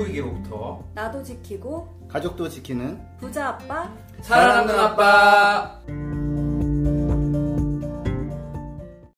기후위기로부터. 0.00 0.82
나도 0.94 1.22
지키고 1.22 1.88
가족도 2.08 2.48
지키는 2.48 3.00
부자 3.18 3.48
아빠 3.48 3.92
살아남는 4.22 4.78
아빠. 4.78 5.80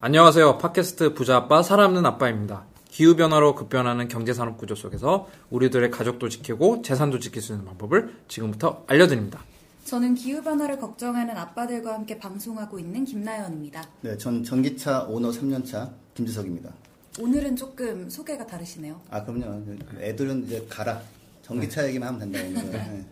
안녕하세요. 0.01 0.59
팟캐스트 0.59 1.15
부자 1.15 1.37
아빠 1.37 1.63
살아남는 1.63 2.05
아빠입니다. 2.07 2.65
기후 2.89 3.17
변화로 3.17 3.55
급변하는 3.55 4.09
경제 4.09 4.35
산업 4.35 4.59
구조 4.59 4.75
속에서 4.75 5.29
우리들의 5.51 5.91
가족도 5.91 6.29
지키고 6.29 6.83
재산도 6.83 7.21
지킬 7.21 7.41
수 7.41 7.53
있는 7.53 7.65
방법을 7.65 8.17
지금부터 8.29 8.85
알려드립니다. 8.87 9.41
저는 9.85 10.15
기후 10.15 10.43
변화를 10.43 10.79
걱정하는 10.79 11.37
아빠들과 11.37 11.95
함께 11.95 12.19
방송하고 12.19 12.79
있는 12.79 13.05
김나연입니다. 13.05 13.83
네, 14.03 14.17
전 14.19 14.45
전기차 14.45 15.05
오너 15.05 15.31
3년차 15.31 15.91
김지석입니다. 16.15 16.71
오늘은 17.21 17.57
조금 17.57 18.09
소개가 18.09 18.47
다르시네요. 18.47 19.01
아 19.11 19.23
그럼요. 19.23 19.63
애들은 20.01 20.45
이제 20.45 20.65
가라. 20.69 21.03
전기차 21.43 21.87
얘기만 21.89 22.15
하면 22.15 22.33
된다 22.33 22.61
오늘. 22.63 22.71
네. 22.73 23.05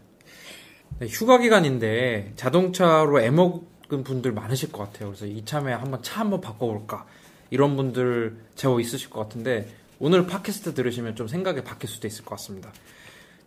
네, 1.00 1.06
휴가 1.06 1.38
기간인데 1.38 2.32
자동차로 2.36 3.20
애먹은 3.20 4.04
분들 4.04 4.32
많으실 4.32 4.72
것 4.72 4.84
같아요. 4.84 5.08
그래서 5.08 5.26
이참에 5.26 5.72
한번 5.72 6.02
차 6.02 6.20
한번 6.20 6.40
바꿔볼까 6.40 7.06
이런 7.50 7.76
분들 7.76 8.36
제법 8.54 8.80
있으실 8.80 9.10
것 9.10 9.20
같은데 9.20 9.68
오늘 9.98 10.26
팟캐스트 10.26 10.74
들으시면 10.74 11.14
좀 11.16 11.28
생각이 11.28 11.62
바뀔 11.62 11.90
수도 11.90 12.06
있을 12.06 12.24
것 12.24 12.36
같습니다. 12.36 12.72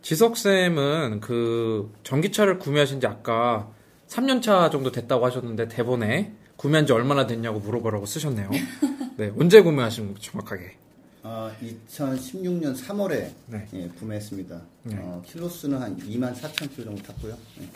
지석 0.02 0.38
쌤은 0.38 1.22
그 1.22 1.91
전기차를 2.03 2.59
구매하신 2.59 2.99
지 2.99 3.08
아까 3.08 3.72
3년차 4.08 4.72
정도 4.72 4.91
됐다고 4.91 5.25
하셨는데 5.25 5.67
대본에 5.70 6.35
구매한 6.57 6.85
지 6.85 6.93
얼마나 6.93 7.25
됐냐고 7.27 7.59
물어보라고 7.59 8.05
쓰셨네요. 8.05 8.49
네, 9.17 9.31
언제 9.38 9.61
구매하신 9.61 10.13
거 10.13 10.20
정확하게? 10.20 10.75
아, 11.23 11.52
2016년 11.61 12.75
3월에 12.77 13.31
네. 13.48 13.67
예, 13.73 13.88
구매했습니다. 13.99 14.61
네. 14.83 14.95
어, 15.00 15.22
킬로수는 15.25 15.81
한 15.81 15.97
2만 15.97 16.33
4천 16.36 16.69
킬로 16.73 16.86
정도 16.86 17.02
탔고요. 17.03 17.38
예. 17.61 17.67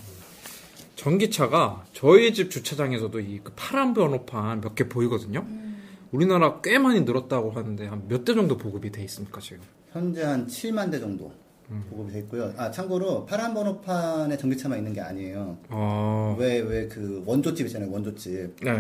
전기차가 0.96 1.86
저희 1.94 2.34
집 2.34 2.50
주차장에서도 2.52 3.20
이 3.20 3.40
그 3.44 3.54
파란 3.56 3.94
번호판 3.94 4.62
몇 4.62 4.76
개 4.76 4.88
보이거든요. 4.90 5.46
우리나라 6.12 6.60
꽤 6.62 6.78
많이 6.80 7.02
늘었다고 7.02 7.52
하는데 7.52 7.86
한 7.88 8.08
몇 8.10 8.26
대 8.26 8.34
정도 8.34 8.58
보급이 8.58 8.92
돼 8.92 9.04
있습니까 9.04 9.40
지금? 9.40 9.62
현재 9.92 10.24
한 10.24 10.48
7만 10.48 10.92
대 10.92 11.00
정도 11.00 11.32
보급이 11.90 12.14
돼 12.14 12.20
있고요. 12.20 12.54
아 12.58 12.72
참고로 12.72 13.26
파란 13.26 13.54
번호판에 13.54 14.38
전기차만 14.38 14.78
있는 14.78 14.94
게 14.94 15.02
아니에요. 15.02 15.58
어, 15.70 16.36
왜왜 16.40 16.88
그 16.88 17.24
원조집 17.26 17.68
있잖아요. 17.68 17.92
원조집. 17.92 18.56
네. 18.64 18.72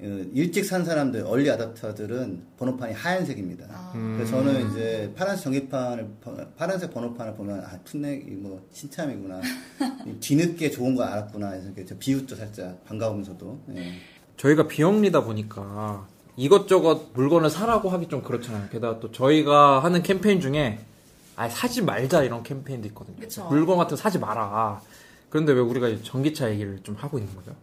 어, 0.00 0.24
일찍 0.32 0.64
산 0.64 0.84
사람들, 0.84 1.24
얼리 1.26 1.50
아답터들은 1.50 2.42
번호판이 2.56 2.92
하얀색입니다. 2.92 3.90
그래서 4.14 4.30
저는 4.36 4.70
이제 4.70 5.12
파란색 5.16 5.42
전기판을, 5.42 6.08
파란색 6.56 6.94
번호판을 6.94 7.34
보면, 7.34 7.64
아, 7.64 7.80
풋넥이 7.82 8.30
뭐, 8.36 8.64
신참이구나. 8.70 9.40
뒤늦게 10.20 10.70
좋은 10.70 10.94
거 10.94 11.02
알았구나. 11.02 11.50
해서 11.50 11.70
비웃죠, 11.98 12.36
살짝. 12.36 12.84
반가우면서도. 12.84 13.60
예. 13.74 13.94
저희가 14.36 14.68
비영리다 14.68 15.24
보니까 15.24 16.06
이것저것 16.36 17.08
물건을 17.14 17.50
사라고 17.50 17.88
하기 17.90 18.06
좀 18.06 18.22
그렇잖아요. 18.22 18.68
게다가 18.70 19.00
또 19.00 19.10
저희가 19.10 19.82
하는 19.82 20.02
캠페인 20.04 20.40
중에 20.40 20.78
아 21.38 21.48
사지 21.48 21.80
말자 21.82 22.24
이런 22.24 22.42
캠페인도 22.42 22.88
있거든요. 22.88 23.16
그쵸. 23.20 23.46
물건 23.48 23.78
같은 23.78 23.90
거 23.90 23.96
사지 23.96 24.18
마라. 24.18 24.82
그런데 25.30 25.52
왜 25.52 25.60
우리가 25.60 26.02
전기차 26.02 26.50
얘기를 26.50 26.82
좀 26.82 26.96
하고 26.96 27.16
있는 27.16 27.32
거죠? 27.36 27.54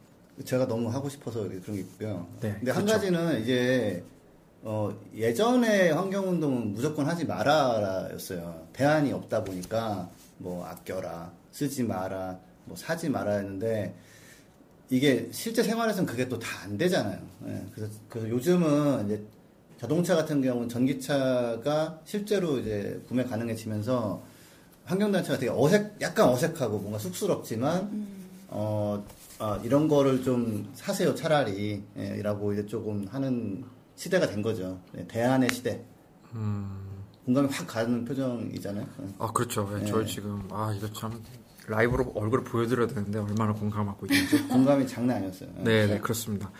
제가 0.46 0.66
너무 0.66 0.90
하고 0.90 1.10
싶어서 1.10 1.42
그런 1.42 1.62
게 1.76 1.80
있고요. 1.80 2.26
네, 2.40 2.54
근데 2.54 2.72
한 2.72 2.86
그렇죠. 2.86 2.94
가지는 2.94 3.42
이제, 3.42 4.02
어, 4.64 4.94
예전에 5.14 5.92
환경운동은 5.92 6.74
무조건 6.74 7.06
하지 7.06 7.26
마라였어요. 7.26 8.68
대안이 8.72 9.12
없다 9.12 9.44
보니까, 9.44 10.10
뭐, 10.38 10.66
아껴라, 10.66 11.32
쓰지 11.52 11.84
마라, 11.84 12.38
뭐, 12.66 12.76
사지 12.78 13.10
마라 13.10 13.34
했는데, 13.34 13.94
이게 14.90 15.28
실제 15.32 15.64
생활에서는 15.64 16.06
그게 16.06 16.28
또 16.30 16.38
다 16.40 16.64
안 16.64 16.78
되잖아요. 16.78 17.20
예, 17.48 17.66
그래서, 17.74 17.94
그래서 18.10 18.30
요즘은 18.30 19.06
이제 19.06 19.24
자동차 19.86 20.16
같은 20.16 20.42
경우는 20.42 20.68
전기차가 20.68 22.00
실제로 22.06 22.58
이제 22.58 23.00
구매 23.08 23.24
가능해지면서 23.24 24.20
환경단체가 24.86 25.38
되게 25.38 25.52
어색, 25.56 25.98
약간 26.02 26.30
어색하고 26.30 26.80
뭔가 26.80 26.98
쑥스럽지만, 26.98 28.08
어, 28.48 29.06
아, 29.38 29.60
이런 29.64 29.88
거를 29.88 30.24
좀 30.24 30.72
사세요, 30.74 31.14
차라리. 31.14 31.84
예, 31.98 32.20
라고 32.24 32.52
이제 32.52 32.66
조금 32.66 33.06
하는 33.12 33.64
시대가 33.96 34.26
된 34.26 34.42
거죠. 34.42 34.80
예, 34.98 35.06
대안의 35.06 35.50
시대. 35.52 35.86
공감이 37.26 37.48
확 37.52 37.68
가는 37.68 38.04
표정이잖아요. 38.06 38.88
예. 39.04 39.08
아 39.20 39.32
그렇죠. 39.32 39.70
네, 39.72 39.82
네. 39.82 39.86
저희 39.86 40.08
지금 40.08 40.48
아 40.52 40.74
이거 40.76 40.92
참 40.94 41.22
라이브로 41.68 42.12
얼굴을 42.16 42.44
보여드려야 42.44 42.88
되는데 42.88 43.20
얼마나 43.20 43.54
공감하고 43.54 44.08
있는지. 44.08 44.48
공감이 44.48 44.88
장난 44.88 45.18
아니었어요. 45.18 45.50
예. 45.60 45.64
네, 45.64 45.88
네 45.88 46.00
그렇습니다. 46.00 46.52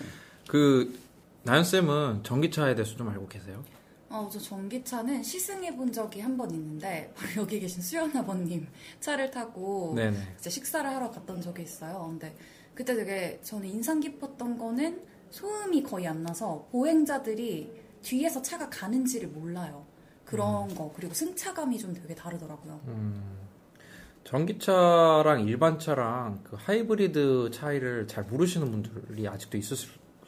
그 0.48 1.05
나연 1.46 1.64
쌤은 1.64 2.24
전기차에 2.24 2.76
대해서 2.76 2.96
좀 2.96 3.08
알고 3.10 3.28
계세요? 3.28 3.64
어, 4.10 4.28
저 4.32 4.40
전기차는 4.40 5.22
시승해 5.24 5.76
본 5.76 5.92
적이 5.92 6.22
한 6.22 6.38
번 6.38 6.52
있는데 6.52 7.12
바로 7.16 7.30
여기 7.44 7.60
계신 7.60 7.82
수연 7.82 8.16
아버님 8.16 8.68
차를 9.00 9.30
타고 9.32 9.94
네네. 9.96 10.18
이제 10.40 10.50
식사를 10.50 10.90
하러 10.90 11.10
갔던 11.12 11.42
적이 11.42 11.64
있어요. 11.64 12.08
근데 12.10 12.36
그때 12.74 12.96
되게 12.96 13.40
저는 13.44 13.68
인상 13.68 14.00
깊었던 14.00 14.58
거는 14.58 15.02
소음이 15.30 15.84
거의 15.84 16.08
안 16.08 16.24
나서 16.24 16.68
보행자들이 16.72 17.72
뒤에서 18.02 18.42
차가 18.42 18.70
가는지를 18.70 19.30
몰라요. 19.30 19.86
그런 20.24 20.74
거 20.74 20.92
그리고 20.96 21.14
승차감이 21.14 21.78
좀 21.78 21.94
되게 21.94 22.16
다르더라고요. 22.16 22.80
전기차랑 24.24 25.42
일반 25.48 25.78
차랑 25.78 26.42
그 26.44 26.56
하이브리드 26.60 27.52
차이를 27.52 28.08
잘 28.08 28.24
모르시는 28.24 28.72
분들이 28.72 29.28
아직도 29.28 29.58
있을 29.58 29.78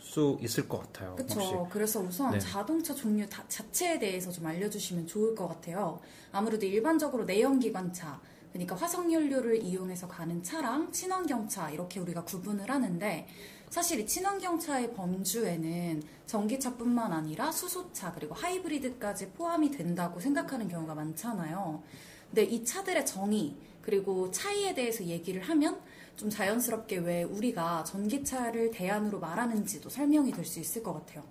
수 0.08 0.38
있을 0.42 0.68
것 0.70 0.80
같아요. 0.80 1.16
그렇죠. 1.16 1.68
그래서 1.72 2.00
우선 2.00 2.32
네. 2.32 2.40
자동차 2.40 2.96
종류 2.96 3.28
다- 3.28 3.44
자체에 3.50 4.00
대해서 4.00 4.32
좀 4.32 4.46
알려주시면 4.46 5.06
좋을 5.06 5.36
것 5.36 5.48
같아요. 5.50 6.00
아무래도 6.32 6.66
일반적으로 6.66 7.26
내연기관차, 7.26 8.20
그러니까 8.54 8.76
화석연료를 8.78 9.62
이용해서 9.62 10.08
가는 10.08 10.42
차랑 10.42 10.92
친환경차 10.94 11.72
이렇게 11.72 12.00
우리가 12.00 12.24
구분을 12.24 12.70
하는데 12.72 13.28
사실 13.70 14.00
이 14.00 14.08
친환경차의 14.08 14.94
범주에는 14.94 16.02
전기차뿐만 16.26 17.12
아니라 17.12 17.52
수소차 17.52 18.14
그리고 18.14 18.34
하이브리드까지 18.34 19.32
포함이 19.32 19.72
된다고 19.72 20.22
생각하는 20.22 20.70
경우가 20.70 20.96
많잖아요. 20.96 21.84
근데 22.30 22.44
이 22.44 22.64
차들의 22.64 23.06
정의 23.06 23.56
그리고 23.82 24.32
차이에 24.32 24.74
대해서 24.74 25.04
얘기를 25.04 25.42
하면 25.42 25.80
좀 26.18 26.30
자연스럽게 26.30 26.98
왜 26.98 27.24
우리가 27.24 27.84
전기차를 27.84 28.72
대안으로 28.72 29.20
말하는지도 29.20 29.88
설명이 29.90 30.32
될 30.32 30.44
수 30.46 30.60
있을 30.60 30.82
것 30.84 30.94
같아요. 30.94 31.24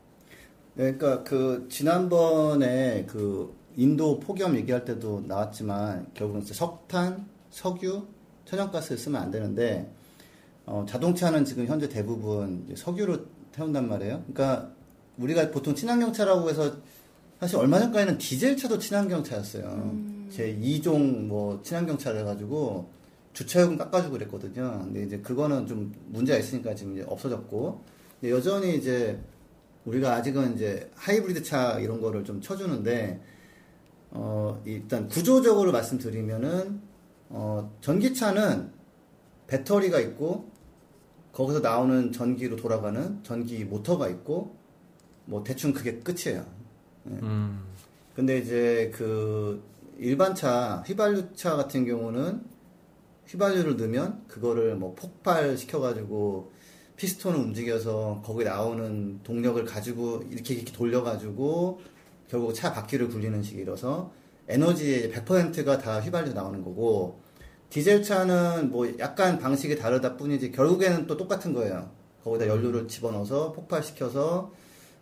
네, 0.75 0.93
그러니까 0.93 1.25
그 1.25 1.67
지난번에 1.69 3.05
그 3.07 3.55
인도 3.77 4.21
폭염 4.21 4.55
얘기할 4.57 4.85
때도 4.85 5.25
나왔지만 5.27 6.07
결국은 6.15 6.43
석탄, 6.43 7.27
석유, 7.51 8.07
천연가스를 8.45 8.97
쓰면 8.99 9.21
안 9.21 9.31
되는데 9.31 9.91
어, 10.67 10.85
자동차는 10.89 11.45
지금 11.45 11.67
현재 11.67 11.89
대부분 11.89 12.73
석유로 12.75 13.19
태운단 13.53 13.89
말이에요. 13.89 14.23
그러니까 14.33 14.71
우리가 15.19 15.51
보통 15.51 15.75
친환경 15.75 16.13
차라고 16.13 16.49
해서 16.49 16.77
사실 17.41 17.57
얼마 17.57 17.79
전까지는 17.81 18.19
디젤 18.19 18.57
차도 18.57 18.79
친환경 18.79 19.25
차였어요. 19.25 19.95
제 20.31 20.55
2종 20.57 21.27
뭐 21.27 21.61
친환경 21.63 21.97
차를 21.99 22.21
해가지고 22.21 22.89
주차요금 23.37 23.77
깎아주고 23.77 24.15
그랬거든요. 24.15 24.81
근데 24.85 25.03
이제 25.03 25.19
그거는 25.19 25.67
좀 25.67 25.95
문제가 26.07 26.39
있으니까 26.39 26.75
지금 26.75 26.95
이제 26.95 27.05
없어졌고 27.07 27.85
여전히 28.25 28.77
이제 28.77 29.21
우리가 29.85 30.15
아직은 30.15 30.55
이제 30.55 30.91
하이브리드 30.95 31.43
차 31.43 31.79
이런 31.79 32.01
거를 32.01 32.25
좀 32.25 32.41
쳐주는데 32.41 33.21
어 34.13 34.63
일단 34.65 35.07
구조적으로 35.09 35.71
말씀드리면은 35.71 36.81
어 37.29 37.77
전기차는 37.83 38.71
배터리가 39.49 40.01
있고 40.01 40.51
거기서 41.33 41.61
나오는 41.61 42.13
전기로 42.13 42.57
돌아가는 42.57 43.23
전기 43.23 43.67
모터가 43.67 44.09
있고 44.09 44.57
뭐 45.27 45.45
대충 45.45 45.75
그게 45.75 45.99
끝이에요. 45.99 46.47
음, 47.07 47.63
근데 48.15 48.39
이제 48.39 48.91
그 48.95 49.63
일반 49.99 50.35
차, 50.35 50.83
휘발유 50.87 51.35
차 51.35 51.55
같은 51.55 51.85
경우는 51.85 52.56
휘발유를 53.27 53.77
넣으면 53.77 54.25
그거를 54.29 54.77
뭐 54.77 54.95
폭발시켜가지고 54.95 56.53
피스톤을 56.97 57.39
움직여서 57.39 58.23
거기 58.25 58.45
나오는 58.45 59.21
동력을 59.23 59.63
가지고 59.65 60.23
이렇게 60.31 60.55
이렇게 60.55 60.73
돌려가지고 60.73 61.81
결국 62.29 62.55
차 62.55 62.73
바퀴를 62.73 63.09
굴리는 63.09 63.43
식이라서 63.43 64.13
에너지의 64.49 65.13
100%가 65.13 65.79
다 65.79 66.01
휘발유 66.01 66.33
나오는 66.33 66.63
거고 66.63 67.21
디젤 67.71 68.03
차는 68.03 68.71
뭐 68.71 68.91
약간 68.99 69.39
방식이 69.39 69.77
다르다 69.77 70.17
뿐이지 70.17 70.53
결국에는 70.53 71.07
또 71.07 71.17
똑같은 71.17 71.53
거예요. 71.53 71.91
거기다 72.23 72.47
연료를 72.47 72.89
집어넣어서 72.89 73.53
폭발시켜서 73.53 74.53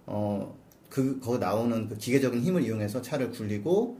어 0.06 0.64
그 0.94 1.18
거기 1.18 1.38
나오는 1.40 1.88
그 1.88 1.96
기계적인 1.96 2.40
힘을 2.40 2.62
이용해서 2.62 3.02
차를 3.02 3.32
굴리고 3.32 3.98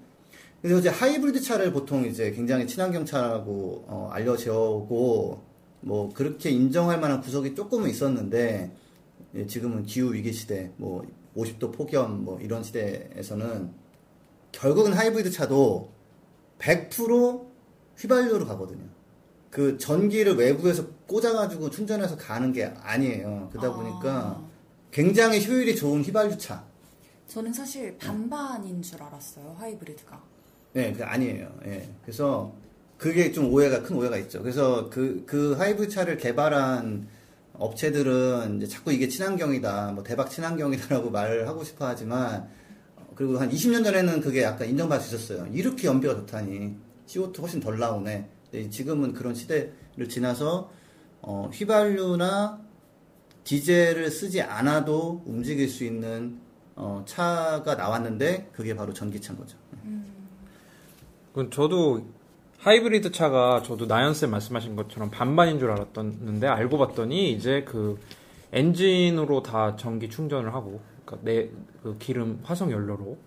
그래서 0.65 0.81
이제 0.81 0.89
하이브리드 0.89 1.43
차를 1.43 1.75
보통 1.75 2.07
이제 2.07 2.31
굉장히 2.31 2.67
친환경 2.67 3.05
차라고 3.05 3.85
어, 3.87 4.09
알려져고 4.11 5.43
뭐 5.83 6.11
그렇게 6.15 6.49
인정할 6.49 6.99
만한 6.99 7.21
구석이 7.21 7.55
조금은 7.55 7.91
있었는데 7.91 8.75
예, 9.35 9.47
지금은 9.47 9.85
기후 9.85 10.15
위기 10.15 10.33
시대, 10.33 10.73
뭐 10.79 11.07
50도 11.37 11.71
폭염 11.71 12.25
뭐 12.25 12.41
이런 12.41 12.63
시대에서는 12.63 13.75
결국은 14.53 14.95
하이브리드 14.95 15.33
차도 15.33 15.93
100% 16.59 17.47
휘발유로 17.99 18.47
가거든요. 18.47 18.89
그 19.51 19.77
전기를 19.77 20.37
외부에서 20.37 20.87
꽂아가지고 21.07 21.69
충전해서 21.69 22.17
가는 22.17 22.55
게 22.55 22.65
아니에요. 22.65 23.51
그러다 23.53 23.69
아. 23.69 23.75
보니까 23.75 24.43
굉장히 24.91 25.47
효율이 25.47 25.77
좋은 25.77 26.01
휘발유 26.01 26.39
차. 26.39 26.65
저는 27.29 27.53
사실 27.53 27.99
반반인 27.99 28.81
줄 28.81 29.03
알았어요, 29.03 29.57
하이브리드가. 29.59 30.34
네, 30.75 30.93
그 30.93 31.05
아니에요. 31.05 31.49
예. 31.67 31.89
그래서 32.03 32.53
그게 32.99 33.31
좀 33.31 33.53
오해가 33.53 33.83
큰 33.83 33.97
오해가 33.97 34.17
있죠. 34.19 34.43
그래서 34.43 34.91
그 34.91 35.25
그 35.25 35.53
하이브리드 35.53 35.93
차를 35.95 36.17
개발한 36.17 37.07
업체들은 37.53 38.57
이제 38.57 38.67
자꾸 38.67 38.93
이게 38.93 39.07
친환경이다, 39.07 39.93
뭐 39.93 40.03
대박 40.03 40.29
친환경이다라고 40.29 41.11
말을 41.13 41.47
하고 41.47 41.63
싶어 41.63 41.87
하지만 41.87 42.49
어, 42.97 43.07
그리고 43.15 43.39
한 43.39 43.49
20년 43.51 43.85
전에는 43.85 44.21
그게 44.21 44.43
약간 44.43 44.69
인정받을 44.69 45.05
수 45.07 45.15
있었어요. 45.15 45.47
이렇게 45.53 45.87
연비가 45.87 46.15
좋다니 46.17 46.75
CO2 47.07 47.41
훨씬 47.41 47.61
덜 47.61 47.79
나오네. 47.79 48.29
지금은 48.71 49.13
그런 49.13 49.35
시대를 49.35 50.09
지나서 50.09 50.71
어, 51.23 51.51
휘발유나 51.53 52.61
디젤을 53.45 54.11
쓰지 54.11 54.43
않아도 54.43 55.23
움직일 55.25 55.69
수 55.69 55.85
있는 55.85 56.39
어, 56.75 57.05
차가 57.07 57.77
나왔는데 57.77 58.51
그게 58.53 58.75
바로 58.75 58.93
전기차인 58.93 59.39
거죠. 59.39 59.57
그 61.35 61.51
저도 61.51 62.03
하이브리드 62.59 63.11
차가 63.13 63.63
저도 63.63 63.87
나연쌤 63.87 64.31
말씀하신 64.31 64.77
것처럼 64.77 65.11
반반인 65.11 65.59
줄 65.59 65.71
알았었는데 65.71 66.47
알고 66.47 66.79
봤더니 66.79 67.33
이제 67.33 67.63
그 67.65 68.01
엔진으로 68.53 69.43
다 69.43 69.77
전기 69.77 70.09
충전을 70.09 70.55
하고 70.55 70.81
그러니까 71.05 71.25
내 71.31 71.51
그 71.83 71.99
기름 71.99 72.41
화석 72.45 72.71
연료로 72.71 73.19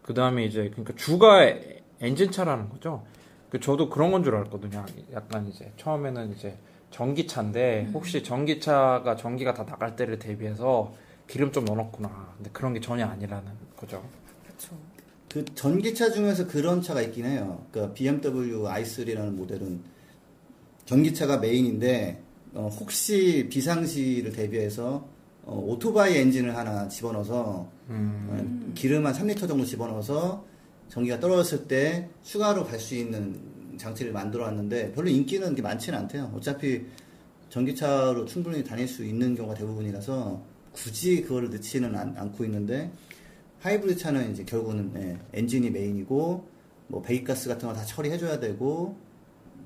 그 0.00 0.14
다음에 0.14 0.44
이제 0.46 0.70
그러니까 0.70 0.94
주가 0.96 1.44
에- 1.44 1.82
엔진 2.00 2.30
차라는 2.30 2.70
거죠. 2.70 3.04
그 3.50 3.60
저도 3.60 3.90
그런 3.90 4.10
건 4.10 4.24
줄 4.24 4.34
알았거든요. 4.36 4.86
약간 5.12 5.46
이제 5.48 5.70
처음에는 5.76 6.32
이제 6.32 6.56
전기차인데 6.92 7.90
혹시 7.92 8.22
전기차가 8.22 9.16
전기가 9.16 9.52
다 9.52 9.66
나갈 9.66 9.96
때를 9.96 10.18
대비해서 10.18 10.94
기름 11.26 11.52
좀 11.52 11.66
넣어놨구나. 11.66 12.34
근데 12.38 12.50
그런 12.54 12.72
게 12.72 12.80
전혀 12.80 13.04
아니라는 13.04 13.44
거죠. 13.76 14.02
그렇죠. 14.46 14.74
그 15.36 15.44
전기차 15.54 16.12
중에서 16.12 16.46
그런 16.46 16.80
차가 16.80 17.02
있긴 17.02 17.26
해요. 17.26 17.66
그러니까 17.70 17.92
BMW 17.92 18.62
i3라는 18.62 19.32
모델은 19.32 19.82
전기차가 20.86 21.36
메인인데 21.40 22.22
어, 22.54 22.70
혹시 22.80 23.46
비상시를 23.50 24.32
대비해서 24.32 25.06
어, 25.44 25.62
오토바이 25.62 26.16
엔진을 26.16 26.56
하나 26.56 26.88
집어넣어서 26.88 27.70
어, 27.86 28.72
기름 28.74 29.04
한 29.04 29.12
3리터 29.12 29.46
정도 29.46 29.66
집어넣어서 29.66 30.42
전기가 30.88 31.20
떨어졌을 31.20 31.68
때 31.68 32.08
추가로 32.24 32.64
갈 32.64 32.80
수 32.80 32.94
있는 32.94 33.38
장치를 33.76 34.12
만들어 34.12 34.46
놨는데 34.46 34.92
별로 34.92 35.10
인기는 35.10 35.44
그렇게 35.48 35.60
많지는 35.60 35.98
않대요. 35.98 36.32
어차피 36.34 36.86
전기차로 37.50 38.24
충분히 38.24 38.64
다닐 38.64 38.88
수 38.88 39.04
있는 39.04 39.34
경우가 39.34 39.54
대부분이라서 39.54 40.42
굳이 40.72 41.20
그거를 41.20 41.50
넣지는 41.50 41.94
않, 41.94 42.16
않고 42.16 42.42
있는데 42.46 42.90
하이브리드 43.60 43.98
차는 43.98 44.32
이제 44.32 44.44
결국은 44.44 44.92
예, 44.96 45.18
엔진이 45.32 45.70
메인이고 45.70 46.44
뭐 46.88 47.02
배기가스 47.02 47.48
같은 47.48 47.68
거 47.68 47.74
다 47.74 47.84
처리해줘야 47.84 48.38
되고 48.38 48.96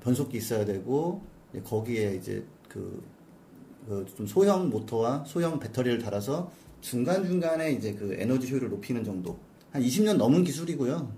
변속기 0.01 0.37
있어야 0.37 0.65
되고 0.65 1.21
이제 1.51 1.61
거기에 1.61 2.15
이제 2.15 2.43
그좀 2.67 4.25
소형 4.27 4.69
모터와 4.69 5.25
소형 5.25 5.59
배터리를 5.59 5.99
달아서 5.99 6.51
중간 6.81 7.25
중간에 7.25 7.71
이제 7.73 7.93
그 7.93 8.15
에너지 8.17 8.51
효율을 8.51 8.69
높이는 8.69 9.03
정도 9.03 9.37
한 9.71 9.81
20년 9.81 10.17
넘은 10.17 10.43
기술이고요. 10.43 11.11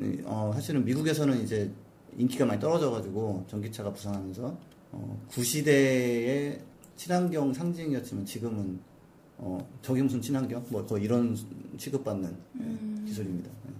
이, 0.00 0.22
어, 0.24 0.50
사실은 0.54 0.84
미국에서는 0.84 1.42
이제 1.42 1.70
인기가 2.16 2.46
많이 2.46 2.60
떨어져가지고 2.60 3.44
전기차가 3.48 3.92
부상하면서 3.92 4.58
어, 4.92 5.22
구시대의 5.28 6.60
친환경 6.96 7.52
상징이었지만 7.52 8.24
지금은 8.24 8.80
어, 9.38 9.66
무슨 9.86 10.20
친환경? 10.20 10.64
뭐 10.68 10.84
거의 10.84 11.04
이런 11.04 11.36
취급받는 11.78 12.36
예, 12.60 13.06
기술입니다. 13.06 13.48
예. 13.50 13.72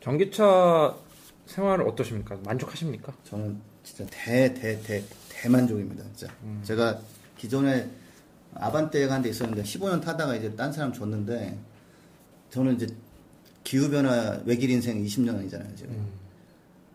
전기차 0.00 0.96
생활 1.46 1.80
어떠십니까? 1.82 2.38
만족하십니까? 2.44 3.12
저는 3.24 3.58
진짜 3.82 4.06
대, 4.10 4.52
대, 4.54 4.80
대, 4.82 5.02
대만족입니다. 5.28 6.04
진짜. 6.14 6.32
제가 6.62 7.00
기존에 7.36 7.88
아반떼가 8.54 9.14
한 9.14 9.22
대 9.22 9.28
있었는데 9.28 9.62
15년 9.62 10.00
타다가 10.02 10.34
이제 10.36 10.54
딴 10.54 10.72
사람 10.72 10.92
줬는데 10.92 11.58
저는 12.50 12.76
이제 12.76 12.86
기후변화 13.64 14.42
외길 14.44 14.70
인생 14.70 15.02
20년이잖아요, 15.02 15.76
지금. 15.76 16.06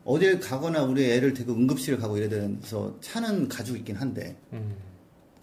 어딜 0.06 0.40
가거나 0.40 0.84
우리 0.84 1.10
애를 1.12 1.34
데리고 1.34 1.54
응급실을 1.54 2.00
가고 2.00 2.18
이래야 2.18 2.30
돼서 2.30 2.96
차는 3.02 3.48
가지고 3.48 3.78
있긴 3.78 3.96
한데 3.96 4.36
음. 4.54 4.76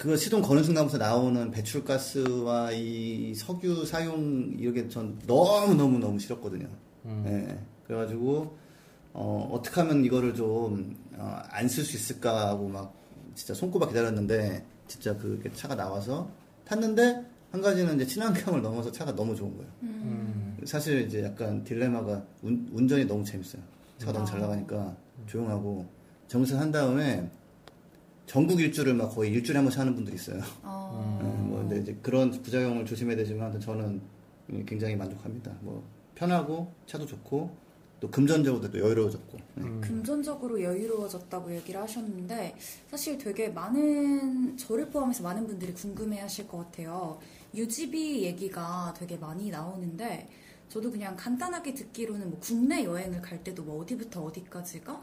그 0.01 0.17
시동 0.17 0.41
거는 0.41 0.65
순간부터 0.65 0.97
나오는 0.97 1.51
배출가스와 1.51 2.73
이 2.73 3.35
석유 3.35 3.85
사용 3.85 4.55
이렇게 4.59 4.89
전 4.89 5.19
너무 5.27 5.75
너무 5.75 5.99
너무 5.99 6.19
싫었거든요. 6.19 6.67
예. 7.27 7.59
그래가지고 7.87 8.57
어, 9.13 9.51
어떻게 9.53 9.81
하면 9.83 10.03
이거를 10.05 10.35
좀 10.35 10.97
안 11.51 11.69
쓸수 11.69 11.97
있을까 11.97 12.49
하고 12.49 12.67
막 12.69 12.95
진짜 13.35 13.53
손꼽아 13.53 13.89
기다렸는데 13.89 14.65
진짜 14.87 15.15
그 15.19 15.39
차가 15.55 15.75
나와서 15.75 16.31
탔는데 16.65 17.25
한 17.53 17.61
가지는 17.61 17.97
이제 17.97 18.07
친환경을 18.07 18.63
넘어서 18.63 18.91
차가 18.91 19.15
너무 19.15 19.37
좋은 19.37 19.55
거예요. 19.57 19.71
사실 20.65 21.07
이제 21.07 21.23
약간 21.25 21.63
딜레마가 21.63 22.25
운, 22.43 22.67
운전이 22.73 23.05
너무 23.05 23.23
재밌어요. 23.25 23.61
차가 23.99 24.13
너무 24.13 24.25
잘 24.25 24.41
나가니까 24.41 24.97
조용하고 25.27 25.87
정차한 26.29 26.73
다음에 26.73 27.29
전국 28.31 28.61
일주를 28.61 28.95
막 28.95 29.09
거의 29.09 29.33
일주일에 29.33 29.59
한 29.59 29.65
번씩 29.65 29.81
하는 29.81 29.93
분들이 29.93 30.15
있어요. 30.15 30.41
어, 30.63 31.19
네, 31.21 31.49
뭐 31.49 31.59
근데 31.59 31.81
이제 31.81 31.99
그런 32.01 32.31
부작용을 32.31 32.87
조심해야 32.87 33.17
되지만 33.17 33.59
저는 33.59 34.01
굉장히 34.67 34.95
만족합니다. 34.95 35.51
뭐 35.63 35.85
편하고 36.15 36.73
차도 36.87 37.07
좋고 37.07 37.51
또 37.99 38.09
금전적으로도 38.09 38.71
또 38.71 38.79
여유로워졌고. 38.79 39.39
네. 39.57 39.81
금전적으로 39.81 40.63
여유로워졌다고 40.63 41.57
얘기를 41.57 41.83
하셨는데 41.83 42.55
사실 42.89 43.19
되게 43.19 43.49
많은 43.49 44.57
저를 44.57 44.91
포함해서 44.91 45.25
많은 45.25 45.49
분들이 45.49 45.75
궁금해하실 45.75 46.47
것 46.47 46.59
같아요. 46.59 47.19
유지비 47.53 48.23
얘기가 48.23 48.95
되게 48.97 49.17
많이 49.17 49.51
나오는데 49.51 50.29
저도 50.69 50.93
그냥 50.93 51.17
간단하게 51.17 51.75
듣기로는 51.75 52.31
뭐 52.31 52.39
국내 52.39 52.85
여행을 52.85 53.23
갈 53.23 53.43
때도 53.43 53.65
뭐 53.65 53.83
어디부터 53.83 54.23
어디까지가 54.23 55.01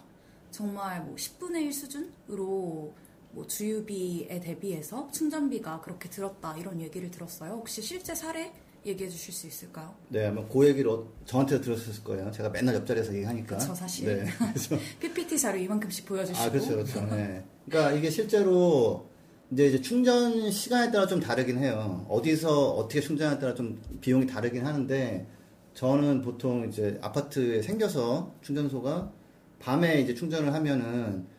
정말 0.50 1.04
뭐 1.04 1.16
10분의 1.16 1.64
1 1.64 1.74
수준으로 1.74 2.94
뭐 3.38 3.46
주유비에 3.46 4.40
대비해서 4.40 5.08
충전비가 5.12 5.82
그렇게 5.82 6.10
들었다 6.10 6.58
이런 6.58 6.82
얘기를 6.82 7.12
들었어요. 7.12 7.52
혹시 7.52 7.84
실제 7.84 8.16
사례 8.16 8.52
얘기해 8.84 9.08
주실 9.12 9.32
수 9.32 9.46
있을까요? 9.46 9.94
네, 10.10 10.26
아마 10.26 10.44
그 10.48 10.68
얘기를 10.68 10.90
어- 10.90 11.08
저한테 11.24 11.62
들었을 11.62 12.04
거예요. 12.04 12.32
제가 12.32 12.50
맨날 12.50 12.74
옆자리에서 12.74 13.14
얘기하니까. 13.14 13.58
그쵸, 13.58 13.76
사실. 13.76 14.08
네. 14.08 14.26
PPT 15.00 15.38
자료 15.38 15.60
이만큼씩 15.60 16.08
보여주시고 16.08 16.40
아, 16.48 16.50
그렇죠, 16.50 16.70
그렇죠. 16.70 17.06
네. 17.16 17.46
그러니까 17.70 17.92
이게 17.96 18.10
실제로 18.10 19.08
이제, 19.52 19.68
이제 19.68 19.82
충전 19.82 20.50
시간에 20.50 20.92
따라 20.92 21.06
좀 21.06 21.20
다르긴 21.20 21.60
해요. 21.60 22.08
어디서 22.10 22.72
어떻게 22.72 23.02
충전에 23.02 23.38
따라 23.38 23.54
좀 23.54 23.80
비용이 24.02 24.26
다르긴 24.26 24.66
하는데 24.66 25.28
저는 25.76 26.24
보통 26.24 26.68
이제 26.68 26.98
아파트에 27.04 27.62
생겨서 27.62 28.34
충전소가 28.42 29.12
밤에 29.60 30.02
이제 30.02 30.16
충전을 30.16 30.56
하면은 30.56 31.37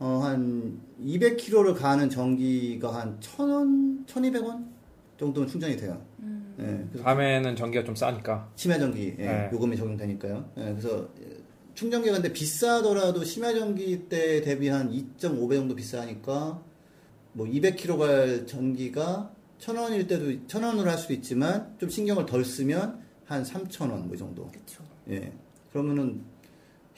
어, 0.00 0.20
한 0.24 0.80
200km를 1.04 1.76
가는 1.76 2.08
전기가 2.08 2.94
한 2.94 3.20
1,000원, 3.20 4.06
1,200원 4.06 4.66
정도는 5.18 5.46
충전이 5.46 5.76
돼요. 5.76 6.02
네, 6.56 6.84
그래서 6.90 7.04
밤에는 7.04 7.54
전기가 7.54 7.84
좀 7.84 7.94
싸니까. 7.94 8.50
심야 8.56 8.78
전기 8.78 9.14
예, 9.18 9.24
네. 9.26 9.50
요금이 9.52 9.76
적용되니까요. 9.76 10.50
예, 10.56 10.62
그래서 10.62 11.08
충전기가 11.74 12.14
근데 12.14 12.32
비싸더라도 12.32 13.24
심야 13.24 13.52
전기 13.54 14.08
때 14.08 14.40
대비 14.40 14.68
한 14.68 14.90
2.5배 14.90 15.54
정도 15.54 15.74
비싸니까 15.74 16.62
뭐 17.34 17.46
200km 17.46 17.98
갈 17.98 18.46
전기가 18.46 19.30
1,000원일 19.60 20.08
때도 20.08 20.24
1,000원으로 20.46 20.84
할 20.84 20.96
수도 20.98 21.12
있지만 21.12 21.74
좀 21.78 21.90
신경을 21.90 22.24
덜 22.26 22.44
쓰면 22.44 23.00
한 23.26 23.42
3,000원 23.42 24.04
뭐 24.06 24.14
이 24.14 24.18
정도. 24.18 24.46
그렇죠. 24.48 24.82
예. 25.10 25.30
그러면은 25.72 26.22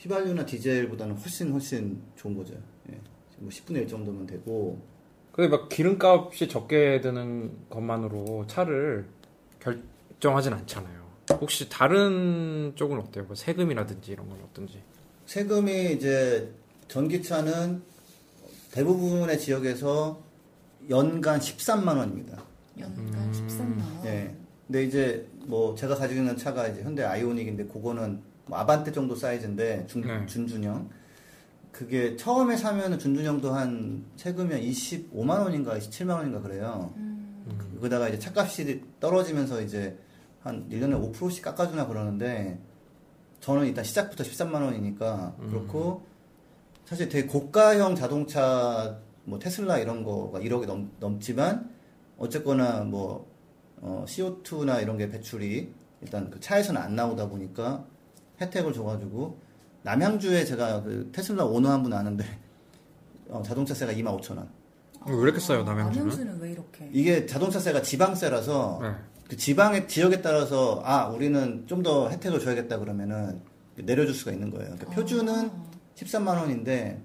휘발유나 0.03 0.45
디젤보다는 0.45 1.15
훨씬 1.15 1.51
훨씬 1.51 2.01
좋은 2.15 2.35
거죠. 2.35 2.53
예. 2.91 2.99
뭐 3.37 3.49
10분의 3.49 3.77
1 3.83 3.87
정도면 3.87 4.27
되고 4.27 4.79
근데 5.31 5.49
막 5.49 5.69
기름값이 5.69 6.47
적게 6.49 7.01
드는 7.01 7.51
것만으로 7.69 8.45
차를 8.47 9.07
결정하진 9.59 10.53
않잖아요. 10.53 11.03
혹시 11.39 11.69
다른 11.69 12.73
쪽은 12.75 12.99
어때요? 12.99 13.23
뭐 13.25 13.35
세금이라든지 13.35 14.11
이런 14.11 14.29
건 14.29 14.39
어떤지? 14.43 14.81
세금이 15.25 15.93
이제 15.93 16.51
전기차는 16.89 17.81
대부분의 18.71 19.39
지역에서 19.39 20.21
연간 20.89 21.39
13만 21.39 21.97
원입니다. 21.97 22.43
연간 22.77 23.31
13만 23.31 23.79
원. 23.79 24.05
예. 24.05 24.35
근데 24.67 24.83
이제 24.83 25.27
뭐 25.45 25.73
제가 25.75 25.95
가지고 25.95 26.21
있는 26.21 26.35
차가 26.37 26.67
이제 26.67 26.83
현대 26.83 27.03
아이오닉인데 27.03 27.65
그거는 27.65 28.21
뭐 28.45 28.57
아반떼 28.57 28.91
정도 28.91 29.15
사이즈인데 29.15 29.85
중, 29.87 30.01
네. 30.01 30.25
준준형. 30.25 30.89
그게 31.71 32.15
처음에 32.15 32.55
사면은 32.55 32.99
준준형도 32.99 33.51
한 33.51 34.05
세금이 34.15 34.53
한 34.53 34.61
25만 34.61 35.43
원인가 35.43 35.77
27만 35.77 36.17
원인가 36.17 36.41
그래요. 36.41 36.93
음. 36.97 37.77
그러다가 37.79 38.07
이제 38.09 38.19
차값이 38.19 38.81
떨어지면서 38.99 39.61
이제 39.61 39.97
한 40.41 40.67
1년에 40.69 41.13
5%씩 41.13 41.43
깎아주나 41.43 41.87
그러는데 41.87 42.59
저는 43.39 43.65
일단 43.65 43.83
시작부터 43.83 44.23
13만 44.23 44.63
원이니까 44.63 45.35
그렇고 45.49 46.03
사실 46.85 47.09
되게 47.09 47.27
고가형 47.27 47.95
자동차 47.95 48.99
뭐 49.25 49.39
테슬라 49.39 49.79
이런 49.79 50.03
거가 50.03 50.39
1억이 50.39 50.65
넘, 50.65 50.91
넘지만 50.99 51.69
어쨌거나 52.17 52.81
뭐 52.81 53.27
어, 53.81 54.05
CO2나 54.07 54.81
이런 54.81 54.97
게 54.97 55.09
배출이 55.09 55.73
일단 56.01 56.29
그 56.29 56.39
차에서는 56.39 56.79
안 56.79 56.95
나오다 56.95 57.27
보니까 57.29 57.85
혜택을 58.41 58.73
줘가지고 58.73 59.37
남양주에 59.83 60.45
제가 60.45 60.83
그 60.83 61.09
테슬라 61.13 61.45
오너 61.45 61.69
한 61.69 61.83
분 61.83 61.93
아는데 61.93 62.23
어, 63.29 63.41
자동차세가 63.43 63.91
2만 63.93 64.19
5천 64.19 64.37
원. 64.37 64.49
왜 65.07 65.13
이렇게 65.23 65.39
싸요, 65.39 65.63
남양주는? 65.63 66.07
남양주는 66.07 66.39
왜 66.41 66.51
이렇게? 66.51 66.89
이게 66.93 67.25
자동차세가 67.25 67.81
지방세라서 67.81 68.79
네. 68.81 68.91
그 69.29 69.35
지방의 69.37 69.87
지역에 69.87 70.21
따라서 70.21 70.81
아 70.85 71.07
우리는 71.07 71.65
좀 71.67 71.83
더 71.83 72.09
혜택을 72.09 72.39
줘야겠다 72.39 72.79
그러면은 72.79 73.41
내려줄 73.75 74.13
수가 74.13 74.31
있는 74.31 74.49
거예요. 74.51 74.75
그러니까 74.75 74.91
표준은 74.91 75.49
아. 75.49 75.63
13만 75.95 76.37
원인데 76.39 77.01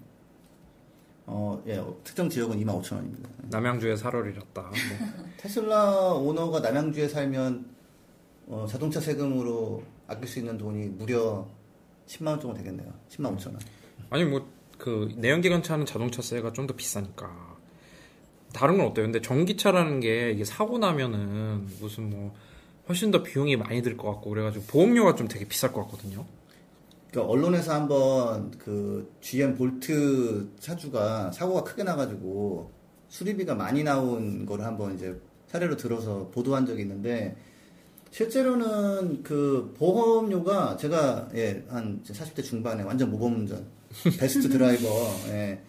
어, 1.27 1.63
예, 1.67 1.83
특정 2.05 2.29
지역은 2.31 2.59
2만 2.65 2.81
5천 2.81 2.97
원입니다. 2.97 3.29
남양주에 3.51 3.97
살을 3.97 4.31
잃었다. 4.33 4.63
뭐. 4.63 4.71
테슬라 5.39 6.13
오너가 6.15 6.61
남양주에 6.61 7.09
살면 7.09 7.67
어, 8.47 8.67
자동차 8.69 9.01
세금으로 9.01 9.83
아낄 10.09 10.27
수 10.27 10.41
있는 10.41 10.59
돈이 10.59 10.87
무려 10.89 11.47
10만 12.09 12.27
원 12.29 12.41
정도 12.41 12.57
되겠네요. 12.57 12.93
10만 13.11 13.37
5천 13.37 13.47
원. 13.49 13.59
아니 14.11 14.25
뭐 14.25 14.59
그 14.79 15.13
내연기관차는 15.17 15.87
자동차세가 15.87 16.53
좀 16.53 16.67
더 16.69 16.75
비싸니까 16.75 17.57
다른 18.53 18.79
건 18.79 18.87
어때요? 18.87 19.07
근데 19.07 19.21
전기차라는 19.21 20.01
게 20.01 20.31
이게 20.33 20.45
사고 20.45 20.79
나면은 20.79 21.67
무슨 21.81 22.09
뭐 22.11 22.35
훨씬 22.89 23.11
더 23.11 23.23
비용이 23.23 23.57
많이 23.57 23.83
들 23.83 23.97
것 23.97 24.11
같고 24.13 24.31
그래가지고 24.31 24.65
보험료가 24.67 25.15
좀 25.17 25.27
되게 25.29 25.45
비쌀 25.47 25.73
것 25.73 25.83
같거든요. 25.83 26.25
그러니까 27.11 27.33
언론에서 27.33 27.75
한번 27.75 28.51
그 28.59 29.13
GM 29.21 29.57
볼트 29.57 30.51
차주가 30.61 31.33
사고가 31.33 31.65
크게 31.65 31.83
나가지고 31.83 32.71
수리비가 33.09 33.55
많이 33.55 33.83
나온 33.83 34.47
거를 34.47 34.65
한번 34.65 34.95
이제 34.95 35.19
사례로 35.49 35.77
들어서 35.77 36.29
보도한 36.29 36.67
적이 36.67 36.83
있는데 36.83 37.37
실제로는 38.19 39.23
그 39.23 39.73
보험료가 39.79 40.77
제가 40.77 41.29
예 41.35 41.65
한 41.69 42.03
40대 42.03 42.43
중반에 42.43 42.83
완전 42.83 43.13
모범 43.13 43.37
운전 43.37 43.65
베스트 44.19 44.49
드라이버 44.49 44.89
예, 45.29 45.61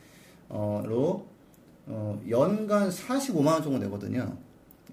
어로 0.50 1.28
어, 1.86 2.20
연간 2.28 2.90
45만 2.90 3.46
원 3.46 3.62
정도 3.62 3.78
내거든요. 3.78 4.36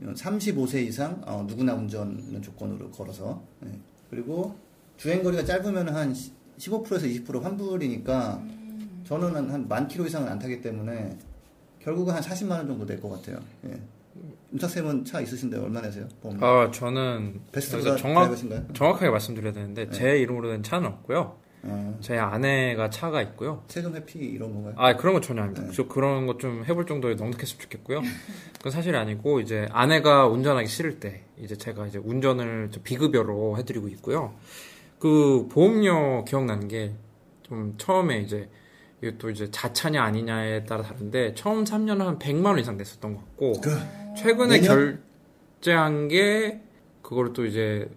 35세 0.02 0.86
이상 0.86 1.22
어, 1.25 1.46
누구나 1.48 1.72
운전하는 1.72 2.42
조건으로 2.42 2.90
걸어서 2.90 3.42
예. 3.64 3.70
그리고 4.10 4.54
주행 4.98 5.22
거리가 5.22 5.42
짧으면 5.46 5.88
한 5.88 6.14
15%에서 6.58 7.06
20% 7.06 7.40
환불이니까 7.40 8.44
저는 9.04 9.34
한, 9.34 9.50
한만 9.50 9.88
킬로 9.88 10.04
이상은 10.04 10.28
안 10.28 10.38
타기 10.38 10.60
때문에 10.60 11.16
결국은 11.80 12.12
한 12.12 12.22
40만 12.22 12.50
원 12.50 12.66
정도 12.66 12.84
될 12.84 13.00
것 13.00 13.08
같아요. 13.08 13.40
예. 13.64 13.80
임탁쌤은 14.52 15.04
차 15.04 15.20
있으신데 15.20 15.58
얼마 15.58 15.80
내세요? 15.80 16.06
보험? 16.23 16.42
아 16.42 16.70
저는 16.70 17.40
베스트보다 17.52 17.96
정확 17.96 18.23
드라이버신가요? 18.25 18.73
정확하게 18.75 19.11
말씀드려야 19.11 19.52
되는데 19.52 19.90
제 19.90 20.18
이름으로 20.18 20.50
된 20.50 20.62
차는 20.62 20.87
없고요. 20.88 21.37
어, 21.68 21.99
제 22.00 22.16
아내가 22.16 22.90
차가 22.90 23.20
있고요. 23.23 23.64
세금 23.66 23.96
회피 23.96 24.18
이런 24.20 24.54
건가요? 24.54 24.75
아 24.76 24.96
그런 24.96 25.14
거 25.14 25.20
전혀 25.20 25.42
아닙니다. 25.42 25.66
네. 25.66 25.73
저 25.75 25.88
그런 25.88 26.26
것 26.26 26.38
좀 26.38 26.64
해볼 26.64 26.87
정도의 26.87 27.16
넉넉했으면 27.16 27.61
좋겠고요. 27.61 28.02
그건 28.58 28.73
사실이 28.73 28.96
아니고 28.96 29.40
이제 29.40 29.66
아내가 29.73 30.26
운전하기 30.28 30.68
싫을 30.68 31.00
때 31.00 31.25
이제 31.38 31.56
제가 31.56 31.87
이제 31.88 31.99
운전을 31.99 32.70
좀 32.70 32.82
비급여로 32.85 33.58
해드리고 33.58 33.88
있고요. 33.88 34.35
그 34.99 35.49
보험료 35.50 36.25
기억나는 36.25 36.68
게 36.68 36.94
좀 37.42 37.75
처음에 37.78 38.18
이제 38.23 38.49
이것도 39.04 39.30
이제 39.30 39.49
자차냐 39.52 40.02
아니냐에 40.02 40.64
따라 40.64 40.82
다른데 40.82 41.35
처음 41.35 41.62
3년은 41.62 41.99
한 41.99 42.18
100만 42.18 42.46
원 42.46 42.58
이상 42.58 42.76
냈었던 42.76 43.14
것 43.14 43.20
같고 43.20 43.52
최근에 44.16 44.61
내년? 44.61 45.00
결제한 45.61 46.08
게 46.08 46.61
그거를 47.02 47.32
또 47.32 47.46
이제 47.46 47.88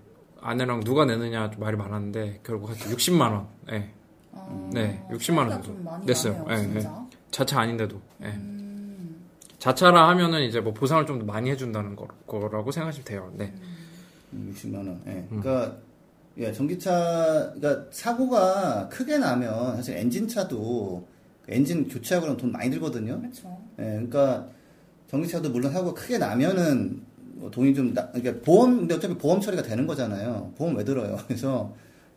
아내랑 0.42 0.84
누가 0.84 1.06
내느냐 1.06 1.50
좀 1.50 1.60
말이 1.62 1.76
많았는데 1.76 2.42
결국 2.44 2.70
한 2.70 2.76
60만 2.76 3.22
원. 3.22 3.48
예. 3.72 3.90
아, 4.34 4.70
네, 4.74 5.06
60만 5.12 5.50
원 5.50 5.62
정도 5.64 6.06
냈어요. 6.06 6.46
예, 6.50 6.58
진짜. 6.58 7.06
자차 7.32 7.62
아닌데도. 7.62 8.00
예. 8.24 8.28
음, 8.28 9.26
자차라 9.58 10.08
하면은 10.10 10.42
이제 10.42 10.60
뭐 10.62 10.74
보상을 10.74 11.06
좀더 11.06 11.26
많이 11.26 11.50
해준다는 11.50 11.96
거, 11.96 12.08
거라고 12.28 12.72
생각하시면 12.72 13.06
돼요. 13.06 13.32
네. 13.36 13.54
음, 14.34 14.54
60만 14.56 14.76
원. 14.76 15.02
예. 15.08 15.12
음. 15.32 15.42
그러니까 15.42 15.78
예, 16.38 16.54
전기차 16.54 17.54
그러니까 17.56 17.86
사고가 17.92 18.88
크게 18.90 19.18
나면 19.18 19.76
사실 19.76 19.98
엔진차도 19.98 21.06
엔진 21.50 21.88
교체하고 21.88 22.26
그러면 22.26 22.38
돈 22.40 22.52
많이 22.52 22.70
들거든요. 22.70 23.20
그렇죠. 23.20 23.58
예, 23.80 23.84
그러니까 23.84 24.48
전기차도 25.10 25.50
물론 25.50 25.72
사고가 25.72 26.00
크게 26.00 26.18
나면은 26.18 27.02
뭐 27.34 27.50
돈이 27.50 27.74
좀 27.74 27.94
나, 27.94 28.10
그러니까 28.12 28.44
보험 28.46 28.80
근데 28.80 28.96
어차피 28.96 29.18
보험 29.18 29.40
처리가 29.42 29.64
되는 29.64 29.88
거잖아요. 29.88 30.54
보험 30.58 30.76
왜 30.76 30.84
들어요? 30.84 31.18
그래서 31.28 31.74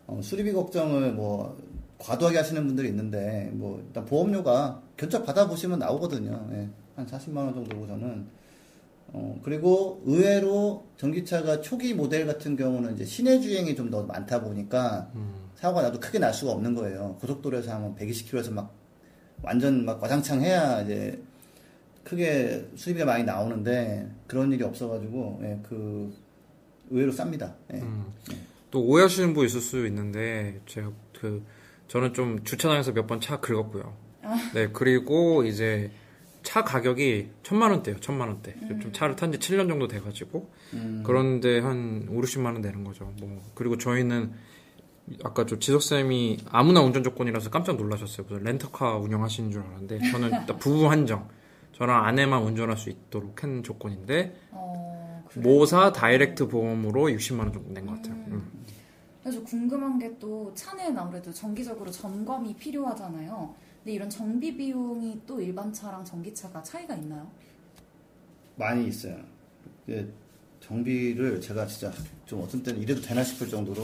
어, 0.07 0.21
수리비 0.23 0.53
걱정을 0.53 1.13
뭐 1.13 1.57
과도하게 1.99 2.39
하시는 2.39 2.67
분들이 2.67 2.89
있는데 2.89 3.51
뭐 3.53 3.81
일단 3.87 4.05
보험료가 4.05 4.83
견적 4.97 5.25
받아 5.25 5.47
보시면 5.47 5.79
나오거든요. 5.79 6.49
예, 6.53 6.69
한 6.97 7.07
40만 7.07 7.37
원 7.37 7.55
정도고 7.55 7.87
저는 7.87 8.27
어, 9.15 9.39
그리고 9.45 10.03
의외로 10.05 10.85
전기차가 10.97 11.61
초기 11.61 11.95
모델 11.95 12.27
같은 12.27 12.57
경우는 12.57 12.95
이제 12.95 13.05
시내 13.05 13.41
주행이 13.41 13.75
좀 13.77 13.91
더 13.91 14.03
많다 14.03 14.43
보니까 14.43 15.11
사고가 15.55 15.83
나도 15.83 16.01
크게 16.01 16.19
날 16.19 16.33
수가 16.35 16.53
없는 16.53 16.75
거예요. 16.75 17.17
고속도로에서 17.21 17.73
하면 17.75 17.95
120km에서 17.95 18.51
막 18.53 18.75
완전 19.43 19.85
막 19.85 20.03
와장창 20.03 20.41
해야 20.43 20.81
이제 20.83 21.23
크게 22.13 22.69
수리비가 22.77 23.07
많이 23.07 23.25
나오는데 23.25 24.07
그런 24.27 24.53
일이 24.53 24.63
없어가지고 24.63 25.41
예, 25.45 25.59
그 25.67 26.15
의외로 26.91 27.11
쌉니다. 27.11 27.55
예. 27.73 27.79
음. 27.79 28.05
또 28.71 28.83
오해하시는 28.85 29.33
분 29.33 29.47
있을 29.47 29.61
수 29.63 29.87
있는데 29.87 30.61
제가 30.67 30.91
그 31.19 31.43
저는 31.89 32.13
좀 32.13 32.45
주차장에서 32.45 32.93
몇 32.93 33.07
번 33.07 33.19
차 33.21 33.41
긁었고요. 33.41 33.97
네 34.55 34.69
그리고 34.73 35.43
이제 35.45 35.91
차 36.43 36.63
가격이 36.65 37.29
천만 37.43 37.71
원대요, 37.71 37.99
천만 38.01 38.29
원대. 38.29 38.55
좀 38.81 38.93
차를 38.93 39.17
탄 39.17 39.33
지 39.33 39.39
7년 39.39 39.69
정도 39.69 39.89
돼가지고 39.89 40.51
음. 40.75 41.03
그런데 41.07 41.61
한 41.61 42.07
5, 42.11 42.21
60만 42.21 42.47
원 42.47 42.61
내는 42.61 42.85
거죠. 42.85 43.11
뭐 43.21 43.41
그리고 43.55 43.79
저희는 43.79 44.33
아까 45.25 45.47
저 45.47 45.59
지석 45.59 45.83
쌤이 45.83 46.39
아무나 46.51 46.83
운전 46.83 47.03
조건이라서 47.03 47.49
깜짝 47.51 47.77
놀라셨어요. 47.77 48.27
무슨 48.29 48.45
렌터카 48.45 48.99
운영하시는 48.99 49.51
줄 49.51 49.63
알았는데 49.63 50.11
저는 50.11 50.31
부부 50.61 50.91
한정. 50.91 51.29
저랑 51.73 52.05
아내만 52.05 52.43
운전할 52.43 52.77
수 52.77 52.91
있도록 52.91 53.43
한 53.43 53.63
조건인데 53.63 54.35
어? 54.51 55.25
모사 55.37 55.93
다이렉트 55.93 56.49
보험으로 56.49 57.09
60만 57.09 57.41
원 57.41 57.53
정도 57.53 57.73
낸 57.73 57.87
것 57.87 57.95
같아요. 57.97 58.15
음. 58.15 58.25
음. 58.33 58.65
그래서 59.23 59.43
궁금한 59.45 59.99
게 59.99 60.13
또 60.19 60.53
차는 60.55 60.97
아무래도 60.99 61.33
정기적으로 61.33 61.91
점검이 61.91 62.55
필요하잖아요. 62.57 63.55
근데 63.79 63.93
이런 63.93 64.11
정비 64.11 64.57
비용이 64.57 65.23
또 65.27 65.41
일반 65.41 65.73
차랑 65.73 66.05
전기차가 66.05 66.63
차이가 66.63 66.95
있나요? 66.95 67.29
많이 68.57 68.87
있어요. 68.89 69.17
정비를 70.61 71.41
제가 71.41 71.67
진짜 71.67 71.93
좀 72.27 72.43
어떤 72.43 72.63
때는 72.63 72.81
이래도 72.83 73.01
되나 73.01 73.25
싶을 73.25 73.49
정도로 73.49 73.83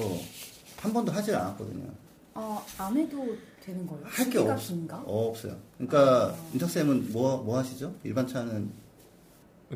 한 0.77 0.93
번도 0.93 1.11
하질 1.11 1.35
않았거든요. 1.35 1.87
아, 2.35 2.65
안 2.79 2.97
해도 2.97 3.37
되는 3.69 3.87
거예요? 3.87 4.03
할 4.07 4.25
게 4.31 4.39
시기가 4.39 4.55
없, 4.55 4.59
긴가? 4.61 5.03
어, 5.07 5.29
없어요. 5.29 5.57
그러니까 5.77 6.35
인탁쌤은 6.55 7.13
뭐, 7.13 7.43
뭐 7.43 7.59
하시죠? 7.59 7.95
일반 8.05 8.27
차는 8.27 8.71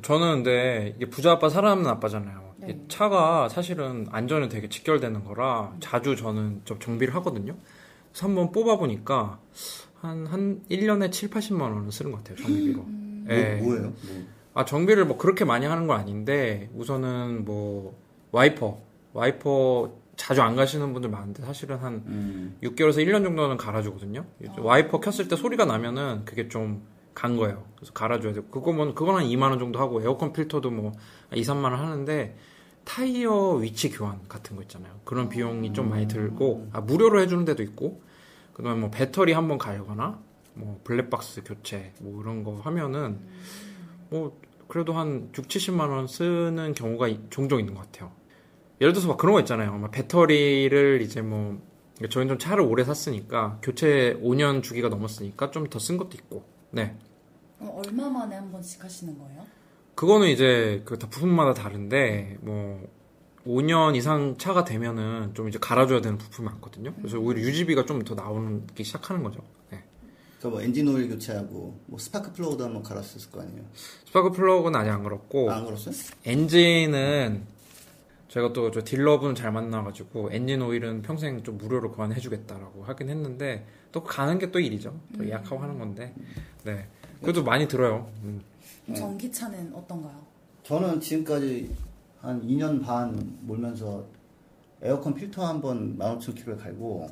저는 0.00 0.42
근데 0.42 0.94
이게 0.96 1.06
부자 1.10 1.32
아빠 1.32 1.48
살아남는 1.50 1.88
아빠잖아요. 1.90 2.54
이게 2.62 2.72
네. 2.74 2.84
차가 2.88 3.48
사실은 3.50 4.06
안전에 4.10 4.48
되게 4.48 4.68
직결되는 4.68 5.24
거라 5.24 5.74
자주 5.80 6.16
저는 6.16 6.62
좀 6.64 6.78
정비를 6.78 7.14
하거든요. 7.16 7.54
그래서 8.10 8.26
한번 8.26 8.52
뽑아보니까 8.52 9.38
한, 10.00 10.26
한 10.26 10.62
1년에 10.70 11.12
7, 11.12 11.28
80만 11.30 11.60
원은 11.60 11.90
쓰는 11.90 12.10
것 12.12 12.18
같아요, 12.18 12.36
정비비로. 12.38 12.80
음. 12.80 13.26
예. 13.28 13.56
뭐, 13.56 13.66
뭐예요? 13.66 13.82
뭐. 13.82 14.24
아, 14.54 14.64
정비를 14.64 15.04
뭐 15.06 15.16
그렇게 15.18 15.44
많이 15.44 15.66
하는 15.66 15.86
건 15.86 15.98
아닌데 16.00 16.70
우선은 16.74 17.44
뭐 17.44 17.96
와이퍼, 18.32 18.78
와이퍼 19.12 19.92
자주 20.16 20.42
안 20.42 20.54
가시는 20.56 20.92
분들 20.92 21.10
많은데 21.10 21.42
사실은 21.42 21.76
한 21.78 21.94
음. 22.06 22.56
6개월에서 22.62 22.98
1년 23.06 23.22
정도는 23.24 23.56
갈아주거든요. 23.56 24.24
와이퍼 24.58 25.00
켰을 25.00 25.28
때 25.28 25.36
소리가 25.36 25.64
나면은 25.64 26.24
그게 26.24 26.48
좀 26.48 26.82
간 27.14 27.36
거예요. 27.36 27.64
그래서 27.76 27.92
갈아줘야 27.92 28.32
되고 28.32 28.46
그거면 28.46 28.94
그건 28.94 29.16
한 29.16 29.24
2만 29.26 29.50
원 29.50 29.58
정도 29.58 29.78
하고 29.78 30.00
에어컨 30.00 30.32
필터도 30.32 30.70
뭐 30.70 30.92
2, 31.34 31.42
3만 31.42 31.64
원 31.64 31.74
하는데 31.74 32.34
타이어 32.84 33.50
위치 33.56 33.90
교환 33.90 34.26
같은 34.30 34.56
거 34.56 34.62
있잖아요. 34.62 34.98
그런 35.04 35.28
비용이 35.28 35.74
좀 35.74 35.90
많이 35.90 36.08
들고 36.08 36.70
아 36.72 36.80
무료로 36.80 37.20
해주는 37.20 37.44
데도 37.44 37.62
있고 37.64 38.00
그다음에 38.54 38.80
뭐 38.80 38.90
배터리 38.90 39.34
한번 39.34 39.58
갈거나 39.58 40.20
뭐 40.54 40.80
블랙박스 40.84 41.42
교체 41.44 41.92
뭐 42.00 42.22
이런 42.22 42.44
거 42.44 42.60
하면은 42.64 43.18
뭐 44.08 44.40
그래도 44.66 44.94
한 44.94 45.28
6, 45.36 45.46
70만 45.48 45.90
원 45.90 46.06
쓰는 46.06 46.72
경우가 46.72 47.08
이- 47.08 47.20
종종 47.28 47.60
있는 47.60 47.74
것 47.74 47.82
같아요. 47.82 48.10
예를 48.82 48.92
들어서 48.92 49.08
막 49.08 49.16
그런 49.16 49.32
거 49.34 49.40
있잖아요. 49.40 49.72
막 49.78 49.90
배터리를 49.92 51.00
이제 51.02 51.22
뭐 51.22 51.58
저희는 52.10 52.34
좀 52.34 52.38
차를 52.38 52.62
오래 52.64 52.84
샀으니까 52.84 53.58
교체 53.62 54.18
5년 54.22 54.62
주기가 54.62 54.88
넘었으니까 54.88 55.50
좀 55.52 55.68
더 55.70 55.78
쓴 55.78 55.96
것도 55.96 56.10
있고. 56.14 56.42
네. 56.72 56.96
어, 57.60 57.80
얼마 57.86 58.08
만에 58.10 58.34
한 58.36 58.50
번씩 58.50 58.82
하시는 58.82 59.16
거예요? 59.18 59.46
그거는 59.94 60.28
이제 60.28 60.82
그 60.84 60.98
다 60.98 61.08
부품마다 61.08 61.54
다른데 61.54 62.38
뭐 62.40 62.82
5년 63.46 63.94
이상 63.96 64.36
차가 64.38 64.64
되면은 64.64 65.34
좀 65.34 65.48
이제 65.48 65.58
갈아줘야 65.60 66.00
되는 66.00 66.18
부품이 66.18 66.46
많거든요. 66.48 66.92
그래서 66.96 67.18
오히려 67.18 67.40
유지비가 67.42 67.84
좀 67.84 68.02
더 68.04 68.14
나오기 68.16 68.82
시작하는 68.84 69.22
거죠. 69.22 69.40
네. 69.70 69.84
그뭐 70.40 70.60
엔진 70.62 70.88
오일 70.88 71.08
교체하고 71.08 71.78
뭐 71.86 71.98
스파크 72.00 72.32
플러그도 72.32 72.64
한번 72.64 72.82
갈았을 72.82 73.30
거 73.30 73.42
아니에요. 73.42 73.62
스파크 74.06 74.32
플러그는 74.32 74.80
아직 74.80 74.90
안 74.90 75.04
갈았고 75.04 75.52
아, 75.52 75.56
안 75.58 75.64
갈았어요? 75.64 75.94
엔진은 76.24 77.46
제가 78.32 78.54
또 78.54 78.70
저 78.70 78.82
딜러분 78.82 79.34
잘 79.34 79.52
만나가지고 79.52 80.30
엔진 80.32 80.62
오일은 80.62 81.02
평생 81.02 81.42
좀 81.42 81.58
무료로 81.58 81.92
교환해주겠다라고 81.92 82.82
하긴 82.82 83.10
했는데 83.10 83.66
또 83.92 84.02
가는 84.02 84.38
게 84.38 84.50
또 84.50 84.58
일이죠. 84.58 84.98
또 85.18 85.26
예약하고 85.28 85.58
하는 85.62 85.78
건데, 85.78 86.14
네. 86.64 86.86
그래도 87.20 87.44
많이 87.44 87.68
들어요. 87.68 88.10
음. 88.22 88.40
전기차는 88.94 89.74
어떤가요? 89.74 90.18
저는 90.62 90.98
지금까지 90.98 91.70
한 92.22 92.40
2년 92.46 92.82
반 92.82 93.36
몰면서 93.42 94.06
에어컨 94.80 95.14
필터 95.14 95.44
한번 95.46 95.98
15,000km를 95.98 96.58
갈고 96.58 97.08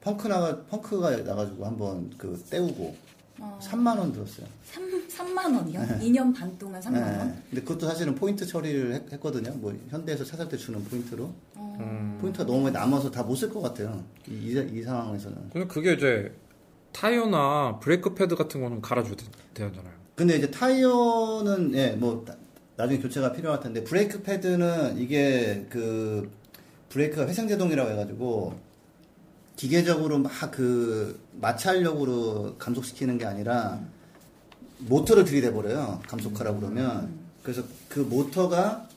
펑크 0.00 0.28
나가 0.28 0.62
펑크가 0.66 1.16
나가지고 1.22 1.66
한번 1.66 2.08
그 2.16 2.40
때우고 2.48 2.94
어, 3.38 3.58
3만 3.62 3.98
원 3.98 4.12
들었어요. 4.12 4.46
3, 4.64 5.08
3만 5.08 5.54
원이요? 5.56 5.80
2년 6.00 6.34
반 6.34 6.56
동안 6.58 6.80
3만 6.80 6.94
원? 6.94 7.28
네. 7.28 7.42
근데 7.50 7.62
그것도 7.62 7.86
사실은 7.86 8.14
포인트 8.14 8.46
처리를 8.46 8.94
했, 8.94 9.12
했거든요. 9.12 9.50
뭐 9.56 9.74
현대에서 9.90 10.24
차 10.24 10.36
살 10.36 10.48
때 10.48 10.56
주는 10.56 10.82
포인트로 10.84 11.24
어, 11.54 11.76
음. 11.80 12.18
포인트가 12.20 12.44
너무 12.46 12.62
많이 12.62 12.72
남아서 12.72 13.10
다 13.10 13.22
못 13.22 13.36
쓸 13.36 13.50
것 13.52 13.60
같아요. 13.60 14.02
이, 14.28 14.32
이, 14.52 14.78
이 14.78 14.82
상황에서는. 14.82 15.50
근데 15.52 15.66
그게 15.66 15.92
이제 15.94 16.32
타이어나 16.92 17.78
브레이크 17.80 18.14
패드 18.14 18.34
같은 18.36 18.62
거는 18.62 18.80
갈아줘야 18.80 19.14
되- 19.16 19.24
되잖아요. 19.54 19.92
근데 20.14 20.36
이제 20.38 20.50
타이어는 20.50 21.74
예, 21.74 21.90
뭐 21.90 22.24
나- 22.26 22.36
나중에 22.76 23.00
교체가 23.00 23.32
필요할 23.32 23.60
텐데 23.60 23.84
브레이크 23.84 24.22
패드는 24.22 24.96
이게 24.98 25.66
그 25.68 26.30
브레이크가 26.88 27.26
회생 27.26 27.46
제동이라고 27.48 27.90
해가지고 27.90 28.54
기계적으로 29.56 30.18
막 30.18 30.50
그 30.50 31.20
마찰력으로 31.40 32.56
감속시키는 32.58 33.18
게 33.18 33.24
아니라 33.24 33.80
모터를 34.78 35.24
들이대 35.24 35.52
버려요. 35.52 36.00
감속하라고 36.06 36.60
그러면 36.60 37.18
그래서 37.42 37.62
그 37.88 38.00
모터가 38.00 38.88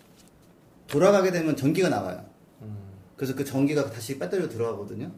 돌아가게 0.88 1.32
되면 1.32 1.56
전기가 1.56 1.90
나와요. 1.90 2.26
그래서 3.16 3.36
그 3.36 3.44
전기가 3.44 3.90
다시 3.90 4.18
배터리로 4.18 4.48
들어가거든요. 4.50 5.12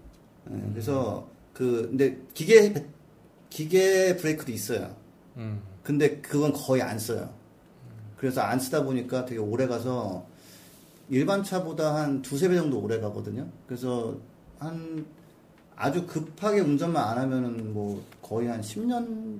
예, 0.51 0.69
그래서 0.71 1.29
그 1.53 1.87
근데 1.89 2.17
기계 2.33 2.73
기계 3.49 4.17
브레이크도 4.17 4.51
있어요. 4.51 4.95
음. 5.37 5.61
근데 5.83 6.19
그건 6.19 6.51
거의 6.51 6.81
안 6.81 6.97
써요. 6.97 7.31
그래서 8.17 8.41
안 8.41 8.59
쓰다 8.59 8.83
보니까 8.83 9.25
되게 9.25 9.39
오래 9.39 9.67
가서 9.67 10.25
일반 11.09 11.43
차보다 11.43 11.95
한 11.95 12.21
두세 12.21 12.49
배 12.49 12.55
정도 12.55 12.79
오래 12.79 12.99
가거든요. 12.99 13.47
그래서 13.67 14.17
한 14.57 15.05
아주 15.81 16.05
급하게 16.05 16.59
운전만 16.59 17.03
안 17.03 17.17
하면은 17.17 17.73
뭐 17.73 18.03
거의 18.21 18.47
한 18.47 18.61
10년 18.61 19.39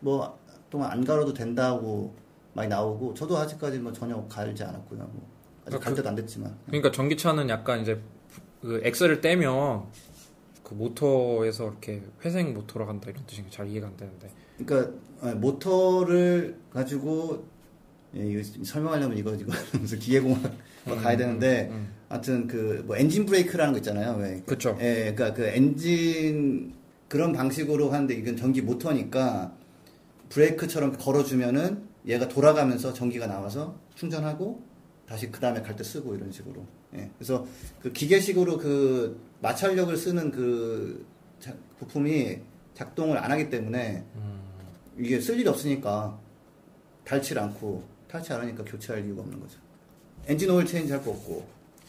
뭐 0.00 0.38
동안 0.70 0.90
안 0.90 1.04
갈아도 1.04 1.34
된다고 1.34 2.14
많이 2.54 2.68
나오고 2.70 3.12
저도 3.12 3.36
아직까지 3.36 3.78
뭐 3.80 3.92
전혀 3.92 4.16
갈지 4.26 4.64
않았고요. 4.64 5.00
뭐 5.00 5.28
아직 5.66 5.78
갈 5.78 5.92
그- 5.92 5.96
때도 5.96 6.08
안 6.08 6.14
됐지만. 6.14 6.56
그러니까 6.66 6.90
전기차는 6.90 7.50
약간 7.50 7.80
이제 7.82 8.00
그 8.62 8.80
엑셀을 8.82 9.20
떼면 9.20 9.84
그 10.62 10.72
모터에서 10.72 11.64
이렇게 11.68 12.02
회생 12.24 12.54
모터로 12.54 12.86
간다 12.86 13.10
이런 13.10 13.22
뜻인 13.26 13.44
게잘 13.44 13.68
이해가 13.68 13.86
안 13.88 13.96
되는데. 13.98 14.30
그러니까 14.56 14.90
어, 15.20 15.34
모터를 15.34 16.58
가지고 16.72 17.44
예, 18.14 18.42
설명하려면 18.42 19.18
이거 19.18 19.34
이거 19.34 19.52
무슨 19.78 19.98
기계공학 19.98 20.50
뭐 20.84 20.96
가야 20.96 21.16
되는데 21.16 21.68
음. 21.72 21.88
하여튼 22.08 22.46
그 22.46 22.82
뭐 22.86 22.96
엔진 22.96 23.24
브레이크라는 23.26 23.72
거 23.72 23.78
있잖아요. 23.78 24.16
왜? 24.20 24.42
그쵸. 24.46 24.76
예, 24.80 25.12
그러니까 25.14 25.32
그 25.34 25.44
엔진 25.46 26.74
그런 27.08 27.32
방식으로 27.32 27.90
하는데 27.90 28.14
이건 28.14 28.36
전기 28.36 28.60
모터니까 28.62 29.52
브레이크처럼 30.28 30.92
걸어주면은 30.98 31.82
얘가 32.06 32.28
돌아가면서 32.28 32.92
전기가 32.92 33.26
나와서 33.26 33.78
충전하고 33.94 34.62
다시 35.06 35.30
그 35.30 35.40
다음에 35.40 35.62
갈 35.62 35.76
때 35.76 35.84
쓰고 35.84 36.14
이런 36.14 36.30
식으로. 36.32 36.66
예. 36.96 37.10
그래서 37.18 37.46
그 37.82 37.92
기계식으로 37.92 38.58
그 38.58 39.18
마찰력을 39.40 39.96
쓰는 39.96 40.30
그 40.30 41.04
자- 41.40 41.54
부품이 41.78 42.38
작동을 42.74 43.18
안 43.18 43.30
하기 43.30 43.50
때문에 43.50 44.04
이게 44.98 45.20
쓸 45.20 45.38
일이 45.38 45.48
없으니까 45.48 46.18
닳질 47.04 47.38
않고 47.38 47.82
닳지 48.08 48.32
않으니까 48.32 48.64
교체할 48.64 49.04
이유가 49.04 49.22
없는 49.22 49.38
거죠. 49.40 49.58
엔진 50.26 50.50
오일 50.50 50.66
체인지 50.66 50.92
할 50.92 51.02
거 51.02 51.10
없고 51.10 51.46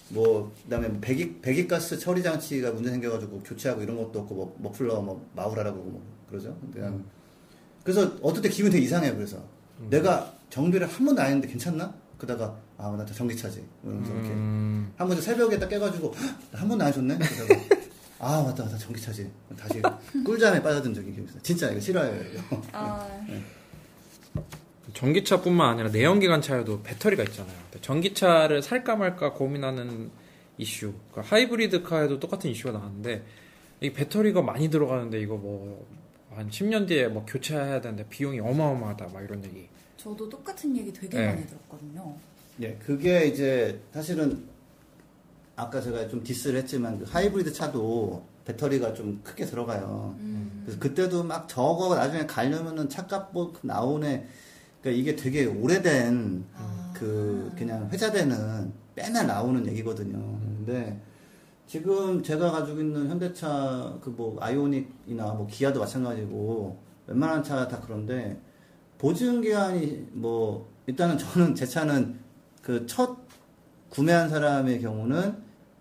뭐 0.09 0.53
그다음에 0.63 0.87
뭐 0.87 0.99
배기 1.01 1.39
배기가스 1.41 1.97
처리 1.99 2.21
장치가 2.21 2.71
문제 2.71 2.91
생겨가지고 2.91 3.39
교체하고 3.43 3.81
이런 3.81 3.97
것도 3.97 4.19
없고 4.19 4.35
뭐 4.35 4.55
머플러 4.59 5.01
뭐 5.01 5.25
마우라라고 5.35 5.77
뭐 5.77 6.01
그러죠. 6.29 6.55
그냥 6.73 7.03
그래서 7.83 8.11
어떨 8.21 8.41
때 8.41 8.49
기분이 8.49 8.71
되게 8.71 8.85
이상해요. 8.85 9.15
그래서 9.15 9.37
내가 9.89 10.33
정비를 10.49 10.87
한 10.87 11.05
번도 11.05 11.21
안 11.21 11.27
했는데 11.27 11.47
괜찮나? 11.47 11.93
그러다가 12.17 12.55
아 12.77 12.89
나 12.97 13.05
전기차지 13.05 13.63
이러면서 13.83 14.11
이렇게 14.13 14.29
음. 14.29 14.91
한 14.97 15.07
번도 15.07 15.21
새벽에 15.21 15.57
딱 15.57 15.67
깨가지고 15.69 16.13
"헉, 16.15 16.35
한 16.53 16.67
번도 16.67 16.83
안 16.83 16.89
해줬네. 16.89 17.17
그러다가 17.17 17.61
아 18.19 18.43
맞다 18.43 18.63
맞다 18.63 18.77
전기차지 18.77 19.29
다시 19.57 19.81
꿀잠에 20.25 20.61
빠져든 20.61 20.93
적이 20.93 21.11
있어요. 21.11 21.41
진짜 21.41 21.69
이거 21.71 21.79
싫어요. 21.79 22.13
이거. 22.31 22.61
아, 22.73 23.07
전기차뿐만 24.95 25.69
아니라 25.69 25.89
내연기관 25.89 26.41
차에도 26.41 26.81
배터리가 26.81 27.23
있잖아요. 27.23 27.55
전기차를 27.81 28.63
살까 28.63 28.95
말까 28.95 29.33
고민하는 29.33 30.09
이슈. 30.57 30.93
그 31.13 31.21
하이브리드 31.23 31.83
카에도 31.83 32.19
똑같은 32.19 32.49
이슈가 32.49 32.71
나왔는데 32.71 33.23
이 33.81 33.91
배터리가 33.91 34.41
많이 34.41 34.69
들어가는데 34.69 35.19
이거 35.19 35.37
뭐 35.37 35.85
한 36.35 36.49
10년 36.49 36.87
뒤에 36.87 37.07
뭐 37.07 37.25
교체해야 37.25 37.79
되는데 37.81 38.05
비용이 38.09 38.39
어마어마하다 38.39 39.07
막 39.13 39.23
이런 39.23 39.43
얘기. 39.45 39.67
저도 39.97 40.29
똑같은 40.29 40.75
얘기 40.75 40.91
되게 40.91 41.17
네. 41.17 41.27
많이 41.27 41.47
들었거든요. 41.47 42.15
예, 42.61 42.75
그게 42.75 43.25
이제 43.25 43.81
사실은 43.93 44.45
아까 45.55 45.79
제가 45.79 46.07
좀 46.09 46.23
디스를 46.23 46.59
했지만 46.59 46.99
그 46.99 47.05
하이브리드 47.05 47.53
차도 47.53 48.23
배터리가 48.43 48.93
좀 48.93 49.21
크게 49.23 49.45
들어가요. 49.45 50.15
음. 50.19 50.63
그래서 50.65 50.79
그때도 50.79 51.23
막 51.23 51.47
저거 51.47 51.95
나중에 51.95 52.25
가려면은 52.25 52.89
차값 52.89 53.31
뭐 53.31 53.53
나오네. 53.61 54.27
그러니까 54.85 54.91
이게 54.91 55.15
되게 55.15 55.45
오래된 55.45 56.43
아. 56.55 56.91
그 56.93 57.51
그냥 57.57 57.89
회자되는 57.91 58.71
맨날 58.93 59.25
나오는 59.25 59.65
얘기거든요. 59.67 60.19
근데 60.39 61.01
지금 61.65 62.21
제가 62.21 62.51
가지고 62.51 62.79
있는 62.81 63.09
현대차 63.09 63.97
그 64.01 64.11
뭐 64.11 64.37
아이오닉이나 64.39 65.33
뭐 65.33 65.47
기아도 65.49 65.79
마찬가지고 65.79 66.77
웬만한 67.07 67.41
차 67.43 67.67
다 67.67 67.81
그런데 67.81 68.39
보증 68.99 69.41
기한이 69.41 70.07
뭐 70.11 70.69
일단은 70.85 71.17
저는 71.17 71.55
제 71.55 71.65
차는 71.65 72.19
그 72.61 72.85
첫 72.85 73.17
구매한 73.89 74.29
사람의 74.29 74.81
경우는 74.81 75.35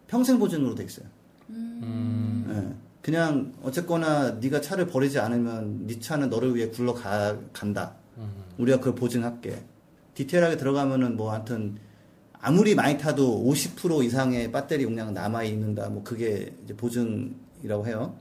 평생 0.07 0.39
보증으로 0.39 0.75
돼 0.75 0.85
있어요. 0.85 1.07
음. 1.51 2.47
예. 2.49 2.75
그냥 3.03 3.53
어쨌거나 3.63 4.31
네가 4.41 4.63
차를 4.63 4.87
버리지 4.87 5.19
않으면 5.19 5.87
네 5.87 5.99
차는 6.01 6.31
너를 6.31 6.55
위해 6.55 6.69
굴러 6.71 6.95
가, 6.95 7.37
간다. 7.53 7.97
우리가 8.59 8.79
그걸 8.79 8.95
보증할게. 8.95 9.65
디테일하게 10.15 10.57
들어가면은 10.57 11.17
뭐 11.17 11.33
하여튼 11.33 11.77
아무리 12.41 12.75
많이 12.75 12.99
타도 12.99 13.45
50% 13.45 14.05
이상의 14.05 14.53
배터리 14.53 14.85
용량 14.85 15.15
남아 15.15 15.45
있는다. 15.45 15.89
뭐 15.89 16.05
그게 16.05 16.55
이제 16.65 16.77
보증이라고 16.77 17.87
해요. 17.87 18.17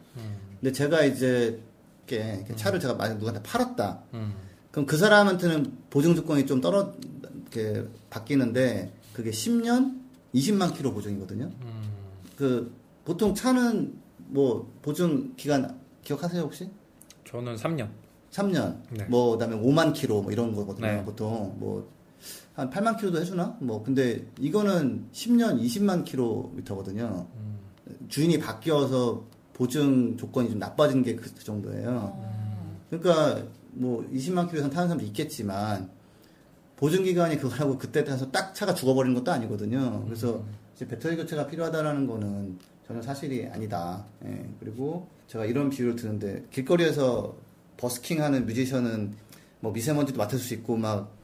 근데 0.60 0.72
제가 0.72 1.04
이제 1.04 1.60
이렇게, 2.08 2.46
차를 2.56 2.80
제가 2.80 2.94
만약 2.96 3.16
누구한테 3.16 3.42
팔았다. 3.44 4.04
음. 4.14 4.34
그럼 4.72 4.86
그 4.86 4.98
사람한테는 4.98 5.74
보증 5.90 6.16
조건이 6.16 6.46
좀 6.46 6.62
떨어 6.62 6.94
이렇게 7.54 7.86
바뀌는데 8.10 8.94
그게 9.14 9.30
10년 9.30 10.00
20만 10.34 10.76
킬로 10.76 10.94
보증이거든요. 10.94 11.52
음. 11.62 11.84
그 12.36 12.74
보통 13.06 13.36
차는 13.36 13.94
뭐 14.18 14.72
보증 14.82 15.36
기간 15.36 15.80
기억하세요 16.04 16.42
혹시? 16.42 16.70
저는 17.26 17.56
3년. 17.56 17.90
3년. 18.34 18.82
네. 18.90 19.06
뭐 19.06 19.32
그다음에 19.38 19.56
5만 19.56 19.94
킬로 19.94 20.22
뭐 20.22 20.32
이런 20.32 20.54
거거든요. 20.54 20.88
네. 20.88 21.06
보통 21.06 21.56
뭐 21.60 21.94
한 22.56 22.70
8만 22.70 22.98
킬로도 22.98 23.20
해주나? 23.20 23.58
뭐 23.62 23.84
근데 23.84 24.26
이거는 24.40 25.08
10년 25.12 25.60
20만 25.60 26.06
킬로미터거든요. 26.06 27.28
음. 27.36 27.58
주인이 28.10 28.38
바뀌어서 28.40 29.26
보증 29.54 30.18
조건이 30.18 30.50
좀 30.50 30.60
나빠진 30.60 31.04
게 31.04 31.16
그 31.16 31.44
정도예요. 31.44 31.90
어, 32.16 32.80
그러니까 32.90 33.44
뭐 33.72 34.06
20만 34.14 34.48
킬로 34.48 34.60
이상 34.60 34.70
타는 34.70 34.88
사람도 34.88 35.06
있겠지만 35.08 35.90
보증 36.76 37.04
기간이 37.04 37.38
그거라고 37.38 37.78
그때 37.78 38.04
타서 38.04 38.30
딱 38.32 38.54
차가 38.54 38.74
죽어버리는 38.74 39.16
것도 39.16 39.32
아니거든요. 39.32 40.04
그래서 40.06 40.44
이제 40.76 40.88
배터리 40.88 41.16
교체가 41.16 41.48
필요하다라는 41.48 42.06
거는 42.06 42.60
전혀 42.86 43.02
사실이 43.02 43.48
아니다. 43.48 44.06
예, 44.26 44.46
그리고 44.60 45.08
제가 45.28 45.46
이런 45.46 45.70
비유를 45.70 45.96
드는데 45.96 46.46
길거리에서 46.52 47.36
버스킹하는 47.84 48.46
뮤지션은 48.46 49.14
뭐 49.60 49.72
미세먼지도 49.72 50.18
맡을 50.18 50.40
수 50.40 50.54
있고 50.54 50.78
막 50.78 51.24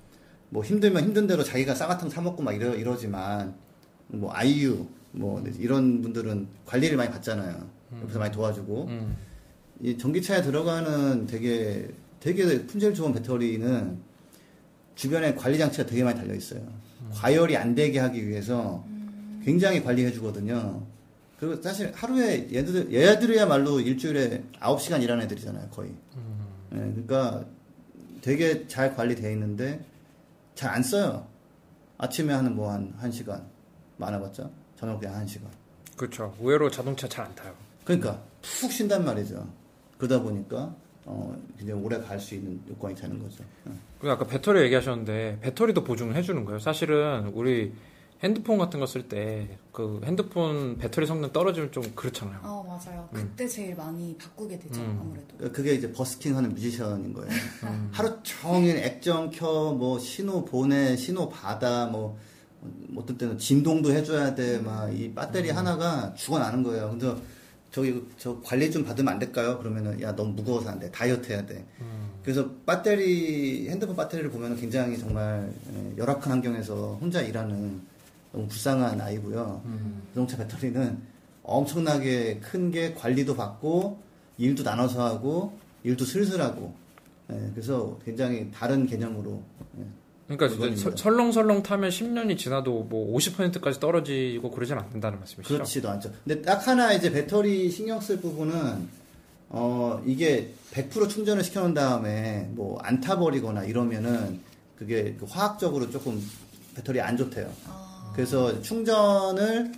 뭐 0.49 0.63
힘들면 0.63 1.03
힘든 1.03 1.27
대로 1.27 1.43
자기가 1.43 1.75
쌍화탕 1.75 2.09
사 2.09 2.21
먹고 2.21 2.41
막 2.43 2.53
이러 2.53 2.75
이러지만 2.75 3.55
뭐 4.07 4.31
아이유 4.33 4.87
뭐 5.11 5.43
이런 5.59 6.01
분들은 6.01 6.47
관리를 6.65 6.97
많이 6.97 7.11
받잖아요. 7.11 7.67
옆에서 8.01 8.19
많이 8.19 8.31
도와주고 8.31 8.85
음. 8.85 9.15
이 9.81 9.97
전기차에 9.97 10.41
들어가는 10.41 11.27
되게 11.27 11.87
되게 12.19 12.65
품질 12.65 12.93
좋은 12.93 13.13
배터리는 13.13 13.97
주변에 14.95 15.33
관리 15.35 15.57
장치가 15.57 15.85
되게 15.85 16.03
많이 16.03 16.19
달려 16.19 16.33
있어요. 16.33 16.61
과열이 17.13 17.55
안 17.55 17.73
되게 17.75 17.99
하기 17.99 18.27
위해서 18.27 18.83
굉장히 19.43 19.81
관리해 19.83 20.11
주거든요. 20.11 20.83
그리고 21.39 21.61
사실 21.61 21.91
하루에 21.95 22.49
얘들 22.51 22.93
얘들이야말로 22.93 23.79
일주일에 23.79 24.43
9시간 24.59 25.01
일하는 25.01 25.23
애들이잖아요, 25.23 25.69
거의. 25.69 25.91
예, 26.73 26.77
그러니까 26.77 27.45
되게 28.21 28.67
잘 28.67 28.95
관리되어 28.95 29.31
있는데 29.31 29.83
잘 30.55 30.71
안 30.71 30.83
써요. 30.83 31.25
아침에 31.97 32.33
하는 32.33 32.55
뭐한 32.55 32.93
1시간 33.01 33.43
많아봤자 33.97 34.49
저녁에 34.77 35.01
1시간. 35.01 35.43
그렇죠. 35.97 36.35
의외로 36.39 36.69
자동차 36.69 37.07
잘 37.07 37.25
안 37.25 37.35
타요. 37.35 37.53
그러니까 37.83 38.21
푹 38.41 38.71
쉰단 38.71 39.03
말이죠. 39.05 39.47
그러다 39.97 40.21
보니까 40.21 40.73
어 41.05 41.35
굉장히 41.57 41.81
오래 41.81 41.97
갈 41.99 42.19
수 42.19 42.35
있는 42.35 42.61
요건이 42.69 42.95
되는 42.95 43.19
거죠. 43.21 43.43
예. 43.67 43.71
그리고 43.99 44.13
아까 44.13 44.25
배터리 44.25 44.61
얘기하셨는데 44.61 45.39
배터리도 45.41 45.83
보증을 45.83 46.15
해주는 46.15 46.45
거예요. 46.45 46.59
사실은 46.59 47.27
우리 47.33 47.73
핸드폰 48.23 48.57
같은 48.57 48.79
거 48.79 48.85
쓸 48.85 49.07
때 49.07 49.47
그 49.71 50.01
핸드폰 50.03 50.77
배터리 50.77 51.05
성능 51.07 51.31
떨어지면 51.31 51.71
좀 51.71 51.83
그렇잖아요. 51.95 52.39
어, 52.43 52.63
맞아요. 52.67 53.07
그때 53.13 53.47
제일 53.47 53.75
많이 53.75 54.13
바꾸게 54.17 54.59
되죠, 54.59 54.81
음. 54.81 54.97
아무래도. 55.01 55.53
그게 55.53 55.73
이제 55.73 55.89
버스킹하는 55.93 56.49
뮤지션인 56.53 57.13
거예요. 57.13 57.29
하루 57.93 58.17
종일 58.23 58.75
액정 58.77 59.31
켜, 59.31 59.71
뭐 59.71 59.97
신호 59.99 60.43
보내, 60.43 60.97
신호 60.97 61.29
받아, 61.29 61.85
뭐 61.85 62.17
어떤 62.97 63.17
때는 63.17 63.37
진동도 63.37 63.91
해줘야 63.93 64.35
돼, 64.35 64.59
막 64.59 64.89
이 64.91 65.13
배터리 65.13 65.49
하나가 65.49 66.13
죽어나는 66.15 66.61
거예요. 66.63 66.89
근데 66.89 67.15
저기 67.71 68.03
저 68.17 68.41
관리 68.41 68.69
좀 68.69 68.83
받으면 68.83 69.13
안 69.13 69.19
될까요? 69.19 69.57
그러면은 69.59 70.01
야 70.01 70.13
너무 70.13 70.33
무거워서 70.33 70.71
안 70.71 70.79
돼, 70.79 70.91
다이어트 70.91 71.31
해야 71.31 71.45
돼. 71.45 71.63
그래서 72.21 72.49
배터리 72.65 73.69
핸드폰 73.69 73.95
배터리를 73.95 74.29
보면 74.29 74.57
굉장히 74.59 74.97
정말 74.99 75.49
예, 75.73 75.97
열악한 75.97 76.33
환경에서 76.33 76.97
혼자 76.99 77.21
일하는 77.21 77.79
너무 78.31 78.47
불쌍한 78.47 78.99
아이고요. 79.01 79.61
자동차 80.13 80.37
배터리는 80.37 80.97
엄청나게 81.43 82.39
큰 82.39 82.71
게 82.71 82.93
관리도 82.93 83.35
받고 83.35 83.99
일도 84.37 84.63
나눠서 84.63 85.03
하고 85.03 85.57
일도 85.83 86.05
슬슬 86.05 86.41
하고 86.41 86.73
예, 87.31 87.51
그래서 87.53 87.97
굉장히 88.05 88.49
다른 88.51 88.85
개념으로 88.85 89.41
예. 89.79 89.83
그러니까 90.35 90.65
이제. 90.67 90.75
설- 90.75 90.95
설렁설렁 90.97 91.63
타면 91.63 91.89
10년이 91.89 92.37
지나도 92.37 92.83
뭐 92.83 93.17
50%까지 93.17 93.79
떨어지고 93.79 94.51
그러진 94.51 94.77
않는다는 94.77 95.17
말씀이시죠? 95.19 95.55
그렇지도 95.55 95.89
않죠. 95.89 96.11
근데 96.23 96.41
딱 96.43 96.67
하나 96.67 96.93
이제 96.93 97.11
배터리 97.11 97.69
신경 97.71 97.99
쓸 97.99 98.19
부분은 98.21 98.87
어 99.49 99.99
이게 100.05 100.53
100% 100.71 101.09
충전을 101.09 101.43
시켜놓은 101.43 101.73
다음에 101.73 102.47
뭐 102.51 102.77
안 102.83 103.01
타버리거나 103.01 103.63
이러면은 103.63 104.39
그게 104.77 105.15
그 105.19 105.25
화학적으로 105.27 105.89
조금 105.89 106.21
배터리 106.75 107.01
안 107.01 107.17
좋대요. 107.17 107.51
아, 108.09 108.11
그래서 108.13 108.61
충전을 108.61 109.71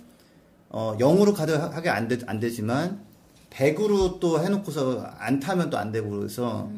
어 0.70 0.96
0으로 0.98 1.34
가득하게 1.34 1.90
안, 1.90 2.08
되, 2.08 2.18
안 2.26 2.40
되지만 2.40 3.04
100으로 3.50 4.18
또 4.20 4.42
해놓고서 4.42 5.02
안 5.18 5.38
타면 5.38 5.68
또 5.70 5.76
안 5.76 5.92
되고 5.92 6.08
그래서 6.10 6.70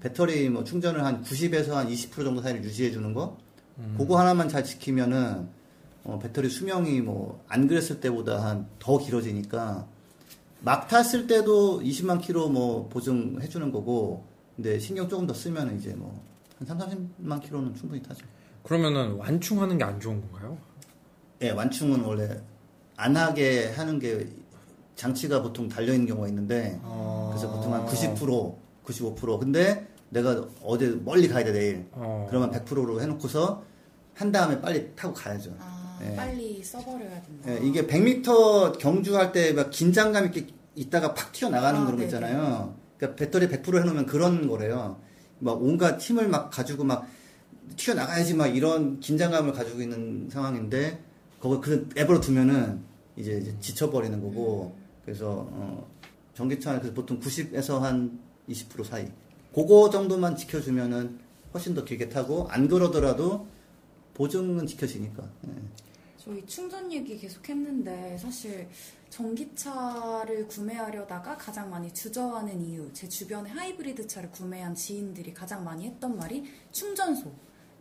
배터리 0.00 0.48
뭐 0.48 0.64
충전을 0.64 1.04
한 1.04 1.22
90에서 1.22 1.70
한 1.72 1.88
20% 1.88 2.24
정도 2.24 2.40
사이를 2.42 2.64
유지해 2.64 2.90
주는 2.90 3.12
거 3.14 3.36
그거 3.98 4.18
하나만 4.18 4.48
잘 4.48 4.64
지키면은 4.64 5.48
어, 6.04 6.18
배터리 6.18 6.48
수명이 6.48 7.00
뭐 7.02 7.42
안 7.48 7.68
그랬을 7.68 8.00
때보다 8.00 8.44
한 8.44 8.66
더 8.78 8.98
길어지니까 8.98 9.86
막 10.60 10.88
탔을 10.88 11.26
때도 11.26 11.80
20만 11.82 12.20
킬로 12.20 12.48
뭐 12.48 12.88
보증해 12.88 13.46
주는 13.48 13.70
거고 13.70 14.24
근데 14.56 14.78
신경 14.78 15.08
조금 15.08 15.26
더 15.26 15.34
쓰면 15.34 15.76
이제 15.78 15.94
뭐 15.94 16.20
한 16.58 16.78
3, 16.78 16.78
40만 16.78 17.42
킬로는 17.42 17.74
충분히 17.74 18.00
타죠. 18.02 18.24
그러면은 18.62 19.12
완충하는 19.16 19.78
게 19.78 19.84
안 19.84 19.98
좋은 20.00 20.20
건가요? 20.20 20.56
예, 21.42 21.50
완충은 21.50 22.00
원래 22.04 22.40
안 22.96 23.16
하게 23.16 23.68
하는 23.70 23.98
게 23.98 24.26
장치가 24.94 25.42
보통 25.42 25.68
달려 25.68 25.92
있는 25.92 26.06
경우가 26.06 26.28
있는데 26.28 26.78
그래서 27.30 27.50
보통 27.50 27.74
한 27.74 27.84
90%, 27.86 28.56
95% 28.84 29.38
근데 29.40 29.86
내가 30.10 30.46
어디 30.62 30.86
멀리 31.04 31.26
가야 31.28 31.44
돼 31.44 31.52
내일 31.52 31.86
어. 31.92 32.26
그러면 32.28 32.50
100%로 32.50 33.00
해놓고서 33.00 33.64
한 34.14 34.30
다음에 34.30 34.60
빨리 34.60 34.94
타고 34.94 35.14
가야죠. 35.14 35.56
아, 35.58 35.98
예. 36.04 36.14
빨리 36.14 36.62
써버려야 36.62 37.22
된다. 37.22 37.48
예, 37.50 37.58
이게 37.66 37.86
100m 37.86 38.78
경주할 38.78 39.32
때 39.32 39.52
막 39.54 39.70
긴장감 39.70 40.26
있게 40.26 40.48
있다가 40.74 41.14
팍 41.14 41.32
튀어나가는 41.32 41.80
아, 41.80 41.84
그런 41.86 41.98
거 41.98 42.04
네네. 42.04 42.04
있잖아요. 42.06 42.74
그러니까 42.98 43.16
배터리 43.16 43.48
100% 43.48 43.80
해놓으면 43.80 44.06
그런 44.06 44.46
거래요. 44.48 45.00
막 45.38 45.60
온갖 45.62 45.98
힘을 46.00 46.28
막 46.28 46.50
가지고 46.50 46.84
막 46.84 47.06
튀어나가야지 47.76 48.34
막 48.34 48.46
이런 48.48 49.00
긴장감을 49.00 49.52
가지고 49.54 49.80
있는 49.80 50.28
상황인데 50.30 51.02
그걸 51.42 51.60
그 51.60 51.88
앱으로 51.98 52.20
두면은 52.20 52.80
이제, 53.16 53.38
이제 53.38 53.52
지쳐버리는 53.58 54.20
거고. 54.22 54.76
그래서 55.04 55.48
어, 55.50 55.90
전기차는 56.34 56.94
보통 56.94 57.18
90에서 57.18 57.80
한 57.80 58.20
20% 58.48 58.84
사이. 58.84 59.10
그거 59.52 59.90
정도만 59.90 60.36
지켜주면은 60.36 61.18
훨씬 61.52 61.74
더 61.74 61.84
길게 61.84 62.08
타고 62.08 62.46
안 62.48 62.68
그러더라도 62.68 63.48
보증은 64.14 64.68
지켜지니까. 64.68 65.28
예. 65.48 65.50
저희 66.16 66.46
충전 66.46 66.90
얘기 66.92 67.18
계속 67.18 67.46
했는데 67.48 68.16
사실 68.18 68.68
전기차를 69.10 70.46
구매하려다가 70.46 71.36
가장 71.36 71.68
많이 71.68 71.92
주저하는 71.92 72.60
이유 72.60 72.88
제 72.92 73.08
주변에 73.08 73.50
하이브리드 73.50 74.06
차를 74.06 74.30
구매한 74.30 74.76
지인들이 74.76 75.34
가장 75.34 75.64
많이 75.64 75.86
했던 75.86 76.16
말이 76.16 76.44
충전소. 76.70 77.32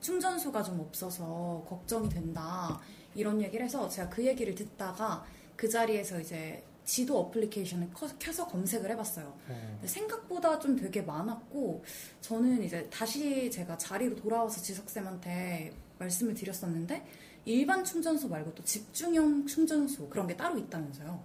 충전소가 0.01 0.63
좀 0.63 0.79
없어서 0.79 1.63
걱정이 1.69 2.09
된다 2.09 2.81
이런 3.15 3.41
얘기를 3.41 3.65
해서 3.65 3.87
제가 3.89 4.09
그 4.09 4.25
얘기를 4.25 4.53
듣다가 4.55 5.23
그 5.55 5.67
자리에서 5.69 6.19
이제 6.19 6.63
지도 6.83 7.19
어플리케이션을 7.19 7.89
커- 7.93 8.07
켜서 8.19 8.47
검색을 8.47 8.89
해봤어요. 8.91 9.33
근데 9.47 9.87
생각보다 9.87 10.57
좀 10.59 10.75
되게 10.75 11.01
많았고 11.01 11.83
저는 12.21 12.63
이제 12.63 12.87
다시 12.89 13.49
제가 13.51 13.77
자리로 13.77 14.15
돌아와서 14.15 14.61
지석쌤한테 14.61 15.71
말씀을 15.99 16.33
드렸었는데 16.33 17.05
일반 17.45 17.83
충전소 17.83 18.27
말고 18.29 18.53
또 18.55 18.63
집중형 18.63 19.45
충전소 19.45 20.09
그런 20.09 20.25
게 20.27 20.35
따로 20.35 20.57
있다면서요. 20.57 21.19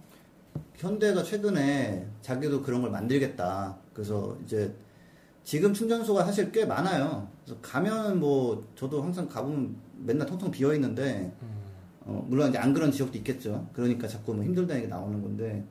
현대가 0.75 1.23
최근에 1.23 2.07
자기도 2.21 2.61
그런 2.61 2.81
걸 2.81 2.91
만들겠다. 2.91 3.77
그래서 3.93 4.37
이제 4.45 4.73
지금 5.43 5.73
충전소가 5.73 6.23
사실 6.25 6.51
꽤 6.51 6.65
많아요. 6.65 7.27
그래서 7.45 7.59
가면 7.61 8.19
뭐 8.19 8.67
저도 8.75 9.01
항상 9.01 9.27
가보면 9.27 9.75
맨날 9.99 10.27
텅텅 10.27 10.51
비어 10.51 10.73
있는데 10.75 11.31
어, 12.07 12.25
물론 12.29 12.49
이제 12.49 12.57
안 12.57 12.73
그런 12.73 12.91
지역도 12.91 13.17
있겠죠. 13.17 13.67
그러니까 13.73 14.07
자꾸 14.07 14.33
뭐 14.33 14.43
힘들다는 14.43 14.83
게 14.83 14.87
나오는 14.87 15.21
건데 15.21 15.63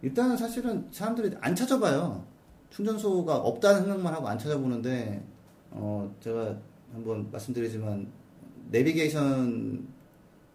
일단은 0.00 0.36
사실은 0.36 0.88
사람들이 0.92 1.36
안 1.40 1.54
찾아봐요. 1.54 2.24
충전소가 2.70 3.36
없다는 3.36 3.82
생각만 3.82 4.14
하고 4.14 4.28
안 4.28 4.38
찾아보는데 4.38 5.22
어, 5.72 6.14
제가 6.20 6.56
한번 6.92 7.28
말씀드리지만 7.32 8.06
내비게이션 8.70 9.86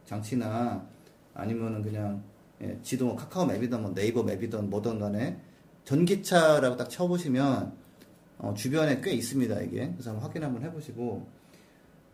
장치나 0.05 0.85
아니면은 1.33 1.81
그냥 1.81 2.23
예, 2.61 2.77
지도 2.81 3.07
뭐 3.07 3.15
카카오 3.15 3.45
맵이든 3.45 3.81
뭐 3.81 3.93
네이버 3.93 4.23
맵이든 4.23 4.69
뭐든 4.69 4.99
간에 4.99 5.37
전기차라고 5.83 6.77
딱 6.77 6.89
쳐보시면 6.89 7.73
어, 8.37 8.53
주변에 8.53 9.01
꽤 9.01 9.11
있습니다 9.11 9.61
이게 9.61 9.91
그래서 9.91 10.11
한번 10.11 10.27
확인 10.27 10.43
한번 10.43 10.63
해보시고 10.63 11.27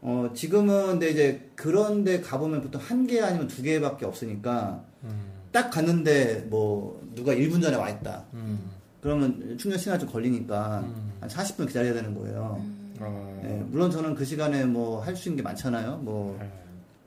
어, 0.02 0.30
지금은 0.34 0.86
근데 0.88 1.10
이제 1.10 1.50
그런데 1.56 2.22
가보면 2.22 2.62
보통 2.62 2.80
한 2.82 3.08
개 3.08 3.22
아니면 3.22 3.48
두 3.48 3.62
개밖에 3.64 4.06
없으니까 4.06 4.84
음. 5.04 5.32
딱 5.52 5.70
갔는데 5.70 6.46
뭐 6.50 7.02
누가 7.16 7.34
1분 7.34 7.62
전에 7.62 7.76
와 7.78 7.90
있다. 7.90 8.26
음. 8.34 8.70
그러면 9.02 9.58
충전 9.58 9.80
시간 9.80 10.00
좀 10.00 10.10
걸리니까 10.10 10.80
음. 10.82 11.14
한 11.20 11.30
40분 11.30 11.68
기다려야 11.68 11.94
되는 11.94 12.14
거예요. 12.14 12.62
어. 13.00 13.42
예, 13.44 13.64
물론 13.70 13.90
저는 13.92 14.16
그 14.16 14.26
시간에 14.26 14.66
뭐 14.66 15.02
할 15.02 15.16
수 15.16 15.30
있는 15.30 15.38
게 15.38 15.44
많잖아요. 15.44 15.98
뭐 15.98 16.38
네. 16.40 16.52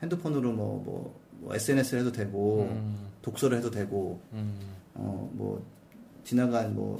핸드폰으로 0.03 0.53
뭐, 0.53 0.83
뭐, 0.85 1.21
뭐 1.41 1.55
SNS를 1.55 2.01
해도 2.01 2.13
되고 2.13 2.69
음. 2.71 2.97
독서를 3.23 3.59
해도 3.59 3.71
되고 3.71 4.21
음. 4.33 4.55
어뭐 4.95 5.65
지나간 6.31 6.77
뭐 6.77 6.97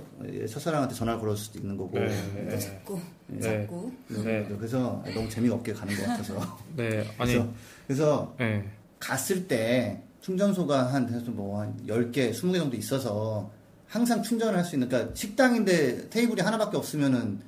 첫사랑한테 0.49 0.93
전화를 0.93 1.21
걸을 1.21 1.37
수도 1.37 1.61
있는 1.61 1.77
거고 1.77 1.97
네. 1.97 2.49
또 2.51 2.59
자꾸 2.59 2.99
네. 3.29 3.41
자꾸 3.41 3.93
네. 4.09 4.45
그래서 4.59 5.01
너무 5.15 5.29
재미가 5.29 5.55
없게 5.55 5.73
가는 5.73 5.95
것 5.97 6.05
같아서 6.05 6.59
네. 6.77 7.05
아니. 7.17 7.33
그래서, 7.35 7.49
그래서 7.87 8.35
네. 8.41 8.69
갔을 8.99 9.47
때 9.47 10.03
충전소가 10.21 10.93
한 10.93 11.07
대략 11.07 11.23
뭐한 11.31 11.87
10개, 11.87 12.33
20개 12.33 12.55
정도 12.57 12.77
있어서 12.77 13.49
항상 13.87 14.21
충전을 14.21 14.59
할 14.59 14.65
수 14.65 14.75
있는 14.75 14.89
그러니까 14.89 15.15
식당인데 15.15 16.11
테이블이 16.11 16.41
하나밖에 16.41 16.77
없으면은 16.77 17.39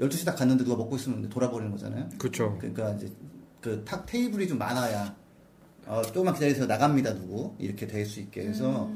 12시 0.00 0.24
딱 0.24 0.36
갔는데 0.36 0.62
누가 0.62 0.76
먹고 0.76 0.94
있으면 0.94 1.28
돌아버리는 1.28 1.68
거잖아요. 1.72 2.10
그렇죠. 2.16 2.56
그러니까 2.60 2.92
이제 2.92 3.10
그 3.60 3.84
탁 3.84 4.06
테이블이 4.06 4.46
좀 4.46 4.56
많아야 4.58 5.16
어, 5.86 6.00
조금만 6.02 6.32
기다리세요 6.34 6.66
나갑니다 6.66 7.12
누구 7.14 7.54
이렇게 7.58 7.88
될 7.88 8.06
수 8.06 8.20
있게 8.20 8.42
그래서 8.44 8.88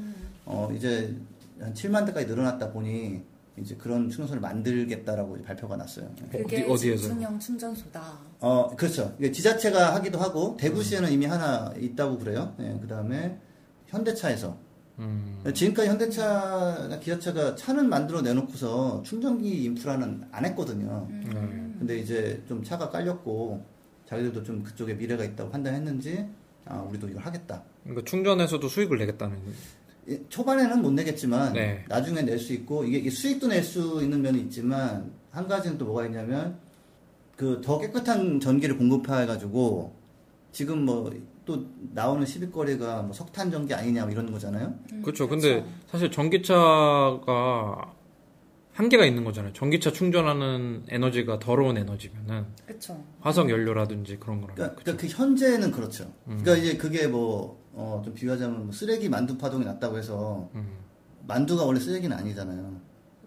어 0.45 0.71
이제 0.75 1.13
한 1.59 1.73
7만 1.73 2.05
대까지 2.05 2.25
늘어났다 2.27 2.71
보니 2.71 3.21
이제 3.57 3.75
그런 3.75 4.09
충전소를 4.09 4.41
만들겠다라고 4.41 5.35
이제 5.37 5.45
발표가 5.45 5.75
났어요. 5.75 6.09
그게 6.31 6.61
어디- 6.63 6.71
어디에서요? 6.71 6.97
집중형 7.09 7.39
충전소다. 7.39 8.17
어 8.39 8.75
그렇죠. 8.75 9.13
이게 9.19 9.31
지자체가 9.31 9.95
하기도 9.95 10.17
하고 10.19 10.55
대구시에는 10.57 11.11
이미 11.11 11.25
하나 11.25 11.73
있다고 11.77 12.17
그래요. 12.19 12.55
예, 12.59 12.77
그다음에 12.79 13.37
현대차에서 13.87 14.57
음. 14.99 15.41
지금까지 15.53 15.89
현대차나 15.89 16.99
기아차가 16.99 17.55
차는 17.55 17.89
만들어 17.89 18.21
내놓고서 18.21 19.01
충전기 19.03 19.63
인프라는 19.65 20.23
안 20.31 20.45
했거든요. 20.45 21.07
네. 21.09 21.29
근데 21.79 21.97
이제 21.99 22.41
좀 22.47 22.63
차가 22.63 22.89
깔렸고 22.89 23.65
자기들도 24.07 24.43
좀 24.43 24.63
그쪽에 24.63 24.93
미래가 24.93 25.23
있다고 25.23 25.49
판단했는지 25.51 26.25
아 26.65 26.79
우리도 26.81 27.09
이걸 27.09 27.23
하겠다. 27.25 27.63
그러니까 27.83 28.05
충전에서도 28.09 28.67
수익을 28.67 28.97
내겠다는. 28.99 29.37
이- 30.09 30.19
초반에는 30.29 30.81
못 30.81 30.91
내겠지만 30.91 31.53
네. 31.53 31.85
나중에 31.87 32.21
낼 32.23 32.37
수 32.39 32.53
있고 32.53 32.83
이게, 32.83 32.97
이게 32.97 33.09
수익도 33.09 33.47
낼 33.47 33.63
수 33.63 33.99
있는 34.01 34.21
면이 34.21 34.39
있지만 34.41 35.11
한 35.31 35.47
가지는 35.47 35.77
또 35.77 35.85
뭐가 35.85 36.05
있냐면 36.05 36.57
그 37.35 37.61
더 37.61 37.79
깨끗한 37.79 38.39
전기를 38.39 38.77
공급해가지고 38.77 39.93
지금 40.51 40.85
뭐 40.85 41.09
또 41.45 41.65
나오는 41.95 42.23
시비거리가 42.27 43.01
뭐 43.01 43.11
석탄 43.13 43.49
전기 43.49 43.73
아니냐 43.73 44.03
뭐 44.03 44.11
이런 44.11 44.31
거잖아요. 44.31 44.71
그렇죠. 45.01 45.27
근데 45.27 45.65
사실 45.87 46.11
전기차가 46.11 47.91
한계가 48.79 49.03
있는 49.05 49.25
거잖아요. 49.25 49.51
전기차 49.51 49.91
충전하는 49.91 50.83
에너지가 50.87 51.37
더러운 51.39 51.77
에너지면은 51.77 52.45
그렇죠. 52.65 53.03
화석 53.19 53.49
연료라든지 53.49 54.15
그런 54.17 54.39
거랑. 54.39 54.55
그러니까, 54.55 54.81
그러니까 54.81 55.01
그 55.05 55.13
현재는 55.13 55.71
그렇죠. 55.71 56.09
그러니까 56.23 56.55
이제 56.55 56.77
그게 56.77 57.05
뭐 57.07 57.61
어, 57.73 58.01
좀 58.05 58.13
비유하자면 58.13 58.63
뭐 58.63 58.71
쓰레기 58.71 59.09
만두 59.09 59.37
파동이 59.37 59.65
났다고 59.65 59.97
해서 59.97 60.49
음. 60.55 60.65
만두가 61.27 61.65
원래 61.65 61.77
쓰레기는 61.77 62.15
아니잖아요. 62.15 62.79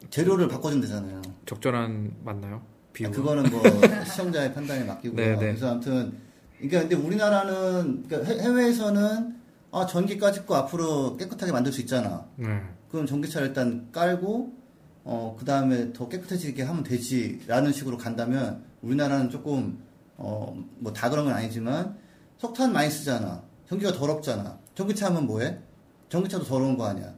재료를 0.09 0.49
바꿔주면 0.49 0.81
되잖아요. 0.85 1.21
적절한 1.45 2.15
맞나요? 2.25 2.63
비유. 2.95 3.09
아, 3.09 3.11
그거는 3.11 3.51
뭐 3.51 3.61
시청자의 4.09 4.55
판단에 4.55 4.85
맡기고요. 4.85 5.17
네, 5.17 5.33
네. 5.33 5.39
그래서 5.39 5.71
아무튼 5.71 6.17
그러니까 6.57 6.81
근데 6.81 6.95
우리나라는 6.95 8.05
그러니까 8.09 8.33
해- 8.33 8.41
해외에서는 8.41 9.37
아 9.71 9.85
전기까지 9.85 10.47
거 10.47 10.55
앞으로 10.55 11.19
깨끗하게 11.19 11.53
만들 11.53 11.71
수 11.73 11.83
있잖아. 11.83 12.25
네. 12.37 12.59
그럼 12.91 13.05
전기차를 13.05 13.49
일단 13.49 13.89
깔고 13.93 14.62
어 15.05 15.37
그 15.39 15.45
다음에 15.45 15.93
더 15.93 16.09
깨끗해지게 16.09 16.63
하면 16.63 16.83
되지 16.85 17.41
라는 17.47 17.73
식으로 17.73 17.97
간다면 17.99 18.63
우리나라는 18.83 19.31
조금 19.31 19.79
어 20.19 20.55
뭐 20.81 20.93
다 20.93 21.11
그런 21.11 21.25
건 21.25 21.35
아니지만 21.35 21.97
석탄 22.39 22.73
많이 22.73 22.91
쓰잖아. 22.91 23.43
전기가 23.69 23.93
더럽잖아. 23.93 24.59
전기차 24.75 25.07
하면 25.07 25.27
뭐해? 25.27 25.59
전기차도 26.09 26.45
더러운 26.45 26.77
거 26.77 26.85
아니야. 26.87 27.15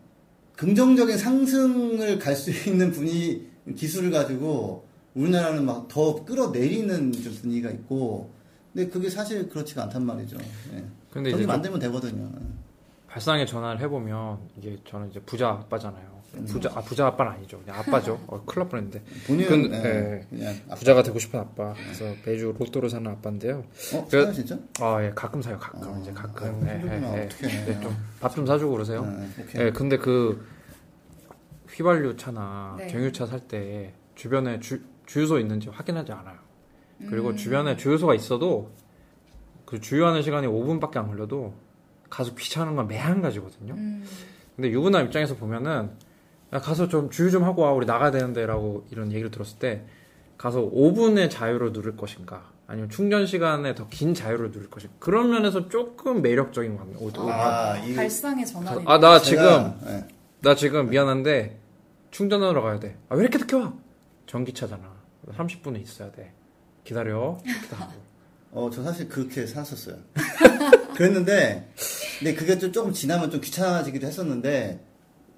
긍정적인 0.57 1.19
상승을 1.19 2.19
갈 2.19 2.35
수 2.37 2.51
있는 2.69 2.91
분위 2.93 3.47
기술을 3.77 4.11
가지고 4.11 4.87
우리나라는 5.15 5.65
막 5.65 5.89
더 5.89 6.25
끌어내리는 6.25 7.13
좀 7.13 7.35
분위기가 7.41 7.71
있고 7.71 8.31
근데 8.73 8.89
그게 8.91 9.09
사실 9.11 9.49
그렇지가 9.49 9.85
않단 9.85 10.05
말이죠. 10.05 10.37
예. 10.75 10.85
근데 11.11 11.31
전기 11.31 11.45
이제 11.45 11.47
만들면 11.47 11.79
되거든요. 11.81 12.31
발상에 13.09 13.47
전화를 13.47 13.81
해보면 13.83 14.39
이게 14.59 14.79
저는 14.89 15.11
이제 15.11 15.21
부자 15.21 15.49
아빠잖아요. 15.49 16.14
음. 16.37 16.45
부자 16.47 16.71
아 16.75 16.81
부자 16.81 17.07
아빠는 17.07 17.33
아니죠. 17.33 17.59
그냥 17.61 17.79
아빠죠. 17.81 18.21
어, 18.29 18.43
큰일 18.45 18.63
날 18.65 18.69
뻔했는데. 18.69 19.03
본인은 19.27 19.49
근데, 19.49 19.77
예, 19.85 20.21
예. 20.21 20.27
그냥 20.39 20.55
아, 20.71 20.75
부자가 20.75 21.03
되고 21.03 21.19
싶은 21.19 21.39
아빠. 21.41 21.73
그래서 21.75 22.05
매주 22.25 22.55
로또를 22.59 22.89
사는 22.91 23.09
아빠인데요. 23.11 23.65
어? 23.95 24.07
그- 24.11 24.23
사요 24.23 24.33
진짜? 24.33 24.59
아, 24.81 25.03
예, 25.03 25.11
가끔 25.15 25.41
사요, 25.43 25.59
가끔. 25.59 25.95
아, 25.95 25.99
이제 26.01 26.13
가끔. 26.13 26.65
아, 26.67 26.73
예. 26.73 26.83
예, 26.87 27.29
예. 27.43 27.65
네, 27.67 27.81
좀, 27.81 27.97
밥 28.21 28.35
좀 28.35 28.47
사주고 28.47 28.73
그러세요. 28.73 29.07
예, 29.39 29.43
오케이. 29.43 29.63
예, 29.67 29.71
근데 29.71 29.97
그, 29.97 30.47
휘발유 31.71 32.17
차나 32.17 32.77
네. 32.79 32.87
경유차 32.89 33.27
살 33.27 33.41
때 33.41 33.95
주변에 34.15 34.61
주, 34.61 34.81
주유소 35.07 35.39
있는지 35.39 35.69
확인하지 35.69 36.13
않아요. 36.13 36.37
그리고 37.09 37.31
음. 37.31 37.37
주변에 37.37 37.77
주유소가 37.77 38.15
있어도 38.15 38.71
그 39.65 39.81
주유하는 39.81 40.23
시간이 40.23 40.47
5분밖에 40.47 40.97
안 40.99 41.09
걸려도 41.09 41.53
가서 42.09 42.35
귀찮은 42.37 42.77
건 42.77 42.87
매한 42.87 43.21
가지거든요. 43.21 43.75
음. 43.75 44.05
근데 44.55 44.71
유부남 44.71 45.07
입장에서 45.07 45.35
보면은 45.35 45.91
야, 46.55 46.61
가서 46.61 46.89
좀 46.89 47.11
주유 47.11 47.31
좀 47.31 47.45
하고 47.45 47.63
와 47.63 47.73
우리 47.73 47.87
나가야 47.87 48.11
되는데 48.11 48.47
라고 48.47 48.87
이런 48.91 49.11
얘기를 49.13 49.31
들었을 49.31 49.59
때 49.59 49.83
가서 50.39 50.61
5분의 50.71 51.31
자유를 51.31 51.73
누릴 51.73 51.97
것인가 51.97 52.51
아니면 52.67 52.89
충전 52.91 53.27
시간에 53.27 53.75
더 53.75 53.89
긴 53.91 54.15
자유를 54.15 54.51
누릴 54.53 54.71
것인가 54.71 54.95
그런 54.99 55.31
면에서 55.31 55.69
조금 55.69 56.23
매력적인 56.23 56.77
것 56.77 56.85
같네요. 56.85 56.99
오- 56.99 57.11
오- 57.27 57.31
아, 57.31 57.77
이 57.79 57.95
발상의 57.95 58.47
전환이. 58.47 58.83
아, 58.87 58.99
나 58.99 59.19
지금 59.21 59.43
제가, 59.43 59.77
예. 59.89 60.09
나 60.41 60.55
지금 60.55 60.91
미안한데 60.91 61.59
충전하러 62.11 62.63
가야 62.63 62.79
돼. 62.81 62.97
아 63.09 63.15
왜 63.17 63.23
이렇게 63.23 63.39
늦게 63.39 63.57
와? 63.57 63.73
전기차잖아. 64.27 64.95
30분은 65.37 65.83
있어야 65.83 66.11
돼. 66.13 66.33
기다려. 66.85 67.39
이렇게 67.45 67.75
하고. 67.77 67.93
어, 68.53 68.71
저 68.73 68.83
사실 68.83 69.09
그렇게 69.09 69.47
살았었어요. 69.47 69.97
그랬는데, 70.97 71.73
근데 72.19 72.35
그게 72.35 72.57
좀 72.59 72.73
조금 72.73 72.93
지나면 72.93 73.31
좀 73.31 73.41
귀찮아지기도 73.41 74.07
했었는데, 74.07 74.81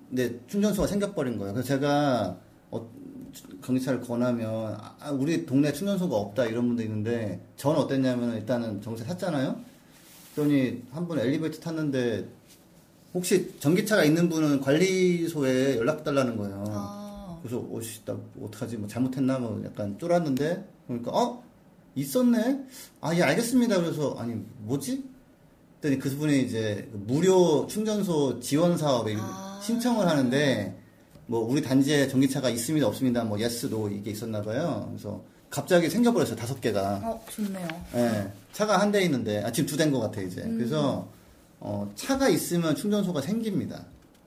근데 0.08 0.38
충전소가 0.46 0.86
생겨버린 0.88 1.38
거예요. 1.38 1.52
그래서 1.52 1.66
제가, 1.68 2.38
어, 2.70 2.90
경기차를 3.62 4.00
권하면, 4.00 4.76
아, 5.00 5.10
우리 5.10 5.44
동네 5.44 5.72
충전소가 5.72 6.16
없다 6.16 6.46
이런 6.46 6.68
분도 6.68 6.82
있는데, 6.82 7.44
저는 7.56 7.80
어땠냐면 7.80 8.34
일단은 8.36 8.80
정세 8.80 9.04
샀잖아요? 9.04 9.60
그러니 10.34 10.82
한분 10.92 11.18
엘리베이터 11.18 11.58
탔는데, 11.60 12.28
혹시 13.14 13.58
전기차가 13.58 14.04
있는 14.04 14.28
분은 14.28 14.60
관리소에 14.60 15.78
연락 15.78 16.04
달라는 16.04 16.36
거예요. 16.36 16.64
아, 16.68 17.38
그래서 17.42 17.58
오씨 17.70 18.04
나 18.04 18.18
어떡하지 18.42 18.76
뭐 18.76 18.88
잘못했나 18.88 19.38
뭐 19.38 19.62
약간 19.64 19.98
쫄았는데 19.98 20.68
그러니까 20.86 21.10
어 21.12 21.42
있었네 21.94 22.64
아 23.00 23.14
예 23.16 23.22
알겠습니다 23.22 23.80
그래서 23.80 24.16
아니 24.18 24.34
뭐지 24.58 25.04
그랬더니 25.80 25.98
그분이 25.98 26.42
이제 26.42 26.88
무료 26.92 27.66
충전소 27.68 28.40
지원 28.40 28.76
사업에 28.76 29.14
아. 29.18 29.45
신청을 29.66 30.06
하는데 30.08 30.76
뭐 31.26 31.40
우리 31.40 31.60
단지에 31.60 32.06
전기차가 32.08 32.48
있습니다 32.50 32.86
없습니다 32.86 33.24
뭐 33.24 33.38
yes 33.40 33.68
no 33.68 33.88
이게 33.88 34.12
있었나 34.12 34.40
봐요 34.42 34.86
그래서 34.90 35.22
갑자기 35.50 35.88
생겨버렸어요 35.90 36.36
다섯 36.36 36.60
개가 36.60 37.00
어, 37.04 37.24
좋네요. 37.30 37.66
예, 37.94 38.30
차가 38.52 38.78
한 38.80 38.90
대 38.92 39.02
있는데 39.02 39.42
아, 39.42 39.50
지금 39.52 39.68
두 39.68 39.76
대인 39.76 39.90
것 39.92 40.00
같아 40.00 40.20
이제. 40.20 40.42
그래서 40.42 41.08
어, 41.60 41.90
차가 41.94 42.28
있으면 42.28 42.74
충전소가 42.74 43.20
생깁니다. 43.22 43.84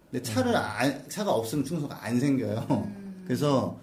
근데 0.10 0.24
차를 0.24 0.56
안- 0.56 1.08
차가 1.10 1.32
없으면 1.34 1.66
충전소가 1.66 2.04
안 2.04 2.20
생겨요. 2.20 2.90
그래서 3.28 3.78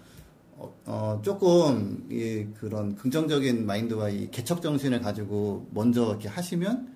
어, 0.57 0.73
어, 0.85 1.21
조금 1.23 2.05
이 2.11 2.45
그런 2.59 2.95
긍정적인 2.95 3.65
마인드와 3.65 4.09
이 4.09 4.29
개척 4.31 4.61
정신을 4.61 4.99
가지고 5.01 5.67
먼저 5.71 6.09
이렇게 6.09 6.27
하시면 6.27 6.93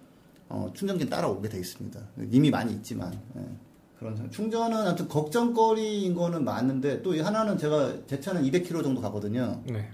어, 0.49 0.71
충전기 0.73 1.07
따라오게 1.07 1.47
돼 1.49 1.59
있습니다. 1.59 1.99
이미 2.31 2.49
많이 2.49 2.73
있지만 2.73 3.13
예. 3.37 3.41
그런 4.01 4.15
상- 4.17 4.31
충전은 4.31 4.75
아무튼 4.87 5.07
걱정거리인 5.07 6.15
거는 6.15 6.43
많은데 6.43 7.03
또 7.03 7.13
하나는 7.23 7.55
제가 7.55 7.93
제 8.07 8.19
차는 8.19 8.41
200km 8.43 8.81
정도 8.83 8.99
가거든요. 8.99 9.61
네. 9.67 9.87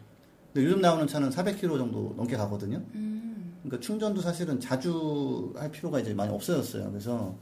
근데 0.53 0.65
요즘 0.65 0.79
나오는 0.79 1.05
차는 1.05 1.29
400km 1.29 1.77
정도 1.77 2.13
넘게 2.15 2.37
가거든요. 2.37 2.81
음. 2.95 3.53
그러니까 3.63 3.85
충전도 3.85 4.21
사실은 4.21 4.61
자주 4.61 5.53
할 5.57 5.69
필요가 5.71 5.99
이제 5.99 6.13
많이 6.13 6.33
없어졌어요. 6.33 6.89
그래서 6.89 7.35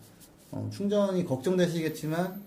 어, 0.49 0.67
충전이 0.73 1.23
걱정되시겠지만 1.25 2.41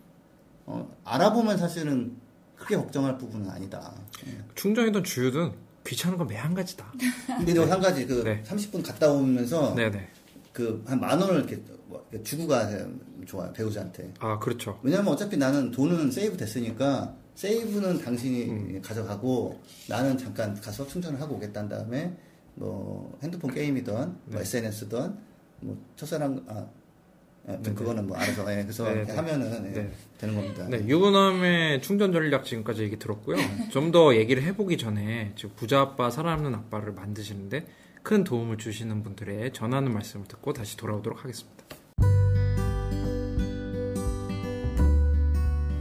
어, 0.66 0.96
알아보면 1.04 1.56
사실은 1.56 2.16
크게 2.56 2.76
걱정할 2.76 3.16
부분은 3.18 3.48
아니다. 3.48 3.94
예. 4.26 4.36
충전이든 4.56 5.04
주유든 5.04 5.52
귀찮은 5.86 6.18
건 6.18 6.26
매 6.26 6.34
한 6.34 6.54
가지다. 6.54 6.92
근데 7.38 7.54
또한 7.54 7.80
가지 7.80 8.04
그 8.04 8.24
네. 8.24 8.42
30분 8.44 8.84
갔다 8.84 9.12
오면서 9.12 9.74
네 9.76 9.88
네. 9.92 10.08
그 10.58 10.82
한 10.86 10.98
만 11.00 11.20
원을 11.20 11.36
이렇게 11.36 11.62
주고 12.24 12.48
가면 12.48 13.00
좋아요 13.26 13.52
배우자한테. 13.52 14.12
아 14.18 14.38
그렇죠. 14.38 14.78
왜냐면 14.82 15.08
어차피 15.12 15.36
나는 15.36 15.70
돈은 15.70 16.10
세이브 16.10 16.36
됐으니까 16.36 17.14
세이브는 17.34 18.00
당신이 18.02 18.44
음. 18.50 18.82
가져가고 18.82 19.60
나는 19.88 20.18
잠깐 20.18 20.54
가서 20.60 20.86
충전을 20.86 21.20
하고 21.20 21.36
오겠다는 21.36 21.68
다음에 21.68 22.12
뭐 22.56 23.16
핸드폰 23.22 23.52
게임이든 23.54 23.92
뭐 23.94 24.14
네. 24.26 24.40
SNS든 24.40 25.14
뭐 25.60 25.78
첫사랑 25.96 26.44
아 26.48 26.66
예, 27.48 27.56
네, 27.62 27.72
그거는 27.72 28.06
뭐 28.06 28.16
알아서 28.16 28.50
예, 28.52 28.62
그래서 28.62 28.84
네, 28.84 28.92
이렇게 28.92 29.12
네. 29.12 29.16
하면은 29.16 29.66
예, 29.66 29.70
네. 29.82 29.90
되는 30.18 30.34
겁니다. 30.34 30.66
네, 30.68 30.78
유부남의 30.86 31.80
충전 31.82 32.12
전략 32.12 32.44
지금까지 32.44 32.82
얘기 32.82 32.98
들었고요. 32.98 33.36
좀 33.70 33.92
더 33.92 34.14
얘기를 34.16 34.42
해보기 34.42 34.76
전에 34.76 35.32
지금 35.36 35.54
부자 35.56 35.80
아빠, 35.80 36.10
살아남는 36.10 36.54
아빠를 36.54 36.92
만드시는데 36.92 37.64
큰 38.08 38.24
도움을 38.24 38.56
주시는 38.56 39.02
분들의 39.02 39.52
전하는 39.52 39.92
말씀을 39.92 40.26
듣고 40.26 40.54
다시 40.54 40.78
돌아오도록 40.78 41.24
하겠습니다. 41.24 41.62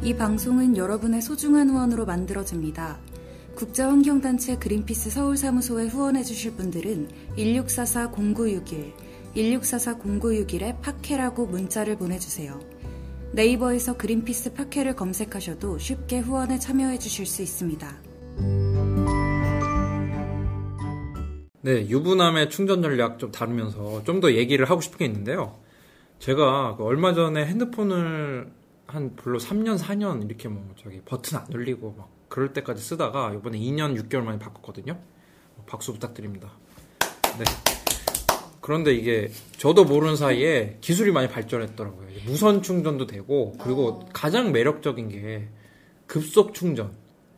이 0.04 0.14
방송은 0.14 0.76
여러분의 0.76 1.22
소중한 1.22 1.70
후원으로 1.70 2.06
만들어집니다. 2.06 3.00
국제환경단체 3.56 4.58
그린피스 4.58 5.10
서울사무소에 5.10 5.88
후원해주실 5.88 6.56
분들은 6.56 7.08
1644-0961, 7.38 8.92
1644-0961에 9.34 10.82
파케라고 10.82 11.46
문자를 11.46 11.98
보내주세요. 11.98 12.60
네이버에서 13.32 13.96
그린피스 13.96 14.52
파케를 14.52 14.98
검색하셔도 14.98 15.78
쉽게 15.78 16.20
후원에 16.20 16.60
참여해주실 16.60 17.26
수 17.26 17.42
있습니다. 17.42 19.07
네, 21.68 21.86
유부남의 21.90 22.50
충전 22.50 22.82
전략 22.82 23.20
좀 23.20 23.30
다루면서 23.30 24.02
좀 24.06 24.22
더 24.22 24.32
얘기를 24.32 24.70
하고 24.70 24.80
싶은 24.80 25.00
게 25.00 25.06
있는데요. 25.06 25.60
제가 26.18 26.78
그 26.78 26.86
얼마 26.86 27.14
전에 27.14 27.46
핸드폰을 27.46 28.50
한 28.86 29.16
별로 29.18 29.38
3년, 29.38 29.78
4년 29.78 30.24
이렇게 30.24 30.48
뭐 30.48 30.74
저기 30.82 31.02
버튼 31.04 31.38
안 31.38 31.46
눌리고 31.50 31.94
막 31.98 32.10
그럴 32.30 32.54
때까지 32.54 32.82
쓰다가 32.82 33.34
이번에 33.34 33.60
2년 33.60 34.02
6개월 34.02 34.22
만에 34.22 34.40
바꿨거든요. 34.40 34.98
박수 35.66 35.92
부탁드립니다. 35.92 36.54
네. 37.38 37.44
그런데 38.62 38.94
이게 38.94 39.30
저도 39.58 39.84
모르는 39.84 40.16
사이에 40.16 40.78
기술이 40.80 41.12
많이 41.12 41.28
발전했더라고요. 41.28 42.08
무선 42.28 42.62
충전도 42.62 43.08
되고 43.08 43.58
그리고 43.62 43.88
어. 43.88 44.10
가장 44.14 44.54
매력적인 44.54 45.10
게 45.10 45.50
급속 46.06 46.54
충전. 46.54 46.94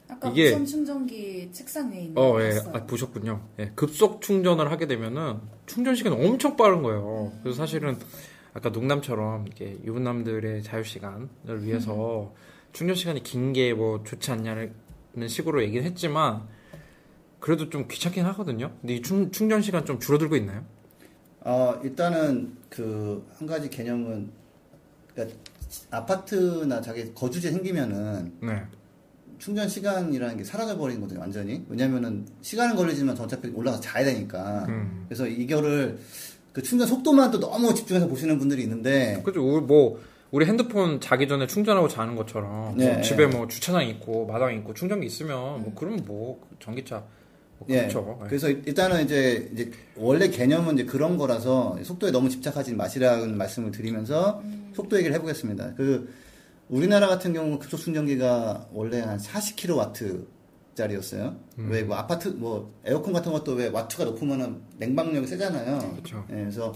아까 0.09 0.29
이게- 0.29 0.45
무선 0.49 0.65
충전기 0.65 1.49
책상 1.51 1.91
위에 1.91 2.01
있는 2.01 2.17
어, 2.17 2.33
거 2.33 2.43
예, 2.43 2.49
봤어요. 2.55 2.73
아, 2.75 2.85
보셨군요. 2.85 3.47
예, 3.59 3.71
급속 3.75 4.21
충전을 4.21 4.71
하게 4.71 4.87
되면은 4.87 5.39
충전 5.67 5.95
시간이 5.95 6.15
엄청 6.25 6.57
빠른 6.57 6.81
거예요. 6.81 7.31
그래서 7.43 7.57
사실은 7.57 7.97
아까 8.53 8.69
농담처럼 8.69 9.45
이게 9.47 9.77
유부남들의 9.83 10.63
자유 10.63 10.83
시간을 10.83 11.63
위해서 11.63 12.33
충전 12.73 12.95
시간이 12.95 13.21
긴 13.23 13.53
게 13.53 13.73
뭐 13.73 14.03
좋지 14.03 14.31
않냐는 14.31 14.73
식으로 15.27 15.61
얘기는 15.63 15.83
했지만 15.85 16.47
그래도 17.39 17.69
좀 17.69 17.87
귀찮긴 17.87 18.25
하거든요. 18.25 18.71
근데 18.81 18.95
이 18.95 19.01
충, 19.01 19.31
충전 19.31 19.61
시간 19.61 19.85
좀 19.85 19.99
줄어들고 19.99 20.35
있나요? 20.37 20.65
어, 21.41 21.79
일단은 21.83 22.57
그 22.69 23.23
한 23.37 23.47
가지 23.47 23.69
개념은 23.69 24.31
그러니까 25.13 25.37
아파트나 25.91 26.81
자기 26.81 27.13
거주지 27.13 27.49
생기면은 27.51 28.33
네. 28.41 28.63
충전 29.39 29.67
시간이라는 29.67 30.37
게 30.37 30.43
사라져 30.43 30.77
버리는 30.77 30.99
거거든요, 31.01 31.21
완전히. 31.21 31.65
왜냐면은 31.69 32.25
시간은 32.41 32.75
걸리지만 32.75 33.15
저 33.15 33.23
어차피 33.23 33.49
올라가서 33.49 33.81
자야 33.81 34.05
되니까. 34.05 34.65
음. 34.67 35.05
그래서 35.07 35.25
이거를 35.25 35.97
그 36.53 36.61
충전 36.61 36.87
속도만 36.87 37.31
또 37.31 37.39
너무 37.39 37.73
집중해서 37.73 38.07
보시는 38.07 38.37
분들이 38.37 38.63
있는데 38.63 39.21
그죠. 39.23 39.41
우리 39.41 39.61
뭐 39.61 39.99
우리 40.31 40.45
핸드폰 40.45 40.99
자기 40.99 41.27
전에 41.27 41.47
충전하고 41.47 41.87
자는 41.87 42.15
것처럼 42.15 42.51
뭐 42.51 42.73
네. 42.77 43.01
집에 43.01 43.25
뭐 43.25 43.47
주차장 43.47 43.87
있고 43.87 44.27
마당 44.27 44.53
있고 44.55 44.73
충전기 44.73 45.07
있으면 45.07 45.61
뭐 45.61 45.73
그러면 45.75 46.03
뭐 46.05 46.45
전기차 46.59 47.03
뭐 47.57 47.67
예. 47.69 47.79
그렇죠. 47.81 48.19
예. 48.23 48.27
그래서 48.27 48.49
일단은 48.49 49.05
이제, 49.05 49.49
이제 49.53 49.71
원래 49.95 50.29
개념은 50.29 50.75
이제 50.75 50.85
그런 50.85 51.17
거라서 51.17 51.77
속도에 51.83 52.11
너무 52.11 52.29
집착하지 52.29 52.73
마시라는 52.73 53.37
말씀을 53.37 53.71
드리면서 53.71 54.41
속도 54.73 54.97
얘기를 54.97 55.15
해보겠습니다. 55.15 55.73
그 55.75 56.09
우리나라 56.69 57.07
같은 57.07 57.33
경우 57.33 57.57
급속 57.59 57.77
충전기가 57.77 58.67
원래 58.71 59.01
한 59.01 59.17
40kW짜리였어요. 59.17 61.37
음. 61.57 61.69
왜뭐 61.71 61.95
아파트 61.95 62.27
뭐 62.29 62.71
에어컨 62.85 63.13
같은 63.13 63.31
것도 63.31 63.53
왜 63.53 63.67
와트가 63.67 64.05
높으면은 64.05 64.61
냉방력이 64.77 65.27
세잖아요. 65.27 65.79
그렇죠. 65.95 66.25
예, 66.29 66.35
그래서 66.35 66.73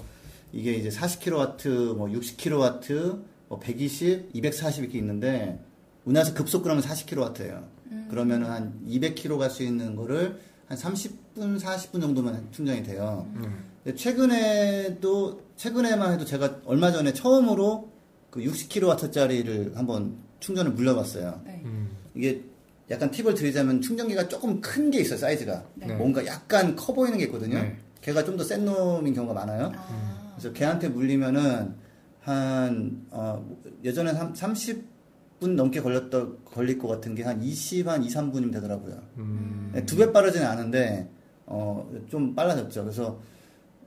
이게 0.51 0.73
이제 0.73 0.89
40kW, 0.89 1.95
뭐 1.95 2.07
60kW, 2.09 3.21
뭐 3.47 3.59
120, 3.59 4.31
240 4.33 4.83
이렇게 4.83 4.97
있는데 4.97 5.59
우리나라에서 6.05 6.33
급속 6.33 6.63
그러면 6.63 6.83
40kW예요. 6.83 7.63
그러면은 8.09 8.49
한 8.49 8.79
200km 8.87 9.37
갈 9.37 9.49
수 9.49 9.63
있는 9.63 9.95
거를 9.95 10.39
한 10.67 10.77
30분, 10.77 11.59
40분 11.59 12.01
정도면 12.01 12.47
충전이 12.51 12.83
돼요. 12.83 13.27
음. 13.35 13.65
근데 13.83 13.95
최근에도 13.97 15.41
최근에만 15.55 16.13
해도 16.13 16.25
제가 16.25 16.59
얼마 16.65 16.91
전에 16.91 17.13
처음으로 17.13 17.91
그 18.33 18.39
60kW짜리를 18.41 19.75
한번 19.75 20.15
충전을 20.39 20.71
물려봤어요. 20.71 21.41
네. 21.45 21.61
음. 21.65 21.89
이게 22.15 22.43
약간 22.89 23.11
팁을 23.11 23.35
드리자면 23.35 23.79
충전기가 23.79 24.27
조금 24.27 24.59
큰 24.59 24.89
게 24.89 25.01
있어요, 25.01 25.19
사이즈가. 25.19 25.63
네. 25.75 25.93
뭔가 25.93 26.25
약간 26.25 26.75
커 26.75 26.93
보이는 26.93 27.15
게 27.19 27.25
있거든요. 27.25 27.59
네. 27.61 27.77
걔가 28.01 28.23
좀 28.25 28.35
더 28.35 28.43
센 28.43 28.65
놈인 28.65 29.13
경우가 29.13 29.35
많아요. 29.35 29.71
아, 29.75 30.33
그래서 30.35 30.51
걔한테 30.51 30.89
물리면은 30.89 31.75
한 32.21 33.05
어, 33.11 33.47
예전에 33.83 34.09
한 34.11 34.33
30분 34.33 35.49
넘게 35.55 35.81
걸렸다 35.81 36.25
걸릴 36.43 36.79
것 36.79 36.87
같은 36.87 37.13
게 37.13 37.21
한 37.21 37.41
20, 37.43 37.87
한 37.87 38.03
2, 38.03 38.07
3분이면 38.07 38.51
되더라고요. 38.53 38.99
음. 39.17 39.69
네, 39.75 39.85
두배 39.85 40.11
빠르지는 40.11 40.47
않은데 40.47 41.07
어, 41.45 41.87
좀 42.09 42.33
빨라졌죠. 42.33 42.81
그래서 42.83 43.19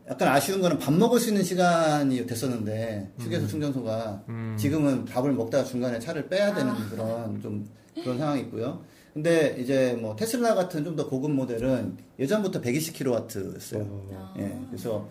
약간 0.09 0.29
아쉬운 0.29 0.61
거는 0.61 0.79
밥 0.79 0.93
먹을 0.95 1.19
수 1.19 1.29
있는 1.31 1.43
시간이 1.43 2.27
됐었는데 2.27 3.13
휴게소 3.19 3.49
충전소가 3.49 4.23
음. 4.29 4.57
지금은 4.59 5.05
밥을 5.05 5.33
먹다가 5.33 5.65
중간에 5.65 5.99
차를 5.99 6.29
빼야 6.29 6.55
되는 6.55 6.73
그런 6.91 7.41
좀 7.43 7.69
그런 8.03 8.17
상황이 8.19 8.43
있고요. 8.43 8.83
근데 9.15 9.57
이제 9.59 9.97
뭐 10.01 10.15
테슬라 10.15 10.55
같은 10.55 10.85
좀 10.85 10.95
더 10.95 11.09
고급 11.09 11.31
모델은 11.31 11.97
예전부터 12.19 12.61
120kW였어요. 12.61 13.81
어. 13.81 14.35
예, 14.39 14.59
그래서 14.69 15.09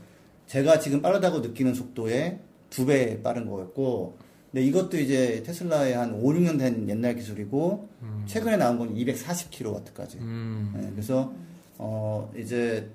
제가 0.47 0.79
지금 0.79 1.01
빠르다고 1.01 1.39
느끼는 1.39 1.73
속도에 1.73 2.39
두배 2.69 3.21
빠른 3.23 3.49
거였고, 3.49 4.17
근데 4.51 4.65
이것도 4.65 4.97
이제 4.99 5.41
테슬라의 5.43 5.95
한 5.95 6.13
5, 6.13 6.21
6년 6.33 6.59
된 6.59 6.87
옛날 6.87 7.15
기술이고, 7.15 7.89
최근에 8.27 8.57
나온 8.57 8.77
건 8.77 8.93
240kW까지. 8.95 10.19
음. 10.21 10.73
예, 10.77 10.91
그래서, 10.91 11.33
어, 11.79 12.31
이제 12.37 12.87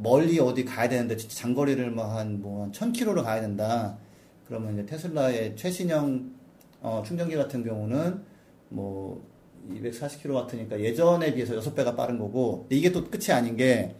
멀리 0.00 0.38
어디 0.38 0.64
가야 0.64 0.88
되는데, 0.88 1.16
진짜 1.16 1.34
장거리를 1.36 1.90
뭐 1.90 2.04
한, 2.04 2.40
뭐, 2.40 2.62
한 2.64 2.72
1000km로 2.72 3.22
가야 3.24 3.40
된다. 3.40 3.98
그러면 4.46 4.74
이제 4.74 4.86
테슬라의 4.86 5.56
최신형, 5.56 6.30
어, 6.80 7.02
충전기 7.06 7.34
같은 7.36 7.64
경우는 7.64 8.22
뭐, 8.68 9.26
240kW니까 9.70 10.80
예전에 10.80 11.34
비해서 11.34 11.58
6배가 11.58 11.96
빠른 11.96 12.18
거고, 12.18 12.60
근데 12.62 12.76
이게 12.76 12.92
또 12.92 13.04
끝이 13.04 13.32
아닌 13.32 13.56
게, 13.56 13.94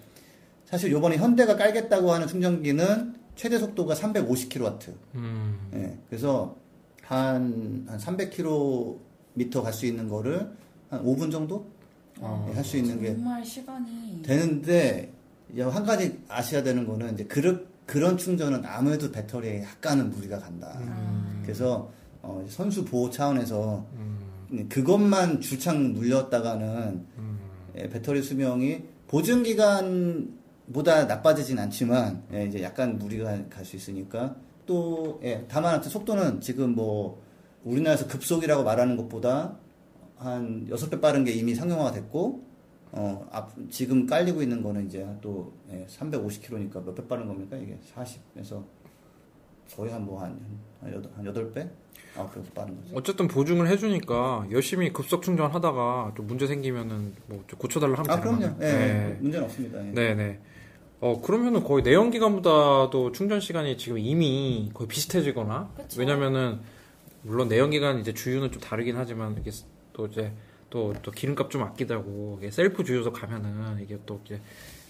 사실 0.65 0.91
요번에 0.93 1.17
현대가 1.17 1.57
깔겠다고 1.57 2.13
하는 2.13 2.27
충전기는 2.27 3.15
최대 3.35 3.59
속도가 3.59 3.95
350kW. 3.95 4.93
음. 5.17 5.59
예, 5.75 5.99
그래서 6.09 6.57
한, 7.03 7.87
한 7.89 7.99
300km 7.99 9.63
갈 9.63 9.73
수 9.73 9.87
있는 9.87 10.09
거를 10.09 10.51
한 10.91 11.05
5분 11.05 11.31
정도? 11.33 11.67
어. 12.21 12.51
할수 12.55 12.77
있는 12.77 13.01
게 13.01 13.15
정말 13.15 13.45
시간이 13.45 14.23
되는데, 14.23 15.13
이제 15.53 15.63
한 15.63 15.85
가지 15.85 16.19
아셔야 16.29 16.63
되는 16.63 16.87
거는 16.87 17.15
이제 17.15 17.25
그런, 17.25 17.67
그런 17.87 18.17
충전은 18.19 18.65
아무래도 18.65 19.11
배터리에 19.11 19.63
약간은 19.63 20.11
무리가 20.11 20.39
간다. 20.39 20.79
음. 20.81 21.41
그래서 21.43 21.91
어, 22.23 22.45
선수 22.49 22.85
보호 22.85 23.11
차원에서 23.11 23.87
음. 23.95 24.67
그것만 24.69 25.41
줄창 25.41 25.95
눌렸다가는 25.95 27.07
음. 27.19 27.39
예, 27.77 27.89
배터리 27.89 28.23
수명이 28.23 28.83
보증 29.07 29.43
기간보다 29.43 31.05
나빠지진 31.07 31.59
않지만 31.59 32.25
예, 32.33 32.45
이제 32.47 32.63
약간 32.63 32.99
무리가 32.99 33.49
갈 33.49 33.65
수 33.65 33.77
있으니까 33.77 34.37
또 34.67 35.21
예, 35.25 35.47
다만 35.49 35.73
하여튼 35.73 35.91
속도는 35.91 36.41
지금 36.41 36.75
뭐 36.75 37.23
우리나라에서 37.65 38.07
급속이라고 38.07 38.65
말하는 38.65 38.97
것보다 38.97 39.57
한 40.17 40.67
6배 40.69 41.01
빠른 41.01 41.25
게 41.25 41.33
이미 41.33 41.55
상용화가 41.55 41.93
됐고 41.93 42.48
어, 42.93 43.27
앞, 43.31 43.53
지금 43.71 44.07
깔리고 44.07 44.43
있는 44.43 44.63
거는 44.63 44.87
이제 44.87 45.07
또 45.21 45.53
예, 45.71 45.87
350km니까 45.89 46.85
몇 46.85 46.95
배 46.95 47.07
빠른 47.07 47.27
겁니까? 47.27 47.57
이게 47.57 47.79
40에서 47.95 48.63
거의 49.77 49.93
한 49.93 50.03
뭐 50.05 50.19
한 50.21 50.39
한 50.81 50.93
여덟 50.95 51.11
한 51.17 51.27
여덟 51.27 51.53
배 51.53 51.69
아홉 52.17 52.33
배 52.35 52.41
빠른 52.55 52.75
거죠. 52.81 52.97
어쨌든 52.97 53.29
보증을 53.29 53.69
해주니까 53.69 54.47
열심히 54.51 54.93
급속 54.93 55.23
충전하다가 55.23 56.13
좀 56.17 56.27
문제 56.27 56.47
생기면은 56.47 57.15
뭐좀 57.27 57.59
고쳐달라 57.59 57.99
하면 57.99 58.11
아 58.11 58.21
되는 58.21 58.39
그럼요. 58.39 58.57
예, 58.63 58.67
네. 58.73 59.19
문제는 59.21 59.45
없습니다. 59.47 59.87
예. 59.87 59.91
네네. 59.93 60.39
어 61.01 61.21
그러면은 61.21 61.63
거의 61.63 61.83
내연기관보다도 61.85 63.13
충전 63.13 63.41
시간이 63.41 63.77
지금 63.77 63.99
이미 63.99 64.71
거의 64.75 64.89
비슷해지거나 64.89 65.71
그쵸. 65.77 66.01
왜냐면은 66.01 66.61
물론 67.23 67.49
내연기관 67.49 68.01
이제 68.01 68.15
주유는 68.15 68.51
좀 68.53 68.61
다르긴 68.63 68.97
하지만 68.97 69.37
이게 69.39 69.51
또 69.93 70.07
이제 70.07 70.33
또, 70.71 70.95
또 71.03 71.11
기름값 71.11 71.51
좀 71.51 71.63
아끼다고 71.63 72.39
이게 72.41 72.51
셀프 72.51 72.85
주유소 72.85 73.13
가면은 73.13 73.81
이게 73.83 73.99
또 74.07 74.21
이제 74.25 74.41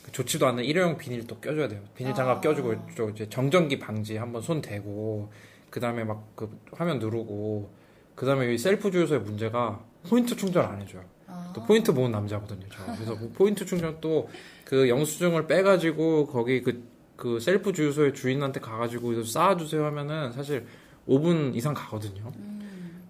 그 0.03 0.13
좋지도 0.13 0.47
않은 0.49 0.65
일회용 0.65 0.97
비닐 0.99 1.27
또 1.27 1.39
껴줘야 1.39 1.69
돼요. 1.69 1.83
비닐 1.97 2.15
장갑 2.15 2.39
아. 2.39 2.41
껴주고 2.41 2.75
또 2.97 3.11
이제 3.11 3.29
정전기 3.29 3.79
방지 3.79 4.17
한번 4.17 4.43
손 4.43 4.61
대고 4.61 5.31
그 5.71 5.81
다음에 5.81 6.05
막 6.05 6.25
그 6.35 6.59
화면 6.73 6.99
누르고 6.99 7.71
그 8.15 8.27
다음에 8.27 8.53
이 8.53 8.59
셀프 8.59 8.91
주유소의 8.91 9.21
문제가 9.21 9.85
포인트 10.09 10.35
충전 10.37 10.65
안 10.65 10.81
해줘요. 10.81 11.05
아. 11.27 11.53
또 11.55 11.63
포인트 11.65 11.91
모은 11.91 12.11
남자거든요. 12.11 12.67
저. 12.73 12.85
그래서 12.95 13.19
그 13.19 13.31
포인트 13.33 13.65
충전 13.65 14.01
또 14.01 14.29
그 14.69 14.87
영수증을 14.91 15.47
빼가지고 15.47 16.27
거기 16.27 16.63
그, 16.63 16.85
그 17.17 17.41
셀프 17.41 17.73
주유소의 17.73 18.13
주인한테 18.13 18.61
가가지고 18.61 19.15
이거 19.15 19.25
쌓아주세요 19.25 19.83
하면은 19.87 20.31
사실 20.31 20.67
5분 21.09 21.57
이상 21.57 21.73
가거든요. 21.73 22.31
음, 22.37 22.58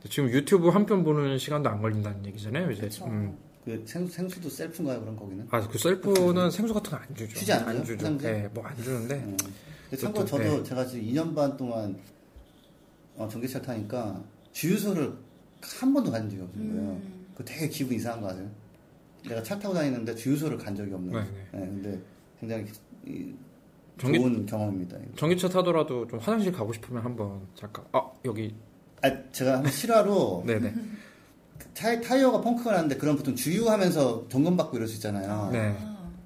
지금 0.08 0.30
유튜브 0.30 0.68
한 0.68 0.86
편 0.86 1.02
보는 1.04 1.38
시간도 1.38 1.68
안 1.68 1.80
걸린다는 1.82 2.24
얘기잖아요. 2.26 2.70
이제. 2.70 2.82
그쵸. 2.82 3.06
음. 3.06 3.36
그 3.64 3.82
생수, 3.86 4.12
생수도 4.14 4.48
셀프인가요 4.48 5.00
그런 5.00 5.14
거기는? 5.16 5.46
아, 5.50 5.60
그 5.66 5.76
셀프는 5.76 6.50
생수 6.50 6.72
같은 6.72 6.90
거 6.90 6.96
안 6.96 7.14
주죠. 7.14 7.34
주지 7.38 7.52
않아요? 7.52 7.82
주죠. 7.84 8.04
화장실? 8.06 8.32
네, 8.32 8.48
뭐 8.54 8.64
안 8.66 8.76
주는데. 8.82 9.14
음. 9.16 9.36
근데 9.90 9.96
참고로 10.02 10.24
저도 10.24 10.62
제가 10.62 10.86
지금 10.86 11.04
2년 11.06 11.34
반 11.34 11.56
동안 11.56 11.98
어, 13.16 13.28
전기차 13.28 13.60
타니까 13.60 14.22
주유소를 14.52 15.12
한 15.80 15.92
번도 15.92 16.10
간 16.10 16.28
적이 16.30 16.42
없는 16.42 16.68
거예요. 16.76 16.90
음. 16.92 17.26
그 17.34 17.44
되게 17.44 17.68
기분 17.68 17.96
이상한 17.96 18.20
거 18.22 18.28
아세요? 18.28 18.48
내가 19.28 19.42
차 19.42 19.58
타고 19.58 19.74
다니는데 19.74 20.14
주유소를 20.14 20.56
간 20.56 20.74
적이 20.74 20.94
없는. 20.94 21.12
네, 21.12 21.20
네, 21.52 21.58
근데 21.66 22.00
굉장히 22.40 22.64
이, 23.06 23.34
전기- 23.98 24.18
좋은 24.18 24.46
경험입니다. 24.46 24.96
이거. 24.98 25.16
전기차 25.16 25.48
타더라도 25.48 26.06
좀 26.06 26.18
화장실 26.20 26.52
가고 26.52 26.72
싶으면 26.72 27.02
한번 27.04 27.40
잠깐 27.54 27.84
아 27.92 28.00
여기 28.24 28.54
아, 29.02 29.30
제가 29.32 29.56
한번 29.56 29.70
실화로 29.72 30.44
네네 30.46 30.74
차, 31.74 32.00
타이어가 32.00 32.40
펑크가 32.40 32.72
났는데 32.72 32.96
그럼 32.96 33.16
보통 33.16 33.36
주유하면서 33.36 34.28
점검받고 34.28 34.76
이럴 34.76 34.88
수 34.88 34.96
있잖아요. 34.96 35.50
네. 35.52 35.76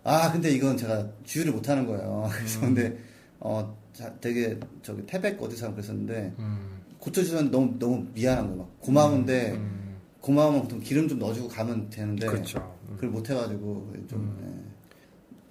아 0.04 0.32
근데 0.32 0.50
이건 0.50 0.76
제가 0.76 1.08
주유를 1.24 1.52
못 1.52 1.68
하는 1.68 1.86
거예요. 1.86 2.24
음. 2.32 2.32
그래서 2.32 2.60
근데 2.60 2.98
어 3.38 3.76
자, 3.92 4.14
되게 4.20 4.58
저기 4.82 5.04
태백 5.04 5.42
어디서 5.42 5.72
그랬었는데 5.72 6.34
음, 6.38 6.80
고쳐주면 6.98 7.50
너무 7.50 7.78
너무 7.78 8.06
미안한 8.14 8.46
거예요. 8.46 8.62
막 8.62 8.80
고마운데 8.80 9.52
음, 9.52 9.96
고마우면 10.20 10.62
보통 10.62 10.80
기름 10.80 11.08
좀 11.08 11.18
넣어주고 11.18 11.48
가면 11.48 11.90
되는데 11.90 12.26
그렇죠. 12.26 12.74
음. 12.88 12.94
그걸 12.94 13.10
못 13.10 13.28
해가지고 13.28 13.92
좀 14.08 14.38
예. 14.42 14.72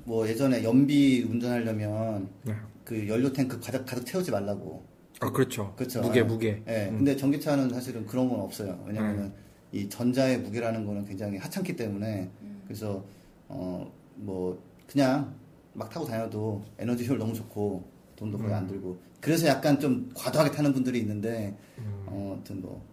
뭐 0.03 0.27
예전에 0.27 0.63
연비 0.63 1.27
운전하려면 1.29 2.29
네. 2.43 2.55
그 2.83 3.07
연료 3.07 3.31
탱크 3.31 3.59
가득 3.59 3.85
가득 3.85 4.05
채우지 4.05 4.31
말라고. 4.31 4.83
아 5.21 5.31
그렇죠. 5.31 5.73
그렇죠. 5.75 6.01
무게 6.01 6.19
예. 6.19 6.23
무게. 6.23 6.63
예. 6.67 6.89
음. 6.89 6.97
근데 6.97 7.15
전기차는 7.15 7.69
사실은 7.69 8.05
그런 8.05 8.27
건 8.29 8.41
없어요. 8.41 8.83
왜냐면은 8.85 9.31
이 9.71 9.87
전자의 9.87 10.39
무게라는 10.39 10.85
거는 10.85 11.05
굉장히 11.05 11.37
하찮기 11.37 11.75
때문에 11.75 12.29
그래서 12.67 13.03
어 13.47 14.01
뭐 14.21 14.61
그냥 14.87 15.33
막 15.73 15.89
타고 15.89 16.05
다녀도 16.05 16.63
에너지 16.77 17.07
효율 17.07 17.17
너무 17.19 17.33
좋고 17.33 17.83
돈도 18.15 18.37
거의 18.37 18.53
안 18.53 18.67
들고 18.67 18.97
그래서 19.19 19.47
약간 19.47 19.79
좀 19.79 20.11
과도하게 20.15 20.51
타는 20.51 20.73
분들이 20.73 20.99
있는데 20.99 21.57
어 22.05 22.31
아무튼 22.33 22.61
뭐 22.61 22.83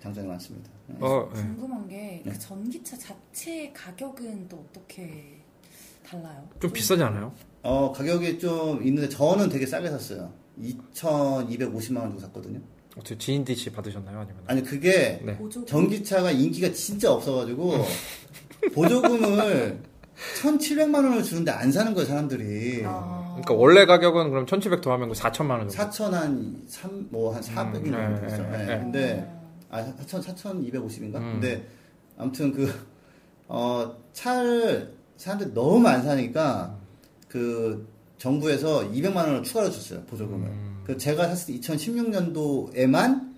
장점이 0.00 0.26
많습니다. 0.26 0.70
예. 0.90 0.94
어, 1.00 1.30
네. 1.34 1.40
궁금한 1.42 1.88
게그 1.88 2.28
네. 2.28 2.38
전기차 2.38 2.96
자체 2.98 3.72
가격은 3.72 4.48
또 4.48 4.64
어떻게 4.68 5.40
달라요? 6.04 6.46
좀 6.60 6.72
비싸지 6.72 7.02
않아요? 7.02 7.32
어 7.62 7.92
가격이 7.92 8.38
좀 8.38 8.82
있는데 8.86 9.08
저는 9.08 9.48
되게 9.48 9.66
싸게 9.66 9.88
샀어요. 9.90 10.32
2,250만 10.60 11.96
원 11.98 12.10
주고 12.10 12.20
샀거든요. 12.20 12.60
어떻게 12.96 13.18
지인 13.18 13.44
DC 13.44 13.72
받으셨나요? 13.72 14.20
아니면? 14.20 14.42
아니 14.46 14.62
그게 14.62 15.20
네. 15.24 15.38
전기차가 15.66 16.30
인기가 16.30 16.70
진짜 16.72 17.12
없어가지고 17.12 17.84
보조금을 18.72 19.78
1,700만 20.42 20.94
원을 20.94 21.24
주는데 21.24 21.50
안 21.50 21.72
사는 21.72 21.92
거예요 21.92 22.06
사람들이. 22.06 22.82
아, 22.84 23.32
그러니까 23.34 23.54
원래 23.54 23.84
가격은 23.84 24.30
그럼 24.30 24.46
1,700 24.46 24.80
더하면 24.80 25.08
그 25.08 25.14
4천만 25.14 25.58
원 25.58 25.68
정도. 25.68 25.90
4천 25.90 26.10
한 26.12 26.62
3, 26.68 27.08
뭐한 27.10 27.42
400인 27.42 27.86
음, 27.86 27.90
정도 27.92 28.20
네, 28.20 28.20
됐죠. 28.20 28.42
네, 28.44 28.58
네, 28.58 28.64
네. 28.66 28.78
근데 28.78 29.32
아 29.70 29.84
4천 29.84 30.22
4,250인가? 30.22 31.16
음. 31.16 31.32
근데 31.32 31.66
아무튼 32.16 32.52
그 32.52 32.72
어, 33.48 33.96
차를 34.12 34.94
사람들이 35.16 35.52
너무 35.52 35.86
안 35.88 36.02
사니까 36.02 36.76
그 37.28 37.88
정부에서 38.18 38.90
200만 38.90 39.16
원을 39.16 39.42
추가로 39.42 39.70
줬어요 39.70 40.02
보조금을. 40.04 40.46
음. 40.46 40.82
그 40.84 40.96
제가 40.96 41.34
샀을 41.34 41.54
때 41.54 41.60
2016년도에만 41.60 43.34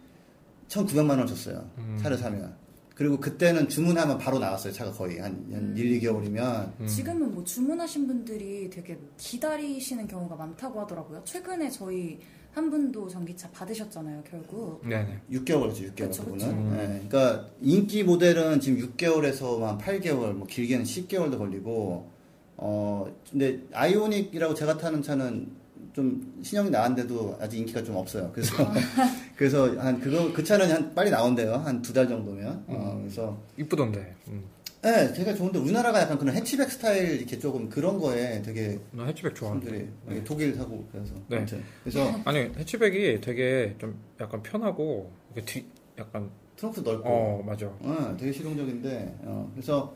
1,900만 0.68 1.10
원 1.18 1.26
줬어요 1.26 1.68
음. 1.78 1.98
차를 2.02 2.16
사면. 2.18 2.54
그리고 2.94 3.20
그때는 3.20 3.68
주문하면 3.68 4.16
바로 4.16 4.38
나왔어요 4.38 4.72
차가 4.72 4.90
거의 4.90 5.18
한, 5.18 5.32
한 5.52 5.76
1, 5.76 6.00
2개월이면. 6.00 6.72
음. 6.80 6.86
지금은 6.86 7.34
뭐 7.34 7.44
주문하신 7.44 8.06
분들이 8.06 8.70
되게 8.70 8.94
뭐 8.94 9.10
기다리시는 9.18 10.08
경우가 10.08 10.34
많다고 10.36 10.80
하더라고요. 10.80 11.22
최근에 11.24 11.68
저희 11.70 12.18
한 12.52 12.70
분도 12.70 13.06
전기차 13.06 13.50
받으셨잖아요, 13.50 14.24
결국. 14.30 14.80
네네. 14.88 15.20
6개월이죠, 15.30 15.92
6개월 15.92 16.08
그쵸, 16.08 16.24
그분은. 16.24 16.38
그쵸. 16.38 16.76
네, 16.76 16.86
그러니까 17.06 17.46
인기 17.60 18.02
모델은 18.02 18.60
지금 18.60 18.80
6개월에서 18.80 19.60
한 19.60 19.76
8개월, 19.76 20.32
뭐 20.32 20.46
길게는 20.46 20.86
10개월도 20.86 21.36
걸리고, 21.36 22.10
어, 22.58 23.06
근데 23.30 23.60
아이오닉이라고 23.72 24.54
제가 24.54 24.78
타는 24.78 25.02
차는 25.02 25.48
좀 25.92 26.40
신형이 26.42 26.70
나왔는데도 26.70 27.38
아직 27.40 27.58
인기가 27.58 27.82
좀 27.82 27.96
없어요. 27.96 28.30
그래서 28.34 28.54
그래서 29.36 29.78
한 29.78 29.98
그거 30.00 30.32
그 30.32 30.42
차는 30.44 30.70
한 30.70 30.94
빨리 30.94 31.10
나온대요. 31.10 31.54
한 31.54 31.80
두 31.82 31.92
달 31.92 32.08
정도면. 32.08 32.64
어, 32.66 32.98
그래서 33.00 33.38
이쁘던데. 33.58 34.14
음. 34.28 34.42
네, 34.82 35.12
제가 35.14 35.34
좋은데 35.34 35.58
우리나라가 35.58 36.00
약간 36.02 36.16
그런 36.18 36.34
해치백 36.36 36.70
스타일 36.70 37.16
이렇게 37.18 37.38
조금 37.38 37.68
그런 37.68 37.98
거에 37.98 38.40
되게 38.42 38.78
나 38.92 39.04
해치백 39.06 39.34
좋아하는데. 39.34 39.88
네. 40.06 40.22
독일 40.24 40.54
사고 40.54 40.86
그래서 40.92 41.14
네. 41.28 41.38
아무튼 41.38 41.62
그래서 41.82 42.20
아니 42.24 42.38
해치백이 42.56 43.20
되게 43.20 43.74
좀 43.78 43.98
약간 44.20 44.42
편하고 44.42 45.10
이게 45.32 45.44
뒤 45.44 45.64
약간 45.98 46.30
트렁크 46.56 46.80
넓고 46.80 47.02
어 47.08 47.42
맞아. 47.44 47.66
어, 47.80 48.16
되게 48.18 48.30
실용적인데 48.32 49.16
어, 49.22 49.50
그래서 49.54 49.94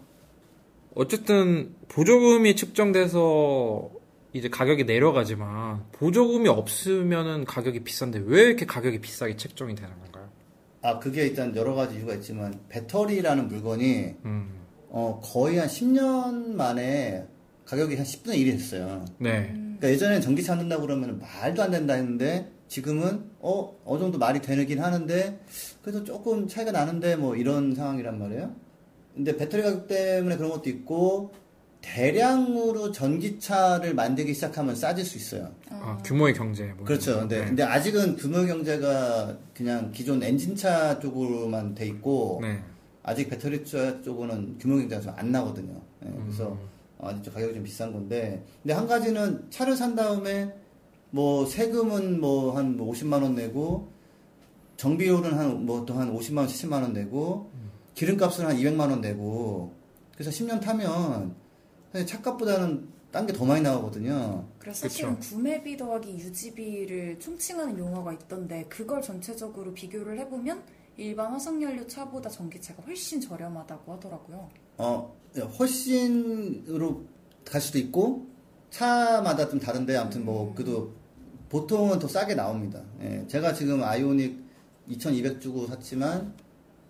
어쨌든 0.94 1.74
보조금이 1.88 2.56
측정돼서 2.56 3.90
이제 4.32 4.48
가격이 4.48 4.84
내려가지만 4.84 5.84
보조금이 5.92 6.48
없으면은 6.48 7.44
가격이 7.44 7.80
비싼데 7.80 8.22
왜 8.26 8.42
이렇게 8.42 8.66
가격이 8.66 9.00
비싸게 9.00 9.36
책정이 9.36 9.74
되는 9.74 9.90
건가요? 9.98 10.28
아 10.82 10.98
그게 10.98 11.26
일단 11.26 11.54
여러 11.56 11.74
가지 11.74 11.96
이유가 11.96 12.14
있지만 12.14 12.60
배터리라는 12.68 13.48
물건이 13.48 14.14
음. 14.24 14.60
어, 14.88 15.20
거의 15.22 15.58
한 15.58 15.68
10년 15.68 16.54
만에 16.54 17.26
가격이 17.64 17.96
한 17.96 18.04
10분의 18.04 18.34
1이 18.34 18.52
됐어요. 18.52 19.04
네. 19.18 19.52
그러니까 19.52 19.88
예전에는 19.90 20.20
전기차 20.20 20.54
넣는다고 20.54 20.82
그러면 20.82 21.20
말도 21.20 21.62
안 21.62 21.70
된다 21.70 21.94
했는데 21.94 22.50
지금은 22.68 23.30
어, 23.40 23.76
어느 23.84 24.00
정도 24.00 24.18
말이 24.18 24.40
되긴 24.40 24.80
하는데 24.80 25.40
그래도 25.82 26.04
조금 26.04 26.48
차이가 26.48 26.72
나는데 26.72 27.16
뭐 27.16 27.36
이런 27.36 27.74
상황이란 27.74 28.18
말이에요. 28.18 28.54
근데 29.20 29.36
배터리 29.36 29.62
가격 29.62 29.86
때문에 29.86 30.38
그런 30.38 30.50
것도 30.50 30.70
있고 30.70 31.30
대량으로 31.82 32.90
전기차를 32.90 33.94
만들기 33.94 34.32
시작하면 34.32 34.74
싸질 34.74 35.04
수 35.04 35.18
있어요. 35.18 35.50
아, 35.68 35.98
규모의 36.04 36.32
경제. 36.32 36.64
뭐 36.76 36.86
그렇죠. 36.86 37.10
이런 37.12 37.22
거. 37.22 37.28
근데, 37.28 37.44
근데 37.46 37.62
아직은 37.62 38.16
규모 38.16 38.46
경제가 38.46 39.36
그냥 39.54 39.92
기존 39.92 40.22
엔진차 40.22 41.00
쪽으로만 41.00 41.74
돼 41.74 41.86
있고 41.88 42.38
네. 42.42 42.62
아직 43.02 43.28
배터리 43.28 43.62
차 43.64 44.00
쪽은 44.00 44.56
규모 44.58 44.76
경제가 44.78 45.02
좀 45.02 45.14
안 45.16 45.30
나거든요. 45.32 45.78
예, 46.06 46.10
그래서 46.24 46.52
음. 46.52 46.58
어, 46.98 47.08
아직 47.08 47.22
좀 47.24 47.34
가격이 47.34 47.54
좀 47.54 47.62
비싼 47.62 47.92
건데 47.92 48.42
근데 48.62 48.72
한 48.72 48.86
가지는 48.86 49.44
차를 49.50 49.76
산 49.76 49.94
다음에 49.94 50.54
뭐 51.10 51.44
세금은 51.44 52.20
뭐 52.20 52.52
한 52.56 52.78
50만 52.78 53.22
원 53.22 53.34
내고 53.34 53.88
정비료는 54.78 55.34
한 55.34 55.66
뭐 55.66 55.84
또 55.84 55.92
한 55.94 56.14
50만 56.14 56.38
원, 56.38 56.46
70만 56.46 56.72
원 56.82 56.92
내고 56.94 57.50
기름값은 58.00 58.46
한 58.46 58.56
200만 58.56 58.90
원 58.90 59.02
내고 59.02 59.74
그래서 60.14 60.30
10년 60.30 60.58
타면 60.58 61.34
사실 61.92 62.06
차값보다는 62.06 62.88
딴 63.12 63.26
게 63.26 63.32
더 63.34 63.44
많이 63.44 63.60
나오거든요. 63.60 64.46
그래서 64.58 64.88
사실은 64.88 65.18
구매비 65.18 65.76
더하기 65.76 66.12
유지비를 66.14 67.18
총칭하는 67.18 67.78
용어가 67.78 68.14
있던데 68.14 68.64
그걸 68.70 69.02
전체적으로 69.02 69.74
비교를 69.74 70.18
해보면 70.20 70.62
일반 70.96 71.32
화석연료 71.32 71.86
차보다 71.88 72.30
전기차가 72.30 72.82
훨씬 72.84 73.20
저렴하다고 73.20 73.92
하더라고요. 73.94 74.48
어, 74.78 75.14
훨씬으로 75.58 77.04
갈 77.44 77.60
수도 77.60 77.78
있고, 77.78 78.26
차마다 78.70 79.48
좀 79.48 79.58
다른데, 79.58 79.96
아무튼 79.96 80.24
뭐, 80.24 80.52
그래도 80.54 80.92
보통은 81.48 81.98
더 81.98 82.06
싸게 82.06 82.34
나옵니다. 82.34 82.82
예, 83.00 83.24
제가 83.28 83.54
지금 83.54 83.82
아이오닉 83.82 84.38
2,200 84.88 85.40
주고 85.40 85.66
샀지만 85.66 86.34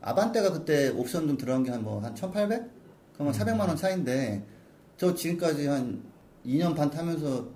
아반떼가 0.03 0.53
그때 0.53 0.89
옵션 0.91 1.27
좀 1.29 1.37
들어간 1.37 1.63
게 1.65 1.71
한 1.71 1.83
뭐 1.83 2.01
한 2.01 2.15
1,800? 2.15 2.71
그러면 3.15 3.35
400만 3.35 3.61
원 3.69 3.77
차인데 3.77 4.45
저 4.97 5.15
지금까지 5.15 5.67
한 5.67 6.03
2년 6.47 6.75
반 6.75 6.91
타면서 6.91 7.47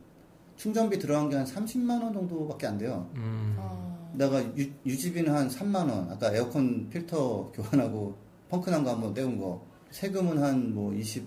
충전비 0.56 0.98
들어간 0.98 1.28
게 1.30 1.36
한 1.36 1.44
30만 1.46 2.02
원 2.02 2.12
정도밖에 2.12 2.66
안 2.66 2.78
돼요. 2.78 3.08
음. 3.16 3.54
어, 3.58 4.10
내가 4.14 4.40
유, 4.56 4.66
유지비는 4.86 5.32
한 5.34 5.48
3만 5.48 5.90
원. 5.90 6.10
아까 6.10 6.32
에어컨 6.34 6.88
필터 6.90 7.52
교환하고 7.56 8.14
펑크 8.50 8.70
난 8.70 8.84
거 8.84 8.90
한번 8.92 9.14
떼운 9.14 9.38
거. 9.38 9.64
세금은 9.90 10.42
한 10.42 10.74
뭐 10.74 10.92
20, 10.94 11.26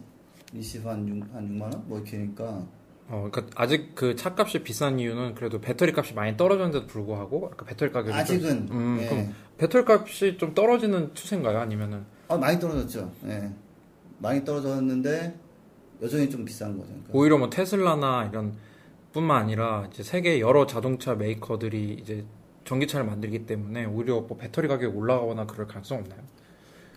20, 0.54 0.86
한 0.86 1.08
6, 1.08 1.34
한 1.34 1.50
6만 1.50 1.62
원? 1.64 1.84
뭐 1.88 1.98
이렇게 1.98 2.18
하니까. 2.18 2.66
어, 3.10 3.28
그러니까 3.32 3.46
아직 3.62 3.96
그 3.96 4.16
차값이 4.16 4.64
비싼 4.64 5.00
이유는 5.00 5.34
그래도 5.36 5.60
배터리 5.62 5.94
값이 5.96 6.14
많이 6.14 6.36
떨어졌는데도 6.38 6.88
불구하고 6.88 7.50
아까 7.54 7.66
배터리 7.66 7.92
가격이 7.92 8.12
좀- 8.12 8.20
아직은. 8.20 8.68
음, 8.72 9.00
예. 9.02 9.08
그럼 9.08 9.34
배터리 9.58 9.84
값이 9.88 10.38
좀 10.38 10.54
떨어지는 10.54 11.14
추세인가요? 11.14 11.58
아니면은 11.60 12.06
아, 12.28 12.38
많이 12.38 12.60
떨어졌죠. 12.60 13.12
예. 13.26 13.50
많이 14.20 14.44
떨어졌는데 14.44 15.36
여전히 16.02 16.30
좀 16.30 16.46
비싼 16.46 16.78
거죠. 16.78 16.90
그러니까. 16.90 17.10
오히려 17.14 17.38
뭐 17.38 17.50
테슬라나 17.50 18.26
이런 18.32 18.54
뿐만 19.14 19.42
아니라 19.44 19.88
이제 19.92 20.04
세계 20.04 20.40
여러 20.40 20.68
자동차 20.68 21.16
메이커들이 21.16 21.98
이제 22.02 22.26
전기차를 22.66 23.06
만들기 23.06 23.46
때문에 23.46 23.86
오히려 23.86 24.22
뭐 24.22 24.38
배터리 24.38 24.68
가격이 24.68 24.96
올라가거나 24.96 25.46
그럴 25.48 25.66
가능성 25.68 26.00
없나요? 26.00 26.20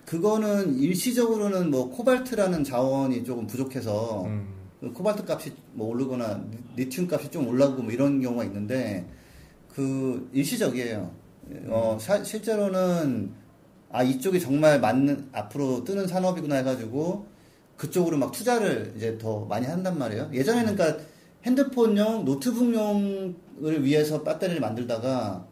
그거는 0.04 0.76
일시적으로는 0.76 1.70
뭐 1.70 1.88
코발트라는 1.90 2.64
자원이 2.64 3.22
조금 3.24 3.46
부족해서 3.46 4.24
음, 4.24 4.48
그 4.80 4.92
코발트 4.92 5.30
값이 5.30 5.52
뭐 5.72 5.88
오르거나 5.88 6.42
리- 6.76 6.84
리튬 6.84 7.08
값이 7.10 7.30
좀 7.30 7.46
올라가고 7.46 7.82
뭐 7.82 7.92
이런 7.92 8.20
경우가 8.20 8.44
있는데 8.44 9.06
그 9.72 10.28
일시적이에요. 10.32 11.19
어, 11.68 11.98
사- 12.00 12.22
실제로는 12.24 13.32
아 13.90 14.02
이쪽이 14.02 14.40
정말 14.40 14.80
맞는 14.80 15.30
앞으로 15.32 15.84
뜨는 15.84 16.06
산업이구나 16.06 16.56
해가지고 16.56 17.26
그쪽으로 17.76 18.18
막 18.18 18.30
투자를 18.32 18.92
이제 18.96 19.16
더 19.18 19.44
많이 19.46 19.66
한단 19.66 19.98
말이에요. 19.98 20.30
예전에는 20.32 20.76
그러니까 20.76 21.02
핸드폰용, 21.44 22.24
노트북용을 22.24 23.34
위해서 23.84 24.22
배터리를 24.22 24.60
만들다가 24.60 25.46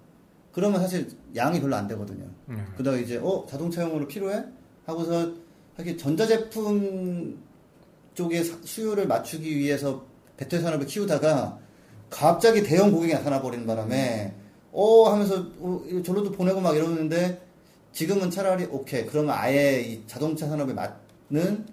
그러면 0.52 0.80
사실 0.80 1.08
양이 1.34 1.60
별로 1.60 1.76
안 1.76 1.88
되거든요. 1.88 2.26
음. 2.50 2.66
그다가 2.76 2.96
이제 2.98 3.18
어 3.22 3.46
자동차용으로 3.48 4.06
필요해 4.06 4.44
하고서 4.86 5.32
하기 5.76 5.96
전자제품 5.96 7.38
쪽의 8.14 8.44
사- 8.44 8.58
수요를 8.64 9.06
맞추기 9.06 9.56
위해서 9.56 10.04
배터리 10.36 10.62
산업을 10.62 10.86
키우다가 10.86 11.58
갑자기 12.10 12.62
대형 12.62 12.90
고객이 12.92 13.12
나타나 13.12 13.40
버리는 13.40 13.66
바람에 13.66 14.34
어 14.72 15.08
하면서 15.10 15.46
어, 15.60 15.82
저로도 16.04 16.32
보내고 16.32 16.60
막 16.60 16.76
이러는데 16.76 17.40
지금은 17.92 18.30
차라리 18.30 18.64
오케이 18.64 19.06
그러면 19.06 19.34
아예 19.36 19.80
이 19.80 20.06
자동차 20.06 20.46
산업에 20.48 20.72
맞는 20.74 21.66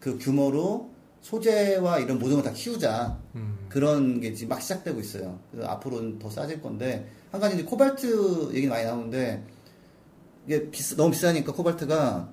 그 0.00 0.18
규모로 0.18 0.90
소재와 1.20 2.00
이런 2.00 2.18
모든 2.18 2.36
걸 2.36 2.42
다 2.44 2.50
키우자 2.52 3.16
음. 3.36 3.56
그런 3.68 4.20
게 4.20 4.34
지금 4.34 4.48
막 4.50 4.60
시작되고 4.60 4.98
있어요. 5.00 5.38
그래서 5.52 5.68
앞으로는 5.68 6.18
더 6.18 6.28
싸질 6.28 6.60
건데 6.60 7.08
한 7.30 7.40
가지 7.40 7.54
이제 7.54 7.64
코발트 7.64 8.50
얘기 8.54 8.66
많이 8.66 8.84
나오는데 8.84 9.44
이게 10.46 10.68
비싸, 10.70 10.96
너무 10.96 11.12
비싸니까 11.12 11.52
코발트가 11.52 12.28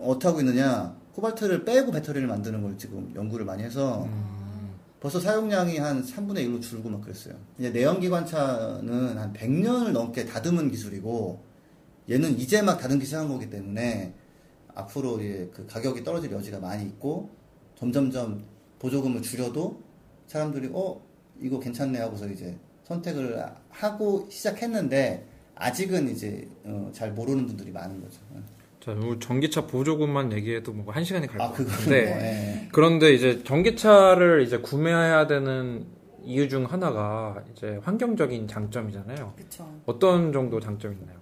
어떻게 0.00 0.26
하고 0.28 0.40
있느냐 0.40 0.96
코발트를 1.14 1.64
빼고 1.64 1.92
배터리를 1.92 2.26
만드는 2.26 2.62
걸 2.62 2.76
지금 2.76 3.12
연구를 3.14 3.44
많이 3.46 3.62
해서 3.62 4.06
벌써 5.02 5.18
사용량이 5.18 5.78
한 5.78 6.00
3분의 6.04 6.46
1로 6.46 6.62
줄고 6.62 6.88
막 6.88 7.00
그랬어요. 7.00 7.34
이제 7.58 7.70
내연기관차는 7.70 9.18
한 9.18 9.32
100년을 9.32 9.90
넘게 9.90 10.26
다듬은 10.26 10.70
기술이고 10.70 11.42
얘는 12.08 12.38
이제 12.38 12.62
막 12.62 12.78
다듬기 12.78 13.04
시작한 13.04 13.26
거기 13.26 13.50
때문에 13.50 14.14
앞으로 14.72 15.20
예, 15.24 15.50
그 15.52 15.66
가격이 15.66 16.04
떨어질 16.04 16.30
여지가 16.30 16.60
많이 16.60 16.84
있고 16.84 17.30
점점점 17.74 18.44
보조금을 18.78 19.22
줄여도 19.22 19.82
사람들이 20.28 20.70
어 20.72 21.04
이거 21.40 21.58
괜찮네 21.58 21.98
하고서 21.98 22.28
이제 22.28 22.56
선택을 22.84 23.44
하고 23.70 24.28
시작했는데 24.30 25.26
아직은 25.56 26.10
이제 26.10 26.48
어, 26.62 26.92
잘 26.94 27.12
모르는 27.12 27.48
분들이 27.48 27.72
많은 27.72 28.00
거죠. 28.00 28.20
자, 28.84 28.92
우리 28.92 29.18
전기차 29.20 29.66
보조금만 29.66 30.32
얘기해도 30.32 30.72
뭐 30.72 30.92
한 30.92 31.04
시간이 31.04 31.26
갈아것 31.28 31.66
같은데 31.66 32.06
뭐, 32.06 32.16
예. 32.20 32.68
그런데 32.72 33.14
이제 33.14 33.42
전기차를 33.44 34.42
이제 34.42 34.58
구매해야 34.58 35.26
되는 35.28 35.86
이유 36.24 36.48
중 36.48 36.64
하나가 36.64 37.42
이제 37.52 37.78
환경적인 37.82 38.48
장점이잖아요. 38.48 39.34
그쵸. 39.36 39.68
어떤 39.86 40.32
정도 40.32 40.58
장점이 40.60 40.96
있나요? 40.96 41.16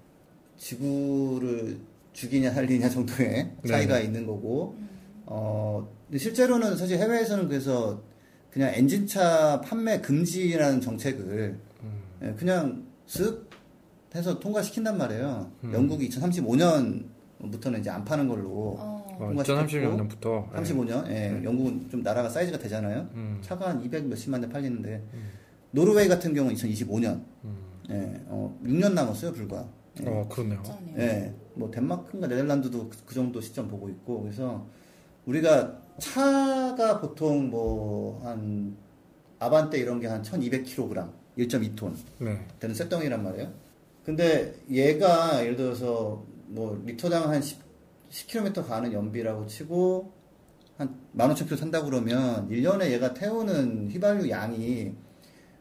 지구를 0.56 1.78
죽이냐 2.12 2.50
살리냐 2.50 2.88
정도의 2.88 3.50
차이가 3.66 4.00
있는 4.00 4.26
거고 4.26 4.76
어 5.26 5.88
실제로는 6.16 6.76
사실 6.76 6.98
해외에서는 6.98 7.48
그래서 7.48 8.02
그냥 8.50 8.72
엔진차 8.74 9.60
판매 9.60 10.00
금지라는 10.00 10.80
정책을 10.80 11.58
예, 12.22 12.32
그냥 12.38 12.84
쓱 13.06 13.48
해서 14.14 14.40
통과시킨단 14.40 14.98
말이에요. 14.98 15.52
영국이 15.72 16.08
2035년 16.08 17.04
부터는 17.48 17.80
이제 17.80 17.88
안 17.90 18.04
파는 18.04 18.28
걸로 18.28 18.48
어, 18.78 19.04
어, 19.18 19.18
통과시켰고, 19.18 19.66
2030년부터 19.66 20.52
35년. 20.52 21.08
예, 21.08 21.40
영국은 21.44 21.88
좀 21.88 22.02
나라가 22.02 22.28
사이즈가 22.28 22.58
되잖아요. 22.58 23.08
음. 23.14 23.38
차가 23.40 23.68
한 23.70 23.82
200 23.84 24.06
몇십만 24.06 24.40
대 24.40 24.48
팔리는데 24.48 25.02
노르웨이 25.70 26.08
같은 26.08 26.34
경우는 26.34 26.54
2025년. 26.56 27.22
음. 27.44 27.56
예, 27.90 28.20
어, 28.26 28.58
6년 28.64 28.92
남았어요, 28.92 29.32
불과. 29.32 29.66
예. 30.02 30.06
어, 30.08 30.26
그렇네요. 30.28 30.62
예, 30.98 31.34
뭐 31.54 31.70
덴마크인가 31.70 32.26
네덜란드도 32.28 32.88
그, 32.88 32.96
그 33.06 33.14
정도 33.14 33.40
시점 33.40 33.68
보고 33.68 33.88
있고 33.88 34.22
그래서 34.22 34.66
우리가 35.26 35.78
차가 35.98 37.00
보통 37.00 37.50
뭐 37.50 38.20
한 38.24 38.76
아반떼 39.38 39.78
이런 39.78 39.98
게 40.00 40.06
한 40.06 40.22
1,200kg, 40.22 41.08
1.2톤 41.38 41.94
네. 42.18 42.46
되는 42.58 42.74
쇳덩이란 42.74 43.22
말이에요. 43.22 43.50
근데 44.04 44.54
얘가 44.70 45.42
예를 45.42 45.56
들어서 45.56 46.24
뭐 46.50 46.80
리터당 46.84 47.30
한 47.30 47.40
10, 47.40 47.58
10km 48.10 48.66
가는 48.66 48.92
연비라고 48.92 49.46
치고 49.46 50.12
한 50.76 50.94
15,000km 51.16 51.56
산다고 51.56 51.86
그러면 51.86 52.48
1년에 52.48 52.90
얘가 52.90 53.14
태우는 53.14 53.90
휘발유 53.90 54.28
양이 54.30 54.94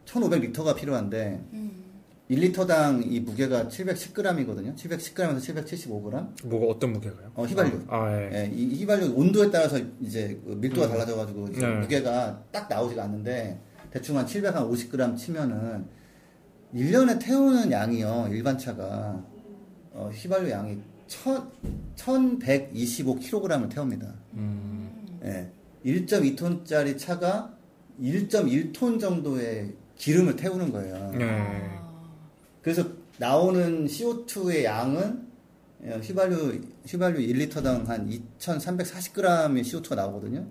1,500리터가 0.04 0.74
필요한데 0.74 1.44
음, 1.52 1.84
1리터당 2.30 3.04
이 3.04 3.20
무게가 3.20 3.66
710g이거든요. 3.66 4.76
710g에서 4.76 5.38
775g. 5.38 6.46
뭐가 6.46 6.66
어떤 6.66 6.92
무게가요? 6.92 7.32
어, 7.34 7.44
휘발유. 7.44 7.80
아, 7.88 8.10
예. 8.12 8.30
예, 8.32 8.50
이 8.52 8.76
휘발유 8.80 9.12
온도에 9.14 9.50
따라서 9.50 9.78
이제 10.00 10.40
그 10.44 10.52
밀도가 10.52 10.86
음. 10.86 10.92
달라져가지고 10.92 11.48
네. 11.52 11.80
무게가 11.80 12.42
딱 12.50 12.68
나오지가 12.68 13.04
않는데 13.04 13.60
대충 13.90 14.16
한 14.16 14.26
750g 14.26 15.16
치면은 15.16 15.86
1년에 16.74 17.20
태우는 17.20 17.72
양이요 17.72 18.28
일반 18.30 18.56
차가 18.56 19.24
어, 19.92 20.10
휘발유 20.12 20.50
양이 20.50 20.78
1125kg을 21.96 23.68
태웁니다. 23.70 24.14
음. 24.34 25.20
예, 25.24 25.50
1.2톤짜리 25.84 26.98
차가 26.98 27.54
1.1톤 28.00 29.00
정도의 29.00 29.74
기름을 29.96 30.36
태우는 30.36 30.72
거예요. 30.72 31.10
네. 31.10 31.24
아, 31.28 31.90
그래서 32.62 32.84
나오는 33.18 33.86
CO2의 33.86 34.64
양은 34.64 35.28
어, 35.82 35.98
휘발유 36.02 36.60
휘발유 36.86 37.18
1리터당 37.18 37.86
한 37.86 38.08
2,340g의 38.08 39.62
CO2가 39.62 39.96
나오거든요. 39.96 40.46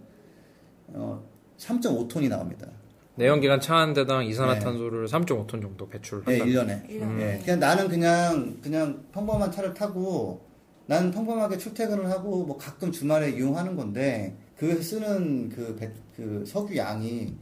어, 0.87 1.23
3.5톤이 1.57 2.29
나옵니다. 2.29 2.67
내연기관 3.15 3.59
차 3.59 3.75
한 3.75 3.93
대당 3.93 4.19
네. 4.19 4.27
이산화탄소를 4.27 5.07
3.5톤 5.07 5.61
정도 5.61 5.87
배출한다. 5.89 6.31
예, 6.31 6.39
1년에. 6.39 6.89
일 6.89 6.99
년에. 7.01 7.33
예, 7.35 7.39
그냥 7.43 7.59
나는 7.59 7.87
그냥 7.89 8.57
그냥 8.61 9.03
평범한 9.11 9.51
차를 9.51 9.73
타고 9.73 10.47
나는 10.85 11.11
평범하게 11.11 11.57
출퇴근을 11.57 12.09
하고 12.09 12.45
뭐 12.45 12.57
가끔 12.57 12.91
주말에 12.91 13.31
이용하는 13.31 13.75
건데 13.75 14.35
그에서 14.57 14.81
쓰는 14.81 15.49
그, 15.49 15.75
배- 15.75 15.91
그 16.15 16.43
석유 16.47 16.77
양이 16.77 17.33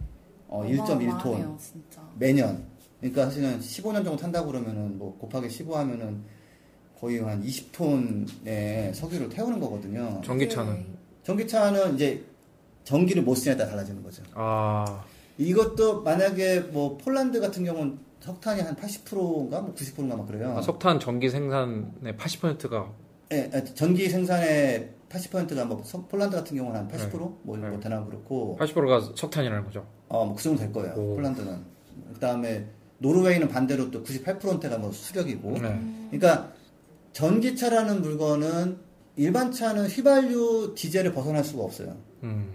어, 0.48 0.64
1.1톤 0.64 0.92
어마어마하네요, 0.92 1.58
진짜. 1.60 2.02
매년. 2.18 2.64
그러니까 3.00 3.26
사실은 3.26 3.60
15년 3.60 4.04
정도 4.04 4.16
탄다고 4.18 4.48
그러면은 4.52 4.98
뭐 4.98 5.16
곱하기 5.18 5.50
15 5.50 5.78
하면은 5.78 6.24
거의 7.00 7.20
한 7.20 7.44
20톤의 7.44 8.94
석유를 8.94 9.30
태우는 9.30 9.60
거거든요. 9.60 10.20
전기차는 10.26 10.74
네. 10.74 10.86
전기차는 11.24 11.96
이제 11.96 12.24
전기를 12.84 13.22
못 13.24 13.36
쓰냐에 13.36 13.56
따라 13.58 13.70
달라지는 13.72 14.02
거죠. 14.02 14.24
아, 14.34 15.04
이것도 15.38 16.02
만약에 16.04 16.62
뭐 16.72 16.98
폴란드 16.98 17.40
같은 17.40 17.64
경우는 17.64 18.00
석탄이 18.20 18.62
한 18.62 18.76
80%인가 18.76 19.62
뭐 19.62 19.74
90%인가 19.74 20.16
막 20.16 20.28
그래요. 20.28 20.56
아, 20.58 20.62
석탄 20.62 21.00
전기 21.00 21.30
생산의 21.30 22.14
80%가 22.18 22.92
예, 23.34 23.50
예, 23.54 23.64
전기 23.74 24.10
생산의 24.10 24.90
80%가 25.10 25.66
뭐 25.66 25.82
서- 25.84 26.06
폴란드 26.08 26.36
같은 26.36 26.58
경우는 26.58 26.80
한 26.80 26.88
80%? 26.88 27.38
뭐, 27.44 27.58
네. 27.58 27.70
뭐 27.70 27.80
대나 27.80 28.04
그렇고 28.06 28.58
80%가 28.60 29.14
석탄이라는 29.16 29.64
거죠. 29.66 29.86
어, 30.10 30.26
뭐그 30.26 30.42
정도 30.42 30.60
될 30.60 30.72
거예요. 30.74 30.94
오. 30.96 31.16
폴란드는. 31.16 31.78
그다음에 32.14 32.66
노르웨이는 33.00 33.48
반대로 33.48 33.92
또 33.92 34.04
98%가 34.04 34.78
뭐 34.78 34.92
수력이고. 34.92 35.52
네. 35.60 35.80
그러니까 36.10 36.52
전기차라는 37.14 38.02
물건은 38.02 38.78
일반 39.16 39.52
차는 39.52 39.88
휘발유 39.88 40.74
디젤을 40.76 41.14
벗어날 41.14 41.44
수가 41.44 41.64
없어요. 41.64 41.96
음. 42.24 42.50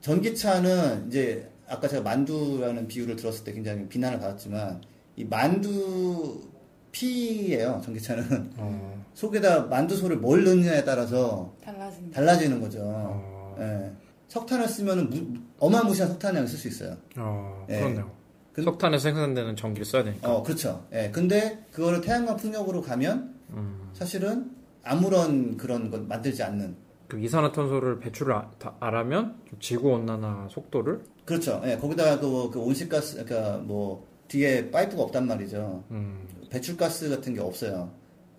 전기차는 0.00 1.08
이제 1.08 1.50
아까 1.72 1.88
제가 1.88 2.02
만두라는 2.02 2.86
비유를 2.86 3.16
들었을 3.16 3.44
때 3.44 3.52
굉장히 3.52 3.88
비난을 3.88 4.18
받았지만 4.20 4.82
이 5.16 5.24
만두 5.24 6.42
피예요. 6.90 7.80
전기차는 7.82 8.52
어. 8.58 9.04
속에다 9.14 9.62
만두소를 9.64 10.18
뭘 10.18 10.44
넣느냐에 10.44 10.84
따라서 10.84 11.54
달라진다. 11.64 12.14
달라지는 12.14 12.60
거죠. 12.60 12.80
어. 12.84 13.56
예. 13.58 13.90
석탄을 14.28 14.68
쓰면은 14.68 15.08
무- 15.10 15.38
어마무시한 15.58 16.10
석탄량을 16.10 16.46
쓸 16.46 16.58
수 16.58 16.68
있어요. 16.68 16.96
어. 17.16 17.66
예. 17.70 17.78
그렇네요. 17.78 18.10
그- 18.52 18.62
석탄에서 18.62 19.02
생산되는 19.04 19.56
전기를 19.56 19.86
써야 19.86 20.04
되니까. 20.04 20.30
어, 20.30 20.42
그렇죠. 20.42 20.86
예. 20.92 21.10
근데 21.10 21.64
그거를 21.72 22.02
태양광 22.02 22.36
풍력으로 22.36 22.82
가면 22.82 23.34
음. 23.50 23.88
사실은 23.94 24.50
아무런 24.84 25.56
그런 25.56 25.90
것 25.90 26.02
만들지 26.02 26.42
않는 26.42 26.76
그 27.12 27.20
이산화탄소를 27.20 28.00
배출을 28.00 28.32
아, 28.32 28.50
다- 28.58 28.74
안 28.80 28.94
하면 28.94 29.34
좀 29.50 29.60
지구 29.60 29.90
온난화 29.90 30.48
속도를 30.50 31.02
그렇죠. 31.26 31.60
예. 31.66 31.76
거기다가 31.76 32.18
그, 32.18 32.48
그 32.50 32.58
온실가스 32.58 33.22
그러니까 33.22 33.58
뭐 33.58 34.06
뒤에 34.28 34.70
파이프가 34.70 35.02
없단 35.02 35.26
말이죠. 35.26 35.84
음. 35.90 36.26
배출가스 36.48 37.10
같은 37.10 37.34
게 37.34 37.40
없어요. 37.42 37.90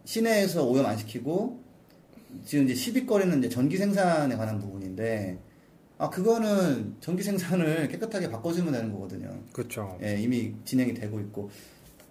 시내에서 0.05 0.65
오염 0.65 0.87
안 0.87 0.97
시키고 0.97 1.61
지금 2.45 2.65
이제 2.65 2.73
시비거리는 2.73 3.37
이제 3.37 3.47
전기 3.49 3.77
생산에 3.77 4.35
관한 4.35 4.57
부분인데 4.57 5.37
아 5.99 6.09
그거는 6.09 6.95
전기 6.99 7.21
생산을 7.21 7.89
깨끗하게 7.89 8.31
바꿔주면 8.31 8.73
되는 8.73 8.91
거거든요. 8.91 9.29
그렇죠. 9.51 9.99
예, 10.01 10.19
이미 10.19 10.55
진행이 10.65 10.95
되고 10.95 11.19
있고 11.19 11.51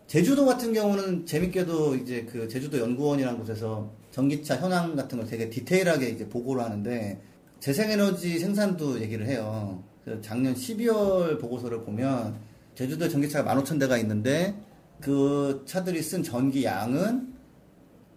제주도 0.06 0.46
같은 0.46 0.72
경우는 0.72 1.26
재밌게도 1.26 1.96
이제 1.96 2.24
그 2.30 2.46
제주도 2.46 2.78
연구원이라는 2.78 3.36
곳에서 3.40 3.90
전기차 4.12 4.58
현황 4.58 4.94
같은 4.94 5.18
걸 5.18 5.26
되게 5.26 5.50
디테일하게 5.50 6.10
이제 6.10 6.28
보고를 6.28 6.62
하는데 6.62 7.20
재생에너지 7.58 8.38
생산도 8.38 9.00
얘기를 9.00 9.26
해요. 9.26 9.82
작년 10.20 10.54
12월 10.54 11.40
보고서를 11.40 11.82
보면 11.84 12.36
제주도에 12.74 13.08
전기차가 13.08 13.54
15,000대가 13.54 13.98
있는데 14.00 14.54
그 15.00 15.64
차들이 15.66 16.02
쓴 16.02 16.22
전기 16.22 16.64
양은 16.64 17.32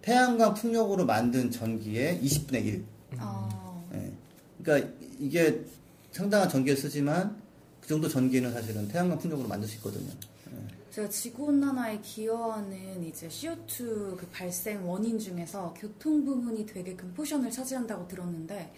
태양광 0.02 0.54
풍력으로 0.54 1.04
만든 1.04 1.50
전기의 1.50 2.20
20분의 2.20 2.64
1. 2.64 2.84
아, 3.18 3.82
예. 3.94 4.12
그러니까 4.62 4.90
이게 5.18 5.64
상당한 6.12 6.48
전기를 6.48 6.76
쓰지만 6.76 7.36
그 7.80 7.88
정도 7.88 8.08
전기는 8.08 8.52
사실은 8.52 8.86
태양광 8.88 9.18
풍력으로 9.18 9.48
만들 9.48 9.68
수 9.68 9.76
있거든요. 9.76 10.10
제가 10.96 11.10
지구온난화에 11.10 12.00
기여하는 12.00 13.04
이제 13.04 13.28
CO2 13.28 14.16
그 14.16 14.26
발생 14.32 14.88
원인 14.88 15.18
중에서 15.18 15.74
교통 15.76 16.24
부문이 16.24 16.64
되게 16.64 16.96
큰 16.96 17.12
포션을 17.12 17.50
차지한다고 17.50 18.08
들었는데 18.08 18.72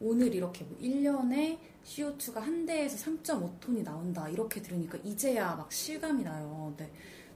오늘 0.00 0.32
이렇게 0.32 0.62
뭐 0.62 0.78
1년에 0.78 1.58
CO2가 1.84 2.34
한 2.34 2.64
대에서 2.64 3.10
3.5톤이 3.10 3.82
나온다 3.82 4.28
이렇게 4.28 4.62
들으니까 4.62 4.98
이제야 5.02 5.56
막 5.56 5.72
실감이 5.72 6.22
나요. 6.22 6.72
근데 6.76 6.92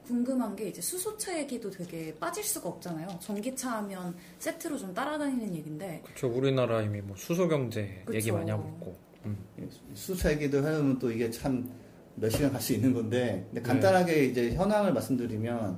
궁금한 0.07 0.55
게 0.55 0.69
이제 0.69 0.79
수소차 0.79 1.37
얘기도 1.37 1.69
되게 1.69 2.15
빠질 2.17 2.41
수가 2.41 2.69
없잖아요. 2.69 3.19
전기차 3.19 3.71
하면 3.79 4.15
세트로 4.37 4.77
좀 4.77 4.93
따라다니는 4.93 5.53
얘긴데 5.53 6.03
그렇죠. 6.05 6.29
우리나라 6.29 6.81
이미 6.81 7.01
뭐 7.01 7.13
수소 7.17 7.49
경제 7.49 8.03
그쵸. 8.05 8.15
얘기 8.15 8.31
많이 8.31 8.49
하고 8.49 8.69
있고. 8.69 8.95
음. 9.25 9.37
수차 9.93 10.31
얘기도 10.31 10.59
하면 10.59 10.97
또 10.97 11.11
이게 11.11 11.29
참 11.29 11.69
몇 12.19 12.29
시간 12.29 12.51
갈 12.51 12.61
수 12.61 12.73
있는 12.73 12.93
건데 12.93 13.45
근데 13.49 13.61
네. 13.61 13.67
간단하게 13.67 14.25
이제 14.25 14.53
현황을 14.53 14.93
말씀드리면 14.93 15.77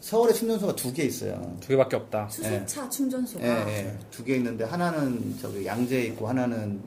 서울에 0.00 0.32
충전소가 0.32 0.74
두 0.76 0.92
개 0.92 1.02
있어요. 1.04 1.56
두 1.60 1.68
개밖에 1.68 1.96
없다. 1.96 2.28
수소차 2.28 2.88
충전소가 2.88 3.44
예, 3.44 3.68
예. 3.86 3.98
두개 4.10 4.36
있는데 4.36 4.64
하나는 4.64 5.36
저기 5.40 5.66
양재에 5.66 6.04
있고 6.06 6.28
하나는 6.28 6.80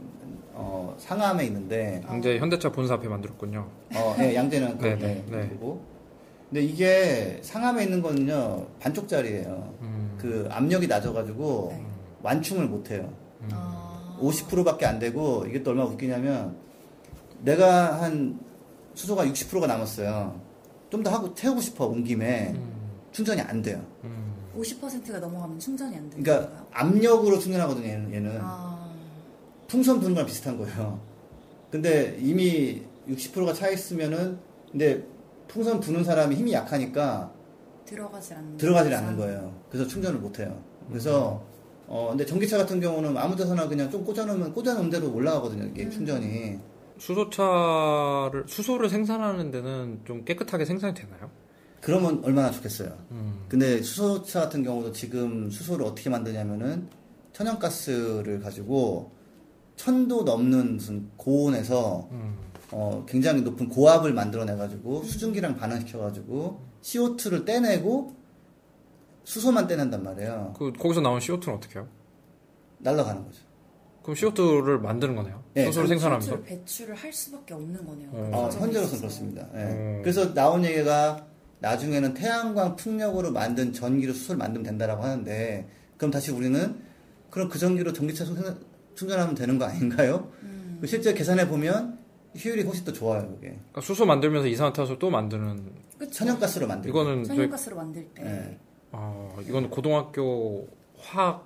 어, 0.54 0.96
상암에 1.00 1.46
있는데 1.46 2.04
이제 2.20 2.38
현대차 2.40 2.72
본사 2.72 2.94
앞에 2.96 3.08
만들었군요. 3.08 3.68
어, 3.96 4.16
예, 4.20 4.36
양재는 4.36 4.78
그 4.78 4.86
네, 4.86 4.96
네, 4.96 5.26
네. 5.30 5.48
그리고 5.50 5.82
근데 6.50 6.62
이게 6.64 7.40
상암에 7.42 7.84
있는 7.84 8.02
거는요 8.02 8.68
반쪽짜리예요. 8.80 9.74
음. 9.82 10.18
그 10.20 10.48
압력이 10.52 10.88
낮아가지고 10.88 11.70
네. 11.74 11.86
완충을 12.22 12.68
못해요. 12.68 13.12
아, 13.52 14.18
50%밖에 14.22 14.86
안 14.86 15.00
되고 15.00 15.46
이게 15.48 15.64
또 15.64 15.72
얼마나 15.72 15.90
웃기냐면 15.90 16.56
내가 17.42 18.02
한 18.02 18.40
수소가 19.02 19.26
60%가 19.26 19.68
남았어요. 19.68 20.40
좀 20.90 21.04
더 21.04 21.10
하고 21.12 21.34
태우고 21.34 21.62
싶어 21.62 21.86
온 21.86 22.04
김에 22.04 22.52
음. 22.54 22.72
충전이 23.12 23.40
안 23.42 23.62
돼요. 23.62 23.82
음. 24.04 24.34
50%가 24.58 25.20
넘어가면 25.20 25.58
충전이 25.58 25.96
안 25.96 26.10
되는 26.10 26.24
그러니까 26.24 26.48
건가요? 26.50 26.68
압력으로 26.74 27.40
충전하거든요. 27.40 27.88
얘는, 27.88 28.14
얘는. 28.14 28.38
아, 28.42 28.92
풍선 29.68 30.00
부는 30.00 30.14
거랑 30.14 30.28
비슷한 30.28 30.58
거예요. 30.58 31.00
근데 31.72 32.18
이미 32.20 32.82
60%가 33.08 33.54
차 33.54 33.70
있으면은 33.70 34.38
근데 34.70 35.02
풍선 35.48 35.80
부는 35.80 36.04
사람이 36.04 36.36
힘이 36.36 36.52
약하니까 36.54 37.32
들어가질 37.86 38.36
않는 38.36 38.58
들어가질 38.58 38.92
거죠. 38.92 39.04
않는 39.04 39.18
거예요. 39.18 39.54
그래서 39.70 39.88
충전을 39.88 40.20
못 40.20 40.40
해요. 40.40 40.62
그래서 40.90 41.42
어 41.88 42.08
근데 42.10 42.26
전기차 42.26 42.58
같은 42.58 42.80
경우는 42.82 43.18
아무 43.18 43.36
데서나 43.36 43.68
그냥 43.70 43.90
좀 43.90 44.04
꽂아놓으면 44.04 44.54
꽂아놓은 44.54 44.90
대로 44.90 45.14
올라가거든요. 45.14 45.64
이게 45.66 45.86
음. 45.86 45.92
충전이. 45.92 46.60
수소차를 47.02 48.46
수소를 48.48 48.88
생산하는 48.90 49.50
데는 49.50 50.02
좀 50.06 50.24
깨끗하게 50.24 50.66
생산이 50.66 50.94
되나요? 50.94 51.32
그러면 51.82 52.22
얼마나 52.24 52.52
좋겠어요. 52.52 52.96
음. 53.10 53.46
근데 53.50 53.82
수소차 53.82 54.42
같은 54.42 54.64
경우도 54.64 54.92
지금 54.92 55.50
수소를 55.50 55.84
어떻게 55.86 56.12
만드냐면은 56.12 56.88
천연가스를 57.34 58.40
가지고 58.40 59.12
천도 59.78 60.24
넘는 60.24 60.76
무슨 60.76 61.10
고온에서 61.18 62.08
음. 62.12 62.38
어, 62.72 63.04
굉장히 63.08 63.42
높은 63.42 63.68
고압을 63.68 64.14
만들어내가지고 64.14 65.04
수증기랑 65.04 65.58
반응시켜가지고 65.58 66.62
CO2를 66.84 67.46
떼내고 67.46 68.16
수소만 69.24 69.66
떼낸단 69.66 70.04
말이에요. 70.04 70.54
그 70.56 70.72
거기서 70.74 71.02
나온 71.02 71.20
CO2는 71.20 71.56
어떻게 71.56 71.80
해요? 71.80 71.88
날라가는 72.78 73.26
거죠. 73.26 73.51
그럼 74.04 74.16
CO2를 74.16 74.80
만드는 74.80 75.16
거네요. 75.16 75.44
네, 75.54 75.66
수소를 75.66 75.88
생산하면서. 75.90 76.42
배출을 76.42 76.96
할 76.96 77.14
수밖에 77.14 77.54
없는 77.54 77.86
거네요. 77.86 78.10
어, 78.12 78.30
그 78.32 78.38
어, 78.38 78.50
현재로서는. 78.62 79.00
그렇습니다. 79.00 79.48
예. 79.56 79.60
음. 79.60 80.00
그래서 80.02 80.34
나온 80.34 80.66
얘기가 80.66 81.26
나중에는 81.60 82.14
태양광 82.16 82.76
풍력으로 82.76 83.32
만든 83.32 83.72
전기로 83.72 84.14
수소를 84.14 84.40
만들면 84.40 84.64
된다라고 84.64 85.04
하는데 85.04 85.68
그럼 85.98 86.10
다시 86.12 86.32
우리는 86.32 86.76
그럼 87.30 87.50
그 87.50 87.60
전기로 87.60 87.94
전기차 87.94 88.26
생- 88.26 88.58
충전하면 88.96 89.36
되는 89.36 89.60
거 89.60 89.66
아닌가요? 89.66 90.32
음. 90.42 90.80
그 90.82 90.88
실제 90.88 91.14
계산해 91.14 91.48
보면 91.48 92.00
효율이 92.44 92.64
훨씬 92.64 92.84
더 92.86 92.92
좋아요. 92.92 93.22
그게 93.36 93.50
그러니까 93.50 93.82
수소 93.82 94.06
만들면서 94.06 94.48
이산화탄소 94.48 94.98
또 94.98 95.10
만드는 95.12 95.72
그쵸? 96.00 96.12
천연가스로 96.12 96.66
만들고 96.68 96.98
이거는 97.00 97.24
저희 97.26 97.38
천연가스로 97.38 97.76
만들 97.76 98.08
때 98.16 98.24
예. 98.26 98.58
아 98.92 99.36
이건 99.48 99.70
고등학교 99.70 100.68
화학 100.98 101.46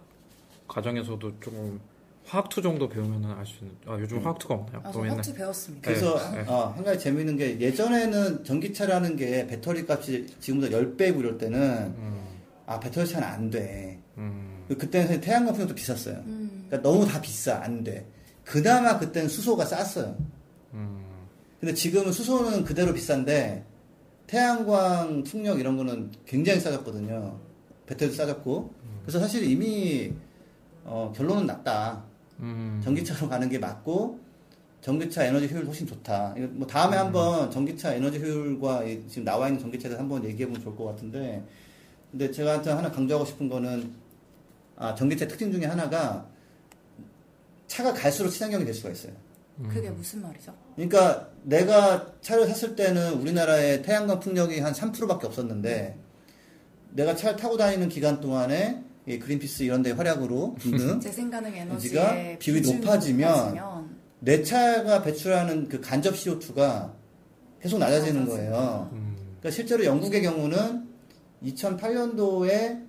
과정에서도 0.69 1.39
조금 1.41 1.79
화학투 2.27 2.61
정도 2.61 2.89
배우면은 2.89 3.31
알 3.31 3.45
수 3.45 3.63
있는. 3.63 3.75
아 3.85 3.99
요즘 3.99 4.19
화학투가 4.23 4.53
없나요? 4.55 4.81
아, 4.83 4.91
저 4.91 4.99
옛날. 5.03 5.17
화투 5.17 5.33
배웠습니다. 5.33 5.87
그래서 5.87 6.31
네, 6.31 6.43
네. 6.43 6.49
어, 6.49 6.73
한 6.75 6.83
가지 6.83 6.99
재미있는 7.03 7.37
게 7.37 7.59
예전에는 7.59 8.43
전기차라는 8.43 9.15
게 9.15 9.45
배터리 9.47 9.85
값이 9.87 10.27
지금보다 10.39 10.75
10배고 10.75 11.19
이럴 11.19 11.37
때는 11.37 11.59
음, 11.59 12.23
아 12.65 12.79
배터리 12.79 13.07
차는 13.07 13.27
안 13.27 13.49
돼. 13.49 13.99
음, 14.17 14.65
그때는 14.67 15.07
사실 15.07 15.21
태양 15.21 15.45
광 15.45 15.53
풍력도 15.53 15.75
비쌌어요. 15.75 16.15
음. 16.25 16.65
그러니까 16.67 16.89
너무 16.89 17.05
다 17.05 17.21
비싸 17.21 17.61
안 17.61 17.83
돼. 17.83 18.07
그나마 18.43 18.97
그때는 18.97 19.29
수소가 19.29 19.65
쌌어요. 19.65 20.15
음. 20.73 21.03
근데 21.59 21.73
지금은 21.73 22.11
수소는 22.11 22.63
그대로 22.63 22.93
비싼데 22.93 23.63
태양광 24.27 25.23
풍력 25.23 25.59
이런 25.59 25.77
거는 25.77 26.11
굉장히 26.25 26.59
싸졌거든요. 26.59 27.39
배터리도 27.85 28.15
싸졌고. 28.17 28.73
그래서 29.03 29.19
사실 29.19 29.43
이미 29.49 30.11
어, 30.83 31.13
결론은 31.15 31.45
났다. 31.45 32.03
음. 32.39 32.81
전기차로 32.83 33.29
가는 33.29 33.49
게 33.49 33.59
맞고 33.59 34.19
전기차 34.81 35.25
에너지 35.25 35.47
효율 35.51 35.65
훨씬 35.65 35.87
좋다. 35.87 36.35
이거 36.37 36.47
뭐 36.51 36.67
다음에 36.67 36.95
한번 36.95 37.49
전기차 37.49 37.95
에너지 37.95 38.19
효율과 38.19 38.83
이 38.83 39.07
지금 39.07 39.23
나와 39.23 39.47
있는 39.47 39.59
전기차에 39.59 39.89
대해서 39.89 40.01
한번 40.01 40.23
얘기해 40.23 40.45
보면 40.47 40.61
좋을 40.61 40.75
것 40.75 40.85
같은데 40.85 41.43
근데 42.11 42.31
제가 42.31 42.51
하여튼 42.51 42.77
하나 42.77 42.91
강조하고 42.91 43.25
싶은 43.25 43.49
거는 43.49 43.91
아, 44.77 44.93
전기차 44.93 45.27
특징 45.27 45.51
중에 45.51 45.65
하나가 45.65 46.27
차가 47.67 47.93
갈수록 47.93 48.29
친환경이 48.29 48.65
될 48.65 48.73
수가 48.73 48.91
있어요. 48.91 49.13
그게 49.69 49.89
무슨 49.89 50.21
말이죠? 50.21 50.53
그러니까 50.75 51.29
내가 51.43 52.13
차를 52.21 52.47
샀을 52.47 52.75
때는 52.75 53.13
우리나라에 53.13 53.81
태양광 53.81 54.19
풍력이 54.19 54.59
한 54.59 54.73
3%밖에 54.73 55.27
없었는데 55.27 55.97
내가 56.91 57.15
차를 57.15 57.37
타고 57.37 57.57
다니는 57.57 57.89
기간 57.89 58.19
동안에 58.19 58.83
이 59.07 59.19
그린피스 59.19 59.63
이런 59.63 59.83
데 59.83 59.91
활약으로 59.91 60.55
등등 60.59 60.99
재생 61.01 61.29
가능 61.29 61.55
에너지가 61.55 62.37
비율이 62.39 62.61
높아지면 62.61 63.29
높아지면 63.29 63.95
내 64.19 64.41
차가 64.41 65.03
배출하는 65.03 65.69
그 65.69 65.79
간접 65.79 66.15
CO2가 66.15 66.93
계속 67.61 67.77
낮아지는 67.77 68.25
낮아지는 68.25 68.27
거예요. 68.27 68.89
음. 68.93 69.15
그러니까 69.39 69.51
실제로 69.51 69.85
영국의 69.85 70.23
경우는 70.23 70.87
2008년도에 71.43 72.83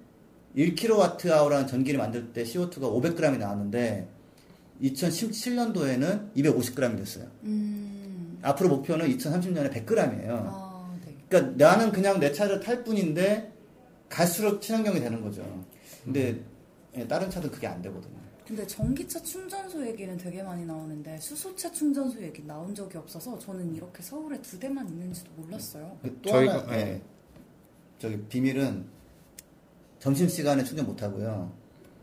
1kWh라는 0.56 1.68
전기를 1.68 1.98
만들 1.98 2.32
때 2.32 2.44
CO2가 2.44 2.80
500g이 2.80 3.38
나왔는데 3.38 4.08
2017년도에는 4.82 6.34
250g이 6.34 6.96
됐어요. 6.96 7.26
음. 7.44 8.38
앞으로 8.42 8.70
목표는 8.70 9.08
2030년에 9.16 9.72
100g이에요. 9.72 10.28
아, 10.30 10.90
네. 11.04 11.14
그러니까 11.28 11.64
나는 11.64 11.92
그냥 11.92 12.20
내 12.20 12.32
차를 12.32 12.60
탈 12.60 12.84
뿐인데 12.84 13.52
갈수록 14.08 14.60
친환경이 14.60 15.00
되는 15.00 15.20
거죠. 15.22 15.42
근데 16.07 16.40
예, 16.96 17.07
다른 17.07 17.28
차도 17.28 17.50
그게 17.50 17.66
안 17.66 17.82
되거든요. 17.82 18.14
근데 18.46 18.64
전기차 18.64 19.20
충전소 19.24 19.84
얘기는 19.84 20.16
되게 20.16 20.40
많이 20.40 20.64
나오는데 20.64 21.18
수소차 21.18 21.72
충전소 21.72 22.22
얘기 22.22 22.44
나온 22.44 22.72
적이 22.72 22.98
없어서 22.98 23.36
저는 23.40 23.74
이렇게 23.74 24.02
서울에 24.04 24.40
두 24.40 24.57
대만 24.59 24.88
있는지도 24.88 25.32
몰랐어요. 25.36 25.98
또 26.22 26.30
저희가- 26.30 26.64
하나, 26.64 26.78
예. 26.78 27.02
저기 27.98 28.22
비밀은 28.28 28.86
점심 29.98 30.28
시간에 30.28 30.62
충전 30.62 30.86
못 30.86 31.02
하고요. 31.02 31.52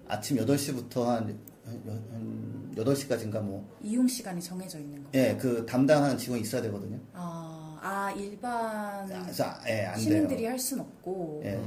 아침 0.10 0.36
8시부터 0.38 1.06
한, 1.06 1.40
한 1.66 2.74
8시까지인가 2.76 3.40
뭐, 3.42 3.66
이용 3.82 4.06
시간이 4.06 4.42
정해져 4.42 4.80
있는 4.80 5.02
거. 5.02 5.10
예, 5.14 5.38
그 5.40 5.66
담당하는 5.66 6.18
직원이 6.18 6.42
있어야 6.42 6.62
되거든요. 6.64 7.00
아, 7.14 7.80
아 7.82 8.12
일반 8.12 9.10
아, 9.10 9.26
예, 9.70 9.86
안 9.86 9.98
시민들이. 9.98 10.44
할 10.46 10.60
순 10.60 10.82
없고 10.82 11.42
예. 11.46 11.62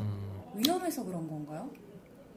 위험해서 0.55 1.03
그런 1.03 1.27
건가요? 1.27 1.71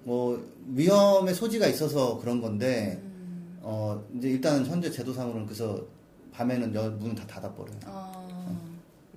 뭐, 0.09 0.43
위험의 0.73 1.35
소지가 1.35 1.67
있어서 1.67 2.17
그런 2.17 2.41
건데, 2.41 2.99
음, 3.03 3.59
어, 3.61 4.03
이제 4.17 4.27
일단 4.29 4.65
현재 4.65 4.89
제도상으로는 4.89 5.45
그래서 5.45 5.85
밤에는 6.31 6.73
여- 6.73 6.89
문을 6.89 7.13
다 7.13 7.27
닫아 7.27 7.53
버려요. 7.53 7.77
아, 7.85 8.25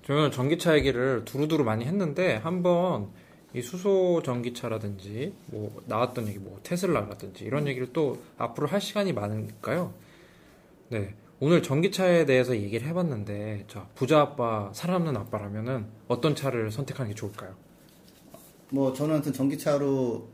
저는 0.05 0.29
전기차 0.29 0.75
얘기를 0.77 1.25
두루두루 1.25 1.63
많이 1.63 1.85
했는데 1.85 2.35
한번 2.35 3.07
이 3.55 3.61
수소 3.63 4.21
전기차라든지 4.23 5.33
뭐 5.47 5.81
나왔던 5.87 6.27
얘기 6.27 6.37
뭐 6.37 6.59
테슬라라든지 6.61 7.43
이런 7.45 7.67
얘기를 7.67 7.91
또 7.91 8.19
앞으로 8.37 8.67
할 8.67 8.79
시간이 8.79 9.13
많으니까요. 9.13 9.91
네. 10.89 11.15
오늘 11.39 11.63
전기차에 11.63 12.25
대해서 12.27 12.55
얘기를 12.55 12.85
해봤는데 12.87 13.65
자 13.67 13.87
부자 13.95 14.21
아빠 14.21 14.69
살아남는 14.73 15.17
아빠라면은 15.17 15.87
어떤 16.07 16.35
차를 16.35 16.69
선택하는 16.69 17.09
게 17.09 17.15
좋을까요? 17.15 17.55
뭐 18.69 18.93
저는 18.93 19.13
하여튼 19.15 19.33
전기차로 19.33 20.27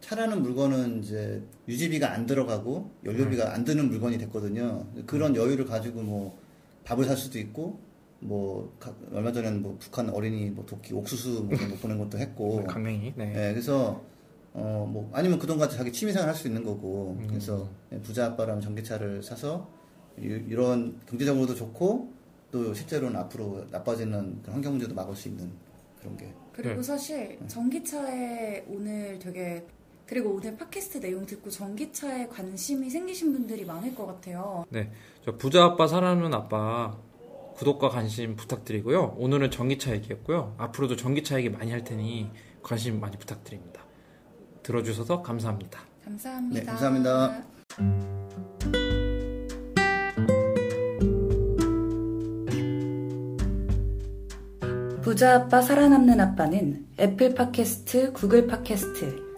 차라는 0.00 0.42
물건은 0.42 1.02
이제 1.02 1.42
유지비가 1.68 2.12
안 2.12 2.26
들어가고 2.26 2.90
연료비가 3.04 3.52
안 3.54 3.64
드는 3.64 3.88
물건이 3.88 4.18
됐거든요. 4.18 4.86
그런 5.06 5.34
여유를 5.34 5.64
가지고 5.64 6.02
뭐 6.02 6.38
밥을 6.84 7.04
살 7.04 7.16
수도 7.16 7.38
있고 7.38 7.78
뭐 8.20 8.74
가- 8.78 8.94
얼마 9.12 9.32
전에는 9.32 9.62
뭐 9.62 9.76
북한 9.80 10.08
어린이 10.10 10.50
뭐 10.50 10.64
도끼 10.64 10.94
옥수수 10.94 11.44
뭐 11.44 11.56
그런 11.56 11.70
거 11.70 11.76
보낸 11.76 11.98
것도 11.98 12.18
했고 12.18 12.64
강냉이. 12.66 13.14
네. 13.16 13.32
예, 13.48 13.52
그래서 13.52 14.02
어 14.54 14.86
뭐 14.88 15.10
아니면 15.12 15.38
그 15.38 15.46
돈 15.46 15.58
가지고 15.58 15.78
자기 15.78 15.92
취미생활 15.92 16.28
할 16.28 16.34
수 16.34 16.46
있는 16.46 16.64
거고 16.64 17.16
음. 17.20 17.26
그래서 17.28 17.68
예, 17.92 17.98
부자 18.00 18.26
아빠라면 18.26 18.60
전기차를 18.62 19.22
사서 19.22 19.68
이, 20.18 20.22
이런 20.48 20.98
경제적으로도 21.06 21.54
좋고 21.54 22.10
또 22.52 22.72
실제로는 22.72 23.18
앞으로 23.20 23.66
나빠지는 23.70 24.40
그런 24.42 24.54
환경 24.54 24.72
문제도 24.72 24.94
막을 24.94 25.14
수 25.16 25.28
있는 25.28 25.50
그런 26.00 26.16
게 26.16 26.32
그리고 26.52 26.76
네. 26.76 26.82
사실 26.82 27.38
전기차에 27.48 28.64
오늘 28.68 29.18
되게 29.18 29.62
그리고 30.06 30.30
오늘 30.30 30.56
팟캐스트 30.56 31.00
내용 31.00 31.26
듣고 31.26 31.50
전기차에 31.50 32.28
관심이 32.28 32.88
생기신 32.88 33.32
분들이 33.32 33.64
많을 33.64 33.94
것 33.94 34.06
같아요. 34.06 34.64
저 35.24 35.36
부자 35.36 35.64
아빠 35.64 35.88
살아남는 35.88 36.32
아빠 36.32 36.96
구독과 37.56 37.88
관심 37.88 38.36
부탁드리고요. 38.36 39.16
오늘은 39.18 39.50
전기차 39.50 39.92
얘기였고요. 39.94 40.54
앞으로도 40.58 40.94
전기차 40.96 41.38
얘기 41.38 41.50
많이 41.50 41.72
할 41.72 41.82
테니 41.82 42.30
관심 42.62 43.00
많이 43.00 43.16
부탁드립니다. 43.16 43.82
들어주셔서 44.62 45.22
감사합니다. 45.22 45.80
감사합니다. 46.04 46.60
네, 46.60 46.66
감사합니다. 46.66 47.42
부자 55.02 55.34
아빠 55.36 55.62
살아남는 55.62 56.20
아빠는 56.20 56.86
애플 56.98 57.34
팟캐스트, 57.34 58.12
구글 58.12 58.46
팟캐스트, 58.48 59.25